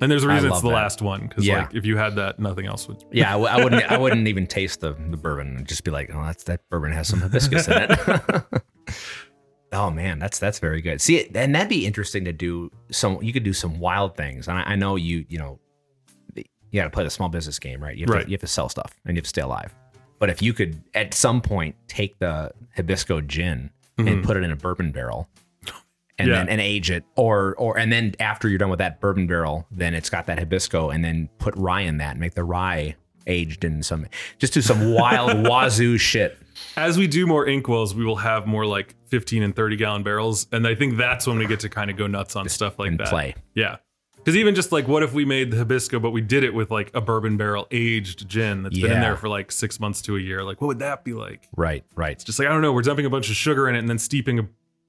And 0.00 0.10
there's 0.10 0.24
a 0.24 0.28
reason 0.28 0.50
it's 0.50 0.60
the 0.60 0.68
that. 0.68 0.74
last 0.74 1.02
one 1.02 1.28
because 1.28 1.46
Yeah. 1.46 1.62
like 1.62 1.74
if 1.74 1.86
you 1.86 1.96
had 1.96 2.16
that, 2.16 2.38
nothing 2.38 2.66
else 2.66 2.88
would. 2.88 3.04
Yeah, 3.12 3.28
I, 3.30 3.32
w- 3.32 3.48
I 3.48 3.62
wouldn't 3.62 3.84
I 3.90 3.96
wouldn't 4.04 4.26
even 4.28 4.46
taste 4.46 4.80
the, 4.80 4.92
the 4.92 5.16
bourbon 5.16 5.56
and 5.58 5.66
just 5.68 5.84
be 5.84 5.90
like, 5.90 6.10
oh, 6.12 6.22
that's 6.24 6.44
that 6.44 6.60
bourbon 6.68 6.92
has 6.92 7.08
some 7.08 7.20
hibiscus 7.20 7.68
in 7.68 7.74
it. 7.90 8.44
oh 9.72 9.90
man, 9.90 10.18
that's 10.18 10.38
that's 10.38 10.58
very 10.58 10.80
good. 10.82 11.00
See, 11.00 11.28
and 11.34 11.54
that'd 11.54 11.68
be 11.68 11.86
interesting 11.86 12.24
to 12.24 12.32
do. 12.32 12.70
Some 12.90 13.22
you 13.22 13.32
could 13.32 13.44
do 13.44 13.52
some 13.52 13.78
wild 13.78 14.16
things, 14.16 14.48
and 14.48 14.58
I, 14.58 14.62
I 14.72 14.76
know 14.76 14.96
you 14.96 15.24
you 15.28 15.38
know 15.38 15.58
you 16.34 16.44
got 16.80 16.84
to 16.84 16.90
play 16.90 17.04
the 17.04 17.10
small 17.10 17.28
business 17.28 17.58
game, 17.60 17.80
right? 17.80 17.96
You 17.96 18.06
have, 18.06 18.14
Right. 18.14 18.24
To, 18.24 18.28
you 18.30 18.34
have 18.34 18.40
to 18.40 18.46
sell 18.48 18.68
stuff 18.68 18.96
and 19.06 19.16
you 19.16 19.18
have 19.20 19.24
to 19.24 19.28
stay 19.28 19.42
alive. 19.42 19.72
But 20.18 20.28
if 20.28 20.42
you 20.42 20.52
could 20.52 20.82
at 20.94 21.14
some 21.14 21.40
point 21.40 21.76
take 21.86 22.18
the 22.18 22.50
hibisco 22.76 23.24
gin 23.24 23.70
and 23.96 24.08
Mhm. 24.08 24.24
put 24.24 24.36
it 24.36 24.42
in 24.42 24.50
a 24.50 24.56
bourbon 24.56 24.90
barrel. 24.90 25.28
And 26.18 26.28
Yeah. 26.28 26.34
then 26.36 26.48
and 26.48 26.60
age 26.60 26.90
it, 26.92 27.02
or 27.16 27.54
or 27.56 27.76
and 27.76 27.92
then 27.92 28.14
after 28.20 28.48
you're 28.48 28.58
done 28.58 28.70
with 28.70 28.78
that 28.78 29.00
bourbon 29.00 29.26
barrel, 29.26 29.66
then 29.72 29.94
it's 29.94 30.08
got 30.08 30.26
that 30.26 30.38
hibisco, 30.38 30.94
and 30.94 31.04
then 31.04 31.28
put 31.38 31.56
rye 31.56 31.80
in 31.80 31.96
that, 31.98 32.12
and 32.12 32.20
make 32.20 32.34
the 32.34 32.44
rye 32.44 32.94
aged 33.26 33.64
in 33.64 33.82
some, 33.82 34.06
just 34.38 34.52
do 34.54 34.60
some 34.60 34.92
wild 34.94 35.44
wazoo 35.48 35.98
shit. 35.98 36.38
As 36.76 36.96
we 36.98 37.08
do 37.08 37.26
more 37.26 37.44
inkwells, 37.46 37.94
we 37.94 38.04
will 38.04 38.16
have 38.16 38.46
more 38.46 38.64
like 38.64 38.94
15 39.06 39.42
and 39.42 39.56
30 39.56 39.76
gallon 39.76 40.02
barrels, 40.04 40.46
and 40.52 40.66
I 40.68 40.74
think 40.76 40.96
that's 40.98 41.26
when 41.26 41.36
we 41.38 41.46
get 41.46 41.58
to 41.60 41.68
kind 41.68 41.90
of 41.90 41.96
go 41.96 42.06
nuts 42.06 42.36
on 42.36 42.48
stuff 42.48 42.78
like 42.78 42.90
and 42.90 43.00
that. 43.00 43.08
play. 43.08 43.34
Yeah. 43.54 43.76
Because 44.16 44.36
even 44.36 44.54
just 44.54 44.72
like, 44.72 44.86
what 44.88 45.02
if 45.02 45.12
we 45.12 45.24
made 45.26 45.50
the 45.50 45.56
hibisco, 45.64 46.00
but 46.00 46.10
we 46.10 46.20
did 46.22 46.44
it 46.44 46.54
with 46.54 46.70
like 46.70 46.90
a 46.94 47.00
bourbon 47.00 47.36
barrel 47.36 47.66
aged 47.70 48.26
gin 48.28 48.62
that's 48.62 48.78
been 48.78 48.92
in 48.92 49.00
there 49.00 49.16
for 49.16 49.28
like 49.28 49.50
six 49.52 49.78
months 49.80 50.00
to 50.02 50.16
a 50.16 50.20
year? 50.20 50.42
Like, 50.44 50.60
what 50.62 50.68
would 50.68 50.78
that 50.78 51.04
be 51.04 51.12
like? 51.12 51.46
Right, 51.56 51.84
right. 51.94 52.12
It's 52.12 52.24
just 52.24 52.38
like 52.38 52.46
I 52.48 52.52
don't 52.52 52.62
know, 52.62 52.72
we're 52.72 52.80
dumping 52.82 53.04
a 53.04 53.10
bunch 53.10 53.28
of 53.28 53.36
sugar 53.36 53.68
in 53.68 53.74
it 53.74 53.80
and 53.80 53.88
then 53.88 53.98
steeping 53.98 54.38
a 54.38 54.46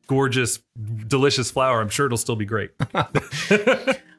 gorgeous, 0.07 0.59
delicious 1.07 1.51
flower. 1.51 1.81
I'm 1.81 1.89
sure 1.89 2.05
it'll 2.05 2.17
still 2.17 2.35
be 2.35 2.45
great. 2.45 2.71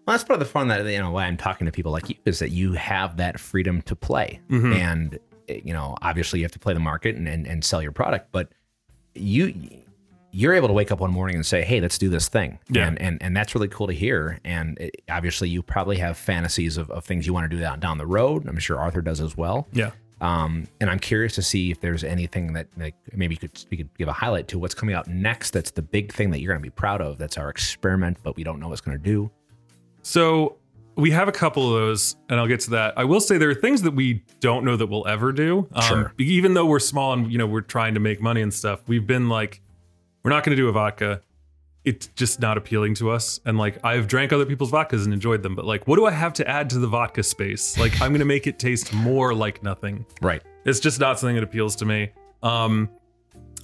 Well, 0.07 0.14
that's 0.14 0.22
part 0.22 0.41
of 0.41 0.47
the 0.47 0.53
fun 0.53 0.68
that 0.68 0.87
you 0.87 0.99
know 1.01 1.11
why 1.11 1.24
I'm 1.24 1.37
talking 1.37 1.64
to 1.64 1.72
people 1.72 1.91
like 1.91 2.09
you 2.09 2.14
is 2.24 2.39
that 2.39 2.51
you 2.53 2.74
have 2.74 3.16
that 3.16 3.41
freedom 3.41 3.82
to 3.82 3.97
play, 3.97 4.39
Mhm. 4.49 4.76
and 4.76 5.18
you 5.49 5.72
know 5.72 5.97
obviously 6.01 6.39
you 6.39 6.45
have 6.45 6.53
to 6.53 6.61
play 6.61 6.74
the 6.74 6.78
market 6.78 7.16
and, 7.16 7.26
and 7.26 7.45
and 7.45 7.64
sell 7.64 7.82
your 7.82 7.91
product, 7.91 8.30
but 8.30 8.49
you 9.16 9.53
you're 10.30 10.55
able 10.55 10.68
to 10.68 10.74
wake 10.74 10.93
up 10.93 11.01
one 11.01 11.11
morning 11.11 11.34
and 11.34 11.45
say, 11.45 11.62
hey, 11.64 11.80
let's 11.80 11.99
do 11.99 12.09
this 12.09 12.28
thing, 12.28 12.61
Yeah. 12.70 12.87
and 12.87 13.03
and 13.03 13.20
and 13.20 13.37
that's 13.37 13.53
really 13.57 13.66
cool 13.66 13.89
to 13.89 13.93
hear. 13.93 14.39
And 14.45 14.78
it, 14.78 15.03
obviously 15.11 15.49
you 15.49 15.61
probably 15.61 15.97
have 15.97 16.16
fantasies 16.16 16.76
of, 16.76 16.89
of 16.93 17.05
things 17.05 17.26
you 17.26 17.34
want 17.34 17.51
to 17.51 17.57
do 17.57 17.61
down 17.61 17.80
down 17.80 17.99
the 17.99 18.07
road. 18.07 18.47
I'm 18.49 18.59
sure 18.61 18.78
Arthur 18.78 19.03
does 19.03 19.20
as 19.20 19.37
well. 19.37 19.66
Yeah. 19.72 19.91
Um, 20.21 20.67
and 20.81 20.89
I'm 20.89 20.99
curious 20.99 21.35
to 21.35 21.43
see 21.43 21.71
if 21.71 21.81
there's 21.81 22.03
anything 22.03 22.55
that 22.55 22.69
like 22.79 22.95
maybe 23.12 23.35
you 23.35 23.39
could 23.39 23.64
we 23.71 23.77
could 23.77 23.93
give 23.99 24.09
a 24.09 24.12
highlight 24.12 24.49
to 24.49 24.59
what's 24.59 24.75
coming 24.75 24.95
out 24.95 25.09
next. 25.09 25.51
That's 25.51 25.71
the 25.71 25.83
big 25.83 26.12
thing 26.12 26.31
that 26.31 26.41
you're 26.41 26.53
going 26.53 26.62
to 26.62 26.67
be 26.67 26.71
proud 26.75 27.01
of. 27.03 27.19
That's 27.19 27.37
our 27.37 27.51
experiment, 27.51 28.19
but 28.23 28.37
we 28.37 28.43
don't 28.45 28.59
know 28.59 28.69
what's 28.69 28.81
going 28.81 28.97
to 28.97 29.03
do. 29.03 29.31
So 30.03 30.57
we 30.97 31.11
have 31.11 31.29
a 31.29 31.33
couple 31.33 31.67
of 31.67 31.75
those, 31.75 32.17
and 32.31 32.41
I'll 32.41 32.47
get 32.47 32.61
to 32.61 32.71
that. 32.71 32.95
I 32.97 33.05
will 33.05 33.21
say 33.21 33.37
there 33.37 33.51
are 33.51 33.55
things 33.55 33.83
that 33.83 33.91
we 33.91 34.23
don't 34.41 34.64
know 34.64 34.77
that 34.77 34.87
we'll 34.87 35.07
ever 35.07 35.33
do. 35.33 35.69
Um, 35.75 35.83
Sure. 35.83 36.12
Even 36.19 36.55
though 36.55 36.64
we're 36.67 36.79
small 36.79 37.12
and 37.12 37.31
you 37.31 37.37
know 37.37 37.47
we're 37.47 37.61
trying 37.61 37.95
to 37.95 38.01
make 38.01 38.21
money 38.23 38.41
and 38.41 38.53
stuff, 38.55 38.81
we've 38.87 39.07
been 39.07 39.29
like, 39.29 39.61
we're 40.23 40.31
not 40.31 40.45
going 40.45 40.57
to 40.57 40.62
do 40.62 40.69
a 40.69 40.73
vodka. 40.73 41.21
It's 41.87 42.09
just 42.09 42.41
not 42.41 42.59
appealing 42.59 42.95
to 42.97 43.11
us. 43.11 43.41
And 43.47 43.57
like 43.57 43.78
I've 43.84 44.09
drank 44.09 44.32
other 44.32 44.45
people's 44.45 44.72
vodkas 44.72 45.05
and 45.05 45.14
enjoyed 45.14 45.43
them, 45.43 45.55
but 45.55 45.64
like, 45.64 45.87
what 45.87 45.97
do 45.97 46.05
I 46.05 46.11
have 46.11 46.32
to 46.34 46.47
add 46.49 46.68
to 46.70 46.78
the 46.78 46.89
vodka 46.89 47.22
space? 47.22 47.78
Like 47.78 47.99
I'm 48.03 48.12
to 48.18 48.24
make 48.24 48.47
it 48.47 48.59
taste 48.59 48.93
more 48.93 49.32
like 49.34 49.62
nothing. 49.62 50.05
Right. 50.20 50.43
It's 50.64 50.80
just 50.80 50.99
not 51.01 51.18
something 51.18 51.37
that 51.37 51.45
appeals 51.45 51.76
to 51.76 51.84
me. 51.87 52.11
Um, 52.43 52.91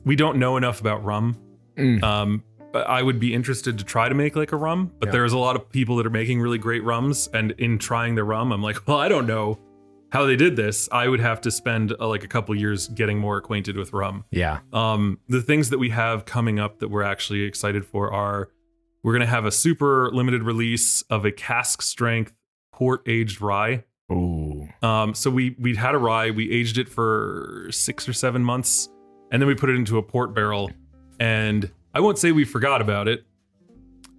we 0.04 0.14
don't 0.16 0.38
know 0.38 0.56
enough 0.56 0.80
about 0.80 1.04
rum. 1.04 1.36
Mm. 1.76 2.02
Um, 2.02 2.44
but 2.72 2.86
I 2.88 3.02
would 3.02 3.18
be 3.20 3.34
interested 3.34 3.76
to 3.78 3.84
try 3.84 4.08
to 4.08 4.14
make 4.14 4.34
like 4.36 4.52
a 4.52 4.56
rum, 4.56 4.92
but 5.00 5.08
Yeah. 5.08 5.12
there's 5.12 5.32
a 5.32 5.38
lot 5.38 5.56
of 5.56 5.68
people 5.70 5.96
that 5.96 6.06
are 6.06 6.10
making 6.10 6.40
really 6.40 6.58
great 6.58 6.82
rums, 6.84 7.28
and 7.34 7.50
in 7.58 7.78
trying 7.78 8.14
the 8.14 8.24
rum, 8.24 8.50
I'm 8.52 8.62
like, 8.62 8.78
well, 8.88 8.98
I 8.98 9.08
don't 9.08 9.26
know 9.26 9.58
how 10.12 10.26
they 10.26 10.36
did 10.36 10.56
this. 10.56 10.90
I 10.92 11.08
would 11.08 11.20
have 11.20 11.40
to 11.40 11.50
spend 11.50 11.94
uh, 11.98 12.06
like 12.06 12.22
a 12.22 12.28
couple 12.28 12.54
years 12.54 12.86
getting 12.88 13.18
more 13.18 13.38
acquainted 13.38 13.78
with 13.78 13.94
rum. 13.94 14.26
Yeah. 14.30 14.58
Um, 14.70 15.18
the 15.28 15.40
things 15.40 15.70
that 15.70 15.78
we 15.78 15.88
have 15.88 16.26
coming 16.26 16.60
up 16.60 16.80
that 16.80 16.88
we're 16.88 17.02
actually 17.02 17.42
excited 17.42 17.86
for 17.86 18.12
are 18.12 18.50
we're 19.02 19.14
gonna 19.14 19.24
have 19.24 19.46
a 19.46 19.50
super 19.50 20.10
limited 20.12 20.42
release 20.42 21.00
of 21.08 21.24
a 21.24 21.32
cask 21.32 21.80
strength 21.80 22.34
port 22.72 23.02
aged 23.08 23.40
rye. 23.40 23.84
Ooh. 24.12 24.68
Um, 24.82 25.14
so 25.14 25.30
we 25.30 25.56
we 25.58 25.74
had 25.74 25.94
a 25.94 25.98
rye, 25.98 26.30
we 26.30 26.52
aged 26.52 26.76
it 26.76 26.90
for 26.90 27.68
six 27.70 28.06
or 28.06 28.12
seven 28.12 28.44
months, 28.44 28.90
and 29.30 29.40
then 29.40 29.48
we 29.48 29.54
put 29.54 29.70
it 29.70 29.76
into 29.76 29.96
a 29.96 30.02
port 30.02 30.34
barrel. 30.34 30.70
And 31.20 31.70
I 31.94 32.00
won't 32.00 32.18
say 32.18 32.32
we 32.32 32.44
forgot 32.44 32.82
about 32.82 33.08
it, 33.08 33.24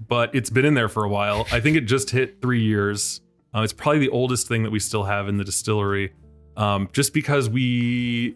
but 0.08 0.34
it's 0.34 0.50
been 0.50 0.66
in 0.66 0.74
there 0.74 0.89
for 0.89 1.04
a 1.04 1.10
while. 1.10 1.46
I 1.52 1.60
think 1.60 1.78
it 1.78 1.82
just 1.82 2.10
hit 2.10 2.41
three 2.41 2.64
years. 2.64 3.22
Uh, 3.56 3.62
it's 3.62 3.74
probably 3.74 3.99
the 3.99 4.10
oldest 4.10 4.47
thing 4.47 4.64
that 4.64 4.72
we 4.72 4.80
still 4.80 5.04
have 5.04 5.28
in 5.28 5.38
the 5.38 5.43
distillery, 5.43 6.14
um, 6.58 6.89
just 6.93 7.14
because 7.14 7.49
we 7.49 8.36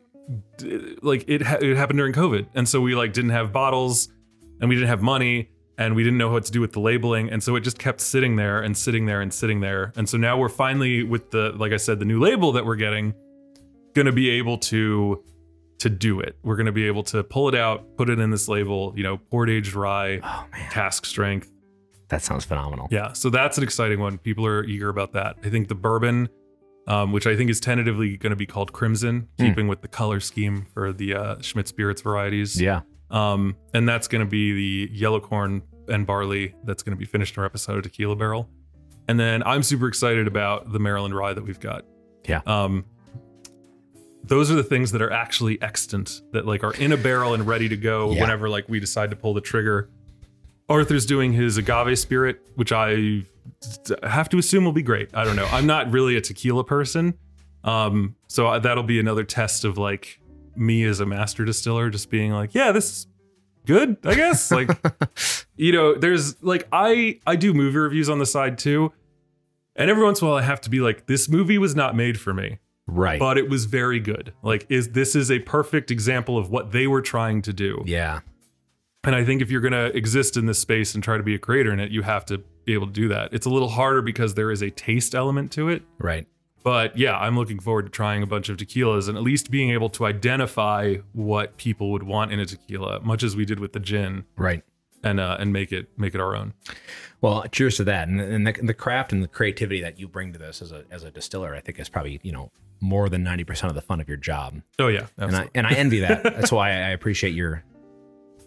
d- 0.57 0.95
like 1.01 1.25
it. 1.27 1.41
Ha- 1.41 1.57
it 1.61 1.75
happened 1.77 1.97
during 1.97 2.13
COVID, 2.13 2.47
and 2.53 2.67
so 2.67 2.81
we 2.81 2.95
like 2.95 3.13
didn't 3.13 3.31
have 3.31 3.51
bottles, 3.51 4.09
and 4.61 4.69
we 4.69 4.75
didn't 4.75 4.89
have 4.89 5.01
money, 5.01 5.49
and 5.77 5.95
we 5.95 6.03
didn't 6.03 6.17
know 6.19 6.29
what 6.29 6.43
to 6.45 6.51
do 6.51 6.61
with 6.61 6.73
the 6.73 6.79
labeling, 6.79 7.29
and 7.31 7.41
so 7.41 7.55
it 7.55 7.61
just 7.61 7.79
kept 7.79 7.99
sitting 8.01 8.35
there 8.35 8.61
and 8.61 8.77
sitting 8.77 9.05
there 9.05 9.21
and 9.21 9.33
sitting 9.33 9.59
there, 9.61 9.91
and 9.95 10.07
so 10.07 10.17
now 10.17 10.37
we're 10.37 10.49
finally 10.49 11.03
with 11.03 11.31
the 11.31 11.51
like 11.57 11.71
I 11.71 11.77
said, 11.77 11.99
the 11.99 12.05
new 12.05 12.19
label 12.19 12.51
that 12.51 12.65
we're 12.65 12.75
getting, 12.75 13.13
gonna 13.95 14.11
be 14.11 14.29
able 14.29 14.57
to 14.59 15.23
to 15.79 15.89
do 15.89 16.19
it. 16.19 16.35
We're 16.43 16.55
gonna 16.57 16.71
be 16.71 16.85
able 16.87 17.03
to 17.03 17.23
pull 17.23 17.49
it 17.49 17.55
out, 17.55 17.95
put 17.97 18.09
it 18.09 18.19
in 18.19 18.29
this 18.31 18.47
label, 18.47 18.93
you 18.95 19.03
know, 19.03 19.17
port 19.17 19.49
aged 19.49 19.73
rye, 19.73 20.19
Oh 20.23 20.45
cask 20.71 21.05
strength. 21.05 21.51
That 22.09 22.21
sounds 22.21 22.45
phenomenal. 22.45 22.87
Yeah, 22.91 23.13
so 23.13 23.29
that's 23.29 23.57
an 23.57 23.63
exciting 23.63 23.99
one. 23.99 24.17
People 24.17 24.45
are 24.45 24.63
eager 24.63 24.89
about 24.89 25.11
that. 25.13 25.37
I 25.43 25.49
think 25.49 25.67
the 25.67 25.75
bourbon, 25.75 26.29
um, 26.87 27.11
which 27.11 27.27
I 27.27 27.35
think 27.35 27.49
is 27.49 27.59
tentatively 27.59 28.15
going 28.17 28.29
to 28.31 28.35
be 28.37 28.45
called 28.45 28.71
Crimson, 28.71 29.27
keeping 29.37 29.67
with 29.67 29.81
the 29.81 29.87
color 29.89 30.19
scheme 30.21 30.65
for 30.73 30.93
the 30.93 31.13
uh, 31.15 31.35
Shmidt 31.37 31.67
Spirits 31.67 32.01
varieties. 32.01 32.59
Yeah. 32.61 32.81
Um, 33.11 33.55
and 33.73 33.87
that's 33.87 34.07
going 34.07 34.23
to 34.23 34.29
be 34.29 34.53
the 34.87 34.93
yellow 34.93 35.19
corn 35.19 35.63
and 35.89 36.05
barley 36.07 36.53
that's 36.65 36.83
going 36.83 36.95
to 36.95 36.99
be 36.99 37.05
finished 37.05 37.35
in 37.37 37.43
a 37.43 37.49
reposado 37.49 37.81
Tequila 37.83 38.15
Barrel. 38.15 38.49
And 39.09 39.17
then 39.19 39.43
I'm 39.43 39.63
super 39.63 39.87
excited 39.87 40.27
about 40.27 40.71
the 40.71 40.79
Maryland 40.79 41.15
rye 41.15 41.33
that 41.33 41.43
we've 41.43 41.59
got. 41.59 41.85
Yeah. 42.27 42.41
Um, 42.45 42.83
those 44.23 44.51
are 44.51 44.55
the 44.55 44.63
things 44.63 44.91
that 44.91 45.01
are 45.01 45.11
actually 45.11 45.61
extant 45.61 46.21
that 46.33 46.45
like 46.45 46.63
are 46.63 46.73
in 46.73 46.91
a 46.91 46.97
barrel 46.97 47.33
and 47.33 47.47
ready 47.47 47.69
to 47.69 47.77
go 47.77 48.11
Yeah. 48.11 48.21
whenever 48.21 48.49
like 48.49 48.67
we 48.67 48.79
decide 48.79 49.09
to 49.11 49.15
pull 49.15 49.33
the 49.33 49.41
trigger. 49.41 49.89
Arthur's 50.69 51.05
doing 51.05 51.33
his 51.33 51.57
agave 51.57 51.97
spirit, 51.97 52.41
which 52.55 52.71
I 52.71 53.23
have 54.03 54.29
to 54.29 54.37
assume 54.37 54.65
will 54.65 54.71
be 54.73 54.81
great. 54.83 55.09
I 55.13 55.23
don't 55.23 55.35
know. 55.35 55.47
I'm 55.51 55.65
not 55.65 55.91
really 55.91 56.15
a 56.17 56.21
tequila 56.21 56.63
person. 56.63 57.13
Um, 57.63 58.15
so 58.27 58.47
I- 58.47 58.59
that'll 58.59 58.83
be 58.83 58.99
another 58.99 59.23
test 59.23 59.63
of 59.65 59.77
like 59.77 60.19
me 60.55 60.83
as 60.83 60.99
a 60.99 61.05
master 61.05 61.45
distiller 61.45 61.89
just 61.89 62.09
being 62.09 62.31
like, 62.31 62.53
yeah, 62.53 62.71
this 62.71 62.89
is 62.91 63.07
good, 63.65 63.97
I 64.03 64.15
guess. 64.15 64.51
like 64.59 64.69
you 65.55 65.71
know, 65.71 65.93
there's 65.95 66.41
like 66.43 66.67
I 66.71 67.19
I 67.25 67.35
do 67.35 67.53
movie 67.53 67.77
reviews 67.77 68.09
on 68.09 68.19
the 68.19 68.25
side 68.25 68.57
too. 68.57 68.91
And 69.75 69.89
every 69.91 70.03
once 70.03 70.21
in 70.21 70.27
a 70.27 70.29
while 70.31 70.39
I 70.39 70.43
have 70.43 70.61
to 70.61 70.69
be 70.69 70.79
like, 70.79 71.05
this 71.05 71.29
movie 71.29 71.57
was 71.59 71.75
not 71.75 71.95
made 71.95 72.19
for 72.19 72.33
me 72.33 72.57
Right. 72.87 73.19
but 73.19 73.37
it 73.37 73.49
was 73.49 73.65
very 73.65 73.99
good. 73.99 74.33
Like 74.41 74.65
is 74.69 74.89
this 74.89 75.15
is 75.15 75.29
a 75.31 75.39
perfect 75.39 75.91
example 75.91 76.37
of 76.37 76.49
what 76.49 76.71
they 76.71 76.87
were 76.87 77.01
trying 77.01 77.41
to 77.43 77.53
do. 77.53 77.83
yeah. 77.85 78.19
And 79.03 79.15
I 79.15 79.23
think 79.23 79.41
if 79.41 79.49
you're 79.49 79.61
going 79.61 79.73
to 79.73 79.95
exist 79.95 80.35
in 80.37 80.45
this 80.47 80.59
space 80.59 80.93
and 80.95 81.03
try 81.03 81.17
to 81.17 81.23
be 81.23 81.33
a 81.35 81.39
creator 81.39 81.71
in 81.71 81.79
it, 81.79 81.91
you 81.91 82.01
have 82.01 82.25
to 82.25 82.39
be 82.65 82.73
able 82.73 82.87
to 82.87 82.93
do 82.93 83.07
that. 83.09 83.33
It's 83.33 83.45
a 83.45 83.49
little 83.49 83.69
harder 83.69 84.01
because 84.01 84.33
there 84.33 84.51
is 84.51 84.61
a 84.61 84.69
taste 84.69 85.15
element 85.15 85.51
to 85.53 85.69
it. 85.69 85.83
Right. 85.97 86.27
But 86.63 86.97
yeah, 86.97 87.17
I'm 87.17 87.37
looking 87.37 87.59
forward 87.59 87.83
to 87.85 87.89
trying 87.89 88.21
a 88.23 88.27
bunch 88.27 88.49
of 88.49 88.57
tequilas 88.57 89.07
and 89.07 89.17
at 89.17 89.23
least 89.23 89.49
being 89.49 89.69
able 89.69 89.87
to 89.91 90.05
identify 90.05 90.95
what 91.13 91.55
people 91.55 91.91
would 91.91 92.03
want 92.03 92.33
in 92.33 92.39
a 92.41 92.45
tequila, 92.45 92.99
much 92.99 93.23
as 93.23 93.37
we 93.37 93.45
did 93.45 93.59
with 93.59 93.71
the 93.71 93.79
gin, 93.79 94.25
Right. 94.35 94.63
and 95.01 95.19
uh, 95.21 95.37
and 95.39 95.53
make 95.53 95.71
it 95.71 95.87
make 95.97 96.13
it 96.13 96.19
our 96.19 96.35
own. 96.35 96.53
Well, 97.21 97.45
cheers 97.53 97.77
to 97.77 97.85
that, 97.85 98.09
and, 98.09 98.19
and 98.19 98.45
the, 98.45 98.51
the 98.51 98.73
craft 98.73 99.13
and 99.13 99.23
the 99.23 99.27
creativity 99.29 99.79
that 99.81 99.97
you 99.97 100.09
bring 100.09 100.33
to 100.33 100.39
this 100.39 100.61
as 100.61 100.73
a 100.73 100.83
as 100.91 101.03
a 101.03 101.11
distiller, 101.11 101.55
I 101.55 101.61
think 101.61 101.79
is 101.79 101.87
probably 101.87 102.19
you 102.23 102.33
know 102.33 102.51
more 102.81 103.07
than 103.07 103.23
ninety 103.23 103.45
percent 103.45 103.69
of 103.69 103.75
the 103.75 103.81
fun 103.81 104.01
of 104.01 104.09
your 104.09 104.17
job, 104.17 104.61
Oh 104.77 104.87
yeah, 104.89 105.05
and. 105.17 105.33
I 105.37 105.49
and 105.55 105.65
I 105.65 105.71
envy 105.71 106.01
that. 106.01 106.23
That's 106.23 106.51
why 106.51 106.69
I 106.71 106.89
appreciate 106.89 107.33
your 107.33 107.63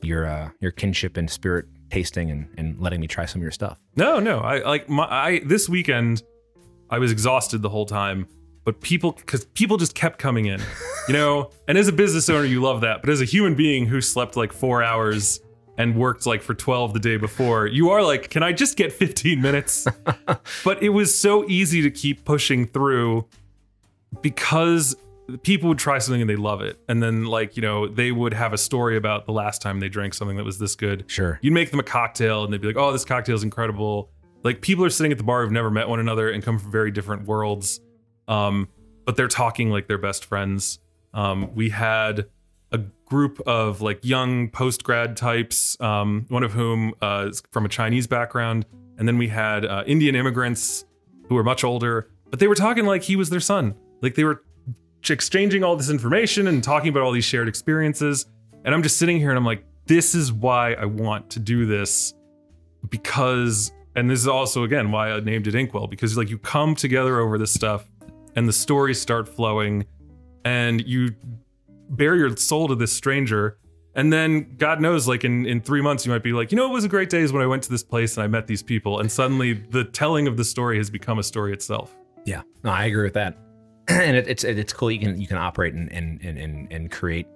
your 0.03 0.27
uh, 0.27 0.51
your 0.61 0.71
kinship 0.71 1.17
and 1.17 1.31
spirit 1.31 1.67
tasting 1.91 2.31
and, 2.31 2.49
and 2.57 2.81
letting 2.81 3.01
me 3.01 3.07
try 3.07 3.27
some 3.27 3.41
of 3.41 3.43
your 3.43 3.51
stuff. 3.51 3.79
No, 3.97 4.21
no. 4.21 4.39
I 4.39 4.61
like 4.61 4.89
my 4.89 5.05
I 5.05 5.41
this 5.45 5.69
weekend 5.69 6.23
I 6.89 6.99
was 6.99 7.13
exhausted 7.13 7.63
the 7.63 7.69
whole 7.69 7.87
time, 7.87 8.27
but 8.65 8.81
people 8.81 9.13
cuz 9.13 9.45
people 9.47 9.77
just 9.77 9.95
kept 9.95 10.19
coming 10.19 10.47
in. 10.47 10.61
You 11.09 11.15
know, 11.15 11.51
and 11.67 11.77
as 11.77 11.89
a 11.89 11.93
business 11.93 12.29
owner 12.29 12.45
you 12.45 12.63
love 12.63 12.83
that, 12.83 13.01
but 13.01 13.11
as 13.11 13.21
a 13.21 13.25
human 13.25 13.57
being 13.57 13.87
who 13.87 14.01
slept 14.01 14.37
like 14.37 14.53
4 14.53 14.81
hours 14.81 15.41
and 15.77 15.97
worked 15.97 16.25
like 16.25 16.41
for 16.41 16.55
12 16.55 16.93
the 16.93 17.01
day 17.01 17.17
before, 17.17 17.67
you 17.67 17.91
are 17.91 18.01
like, 18.01 18.31
"Can 18.31 18.45
I 18.45 18.53
just 18.53 18.77
get 18.77 18.93
15 18.93 19.43
minutes?" 19.43 19.89
but 20.65 20.81
it 20.85 20.91
was 20.91 21.13
so 21.19 21.49
easy 21.49 21.83
to 21.83 21.91
keep 21.91 22.25
pushing 22.25 22.65
through 22.65 23.27
because 24.23 24.95
people 25.39 25.68
would 25.68 25.78
try 25.78 25.99
something 25.99 26.20
and 26.20 26.28
they 26.31 26.37
love 26.37 26.61
it. 26.61 26.78
And 26.89 27.03
then 27.03 27.24
like, 27.24 27.57
you 27.57 27.62
know, 27.62 27.87
they 27.89 28.12
would 28.12 28.35
have 28.35 28.53
a 28.53 28.59
story 28.59 28.97
about 28.97 29.26
the 29.26 29.33
last 29.33 29.62
time 29.62 29.81
they 29.81 29.89
drank 29.89 30.14
something 30.14 30.37
that 30.37 30.45
was 30.45 30.59
this 30.59 30.74
good 30.76 31.05
Sure. 31.09 31.39
you'd 31.43 31.53
make 31.53 31.70
them 31.70 31.81
a 31.81 31.85
cocktail 31.85 32.45
and 32.45 32.53
they'd 32.53 32.61
be 32.61 32.66
like, 32.68 32.76
oh, 32.76 32.93
this 32.93 33.05
cocktail 33.05 33.35
is 33.35 33.43
incredible. 33.43 34.11
Like 34.43 34.61
people 34.61 34.85
are 34.85 34.91
sitting 34.91 35.12
at 35.12 35.18
the 35.18 35.24
bar 35.24 35.43
who've 35.43 35.53
never 35.53 35.70
met 35.70 35.89
one 35.89 36.01
another 36.01 36.31
and 36.31 36.43
come 36.43 36.59
from 36.59 36.70
very 36.70 36.91
different 36.91 37.26
worlds. 37.26 37.81
Um, 38.28 38.68
but 39.05 39.16
they're 39.16 39.28
talking 39.28 39.70
like 39.70 39.87
they're 39.89 39.99
best 39.99 40.24
friends. 40.24 40.78
Um, 41.12 41.55
we 41.55 41.70
had 41.70 42.26
a 42.72 42.78
group 43.05 43.41
of 43.47 43.81
like 43.81 44.05
young 44.05 44.49
post 44.49 44.85
grad 44.85 45.16
types, 45.16 45.78
um, 45.81 46.26
one 46.28 46.43
of 46.45 46.53
whom 46.53 46.95
uh, 47.03 47.26
is 47.31 47.43
from 47.51 47.64
a 47.64 47.68
Chinese 47.68 48.07
background. 48.07 48.64
And 48.97 49.09
then 49.09 49.18
we 49.18 49.28
had 49.28 49.64
uh, 49.64 49.83
Indian 49.87 50.14
immigrants 50.14 50.85
who 51.28 51.35
were 51.35 51.43
much 51.45 51.64
older, 51.64 52.09
but 52.31 52.39
they 52.39 52.47
were 52.47 52.55
talking 52.55 52.87
like 52.87 53.03
he 53.03 53.16
was 53.16 53.31
their 53.31 53.41
son. 53.41 53.74
Like 54.03 54.14
they 54.14 54.24
were 54.24 54.43
exchanging 55.09 55.65
all 55.65 55.77
this 55.77 55.89
information 55.89 56.49
and 56.49 56.63
talking 56.63 56.91
about 56.91 57.03
all 57.03 57.13
these 57.13 57.25
shared 57.25 57.49
experiences. 57.49 58.27
And 58.65 58.75
I'm 58.75 58.83
just 58.83 58.99
sitting 58.99 59.19
here 59.19 59.31
and 59.31 59.39
I'm 59.39 59.47
like, 59.47 59.65
this 59.87 60.15
is 60.15 60.33
why 60.33 60.75
I 60.75 60.85
want 60.85 61.31
to 61.31 61.39
do 61.39 61.65
this 61.65 62.15
because, 62.89 63.73
and 63.97 64.11
this 64.11 64.21
is 64.21 64.29
also 64.29 64.65
again 64.65 64.93
why 64.93 65.11
I 65.11 65.21
named 65.21 65.47
it 65.47 65.55
Inkwell 65.55 65.87
because 65.87 66.17
like 66.17 66.29
you 66.29 66.39
come 66.39 66.75
together 66.75 67.19
over 67.21 67.39
this 67.39 67.53
stuff 67.53 67.91
and 68.37 68.47
the 68.47 68.53
stories 68.53 69.01
start 69.01 69.29
flowing 69.29 69.87
and 70.45 70.87
you 70.87 71.15
bare 71.91 72.17
your 72.17 72.37
soul 72.37 72.69
to 72.69 72.75
this 72.75 72.93
stranger. 72.93 73.59
And 73.95 74.13
then 74.13 74.55
God 74.57 74.81
knows, 74.81 75.09
like 75.09 75.25
in, 75.25 75.47
in 75.47 75.61
three 75.61 75.83
months, 75.83 76.07
you 76.07 76.13
might 76.13 76.23
be 76.23 76.33
like, 76.33 76.53
you 76.53 76.57
know, 76.57 76.67
it 76.67 76.73
was 76.73 76.85
a 76.85 76.89
great 76.89 77.11
days 77.11 77.33
when 77.33 77.43
I 77.43 77.47
went 77.47 77.65
to 77.65 77.71
this 77.71 77.83
place 77.83 78.17
and 78.17 78.23
I 78.23 78.29
met 78.29 78.47
these 78.47 78.63
people. 78.63 79.01
And 79.01 79.11
suddenly 79.11 79.55
the 79.55 79.85
telling 79.85 80.29
of 80.29 80.37
the 80.37 80.45
story 80.45 80.77
has 80.79 80.91
become 80.91 81.19
a 81.19 81.25
story 81.25 81.53
itself. 81.53 81.97
Yeah, 82.25 82.43
no, 82.63 82.71
I 82.71 82.85
agree 82.85 83.03
with 83.03 83.15
that. 83.15 83.37
and 84.03 84.16
it, 84.16 84.28
it's 84.28 84.45
it's 84.45 84.72
cool. 84.72 84.91
You 84.91 85.01
can 85.01 85.20
you 85.20 85.26
can 85.26 85.36
operate 85.36 85.74
and 85.74 85.91
and 85.93 86.20
and 86.22 86.38
and, 86.38 86.72
and 86.72 86.91
create, 86.91 87.26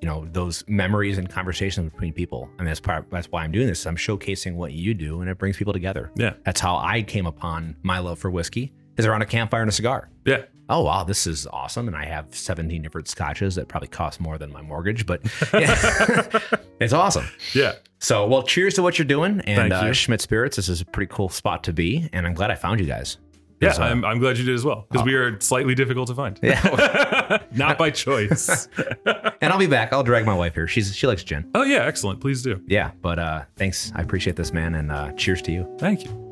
you 0.00 0.08
know, 0.08 0.26
those 0.32 0.64
memories 0.66 1.18
and 1.18 1.28
conversations 1.28 1.92
between 1.92 2.12
people. 2.12 2.48
And 2.58 2.66
that's 2.66 2.80
part. 2.80 3.06
That's 3.10 3.30
why 3.30 3.44
I'm 3.44 3.52
doing 3.52 3.66
this. 3.66 3.86
I'm 3.86 3.96
showcasing 3.96 4.54
what 4.54 4.72
you 4.72 4.94
do, 4.94 5.20
and 5.20 5.30
it 5.30 5.38
brings 5.38 5.56
people 5.56 5.72
together. 5.72 6.10
Yeah. 6.16 6.34
That's 6.44 6.60
how 6.60 6.76
I 6.76 7.02
came 7.02 7.26
upon 7.26 7.76
my 7.82 7.98
love 7.98 8.18
for 8.18 8.30
whiskey. 8.30 8.72
Is 8.96 9.06
around 9.06 9.22
a 9.22 9.26
campfire 9.26 9.60
and 9.60 9.68
a 9.68 9.72
cigar. 9.72 10.08
Yeah. 10.24 10.42
Oh 10.68 10.82
wow, 10.82 11.04
this 11.04 11.26
is 11.26 11.46
awesome! 11.48 11.88
And 11.88 11.96
I 11.96 12.06
have 12.06 12.34
17 12.34 12.80
different 12.80 13.06
scotches 13.08 13.54
that 13.56 13.68
probably 13.68 13.88
cost 13.88 14.20
more 14.20 14.38
than 14.38 14.50
my 14.50 14.62
mortgage, 14.62 15.04
but 15.04 15.20
yeah. 15.52 16.40
it's 16.80 16.92
awesome. 16.92 17.26
Yeah. 17.54 17.74
So, 17.98 18.26
well, 18.26 18.42
cheers 18.42 18.74
to 18.74 18.82
what 18.82 18.98
you're 18.98 19.04
doing, 19.04 19.40
and 19.42 19.70
Thank 19.70 19.72
uh, 19.72 19.86
you. 19.86 19.92
Shmidt 19.92 20.20
Spirits. 20.20 20.56
This 20.56 20.68
is 20.68 20.80
a 20.80 20.84
pretty 20.86 21.12
cool 21.12 21.28
spot 21.28 21.64
to 21.64 21.72
be, 21.72 22.08
and 22.12 22.26
I'm 22.26 22.34
glad 22.34 22.50
I 22.50 22.54
found 22.54 22.80
you 22.80 22.86
guys. 22.86 23.18
Yeah, 23.60 23.72
I'm, 23.78 24.04
I'm 24.04 24.18
glad 24.18 24.36
you 24.38 24.44
did 24.44 24.54
as 24.54 24.64
well 24.64 24.86
because 24.90 25.04
we 25.04 25.14
are 25.14 25.40
slightly 25.40 25.74
difficult 25.74 26.08
to 26.08 26.14
find. 26.14 26.38
Yeah. 26.42 27.42
Not 27.52 27.78
by 27.78 27.90
choice. 27.90 28.68
and 29.06 29.52
I'll 29.52 29.58
be 29.58 29.66
back. 29.66 29.92
I'll 29.92 30.02
drag 30.02 30.26
my 30.26 30.34
wife 30.34 30.54
here. 30.54 30.68
She's 30.68 30.94
she 30.94 31.06
likes 31.06 31.22
gin. 31.24 31.50
oh, 31.54 31.62
yeah, 31.62 31.84
excellent. 31.84 32.20
Please 32.20 32.42
do. 32.42 32.60
Yeah, 32.66 32.90
but 33.00 33.18
uh 33.18 33.44
thanks. 33.56 33.92
I 33.94 34.02
appreciate 34.02 34.36
this, 34.36 34.52
man, 34.52 34.74
and 34.74 34.92
uh 34.92 35.12
cheers 35.12 35.40
to 35.42 35.52
you. 35.52 35.74
Thank 35.78 36.04
you. 36.04 36.23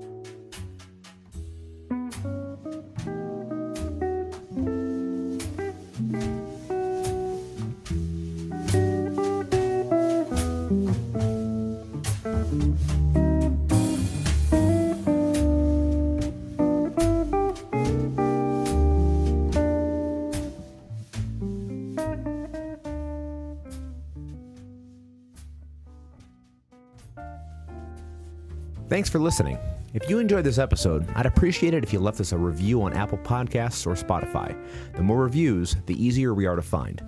For 29.12 29.18
listening. 29.18 29.58
If 29.92 30.08
you 30.08 30.18
enjoyed 30.18 30.44
this 30.44 30.56
episode, 30.56 31.06
I'd 31.14 31.26
appreciate 31.26 31.74
it 31.74 31.84
if 31.84 31.92
you 31.92 32.00
left 32.00 32.18
us 32.18 32.32
a 32.32 32.38
review 32.38 32.82
on 32.82 32.94
Apple 32.94 33.18
Podcasts 33.18 33.86
or 33.86 33.92
Spotify. 33.94 34.56
The 34.96 35.02
more 35.02 35.22
reviews, 35.22 35.76
the 35.84 36.02
easier 36.02 36.32
we 36.32 36.46
are 36.46 36.56
to 36.56 36.62
find. 36.62 37.02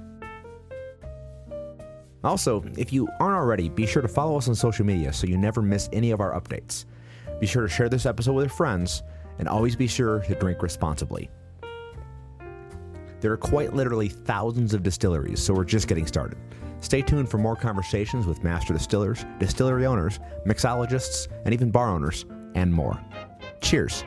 Also, 2.23 2.63
if 2.77 2.93
you 2.93 3.09
aren't 3.21 3.37
already, 3.37 3.71
be 3.71 3.87
sure 3.87 4.03
to 4.03 4.09
follow 4.09 4.37
us 4.37 4.49
on 4.49 4.55
social 4.55 4.85
media 4.85 5.15
so 5.15 5.27
you 5.27 5.39
never 5.39 5.63
miss 5.63 5.89
any 5.95 6.11
of 6.11 6.21
our 6.21 6.39
updates. 6.39 6.85
Be 7.41 7.47
sure 7.47 7.63
to 7.63 7.69
share 7.69 7.89
this 7.89 8.05
episode 8.05 8.35
with 8.35 8.45
your 8.45 8.55
friends, 8.55 9.03
and 9.39 9.49
always 9.49 9.75
be 9.75 9.87
sure 9.87 10.21
to 10.21 10.35
drink 10.35 10.63
responsibly. 10.63 11.31
There 13.21 13.33
are 13.33 13.39
quite 13.39 13.73
literally 13.73 14.09
thousands 14.09 14.75
of 14.75 14.83
distilleries, 14.83 15.43
so 15.43 15.55
we're 15.55 15.65
just 15.65 15.89
getting 15.89 16.07
started. 16.07 16.37
Stay 16.85 17.01
tuned 17.01 17.31
for 17.31 17.39
more 17.39 17.57
conversations 17.57 18.27
with 18.27 18.45
master 18.45 18.75
distillers, 18.75 19.25
distillery 19.39 19.87
owners, 19.87 20.21
mixologists, 20.45 21.29
and 21.47 21.55
even 21.55 21.71
bar 21.71 21.89
owners, 21.89 22.27
and 22.55 22.71
more. 22.71 23.01
Cheers. 23.63 24.05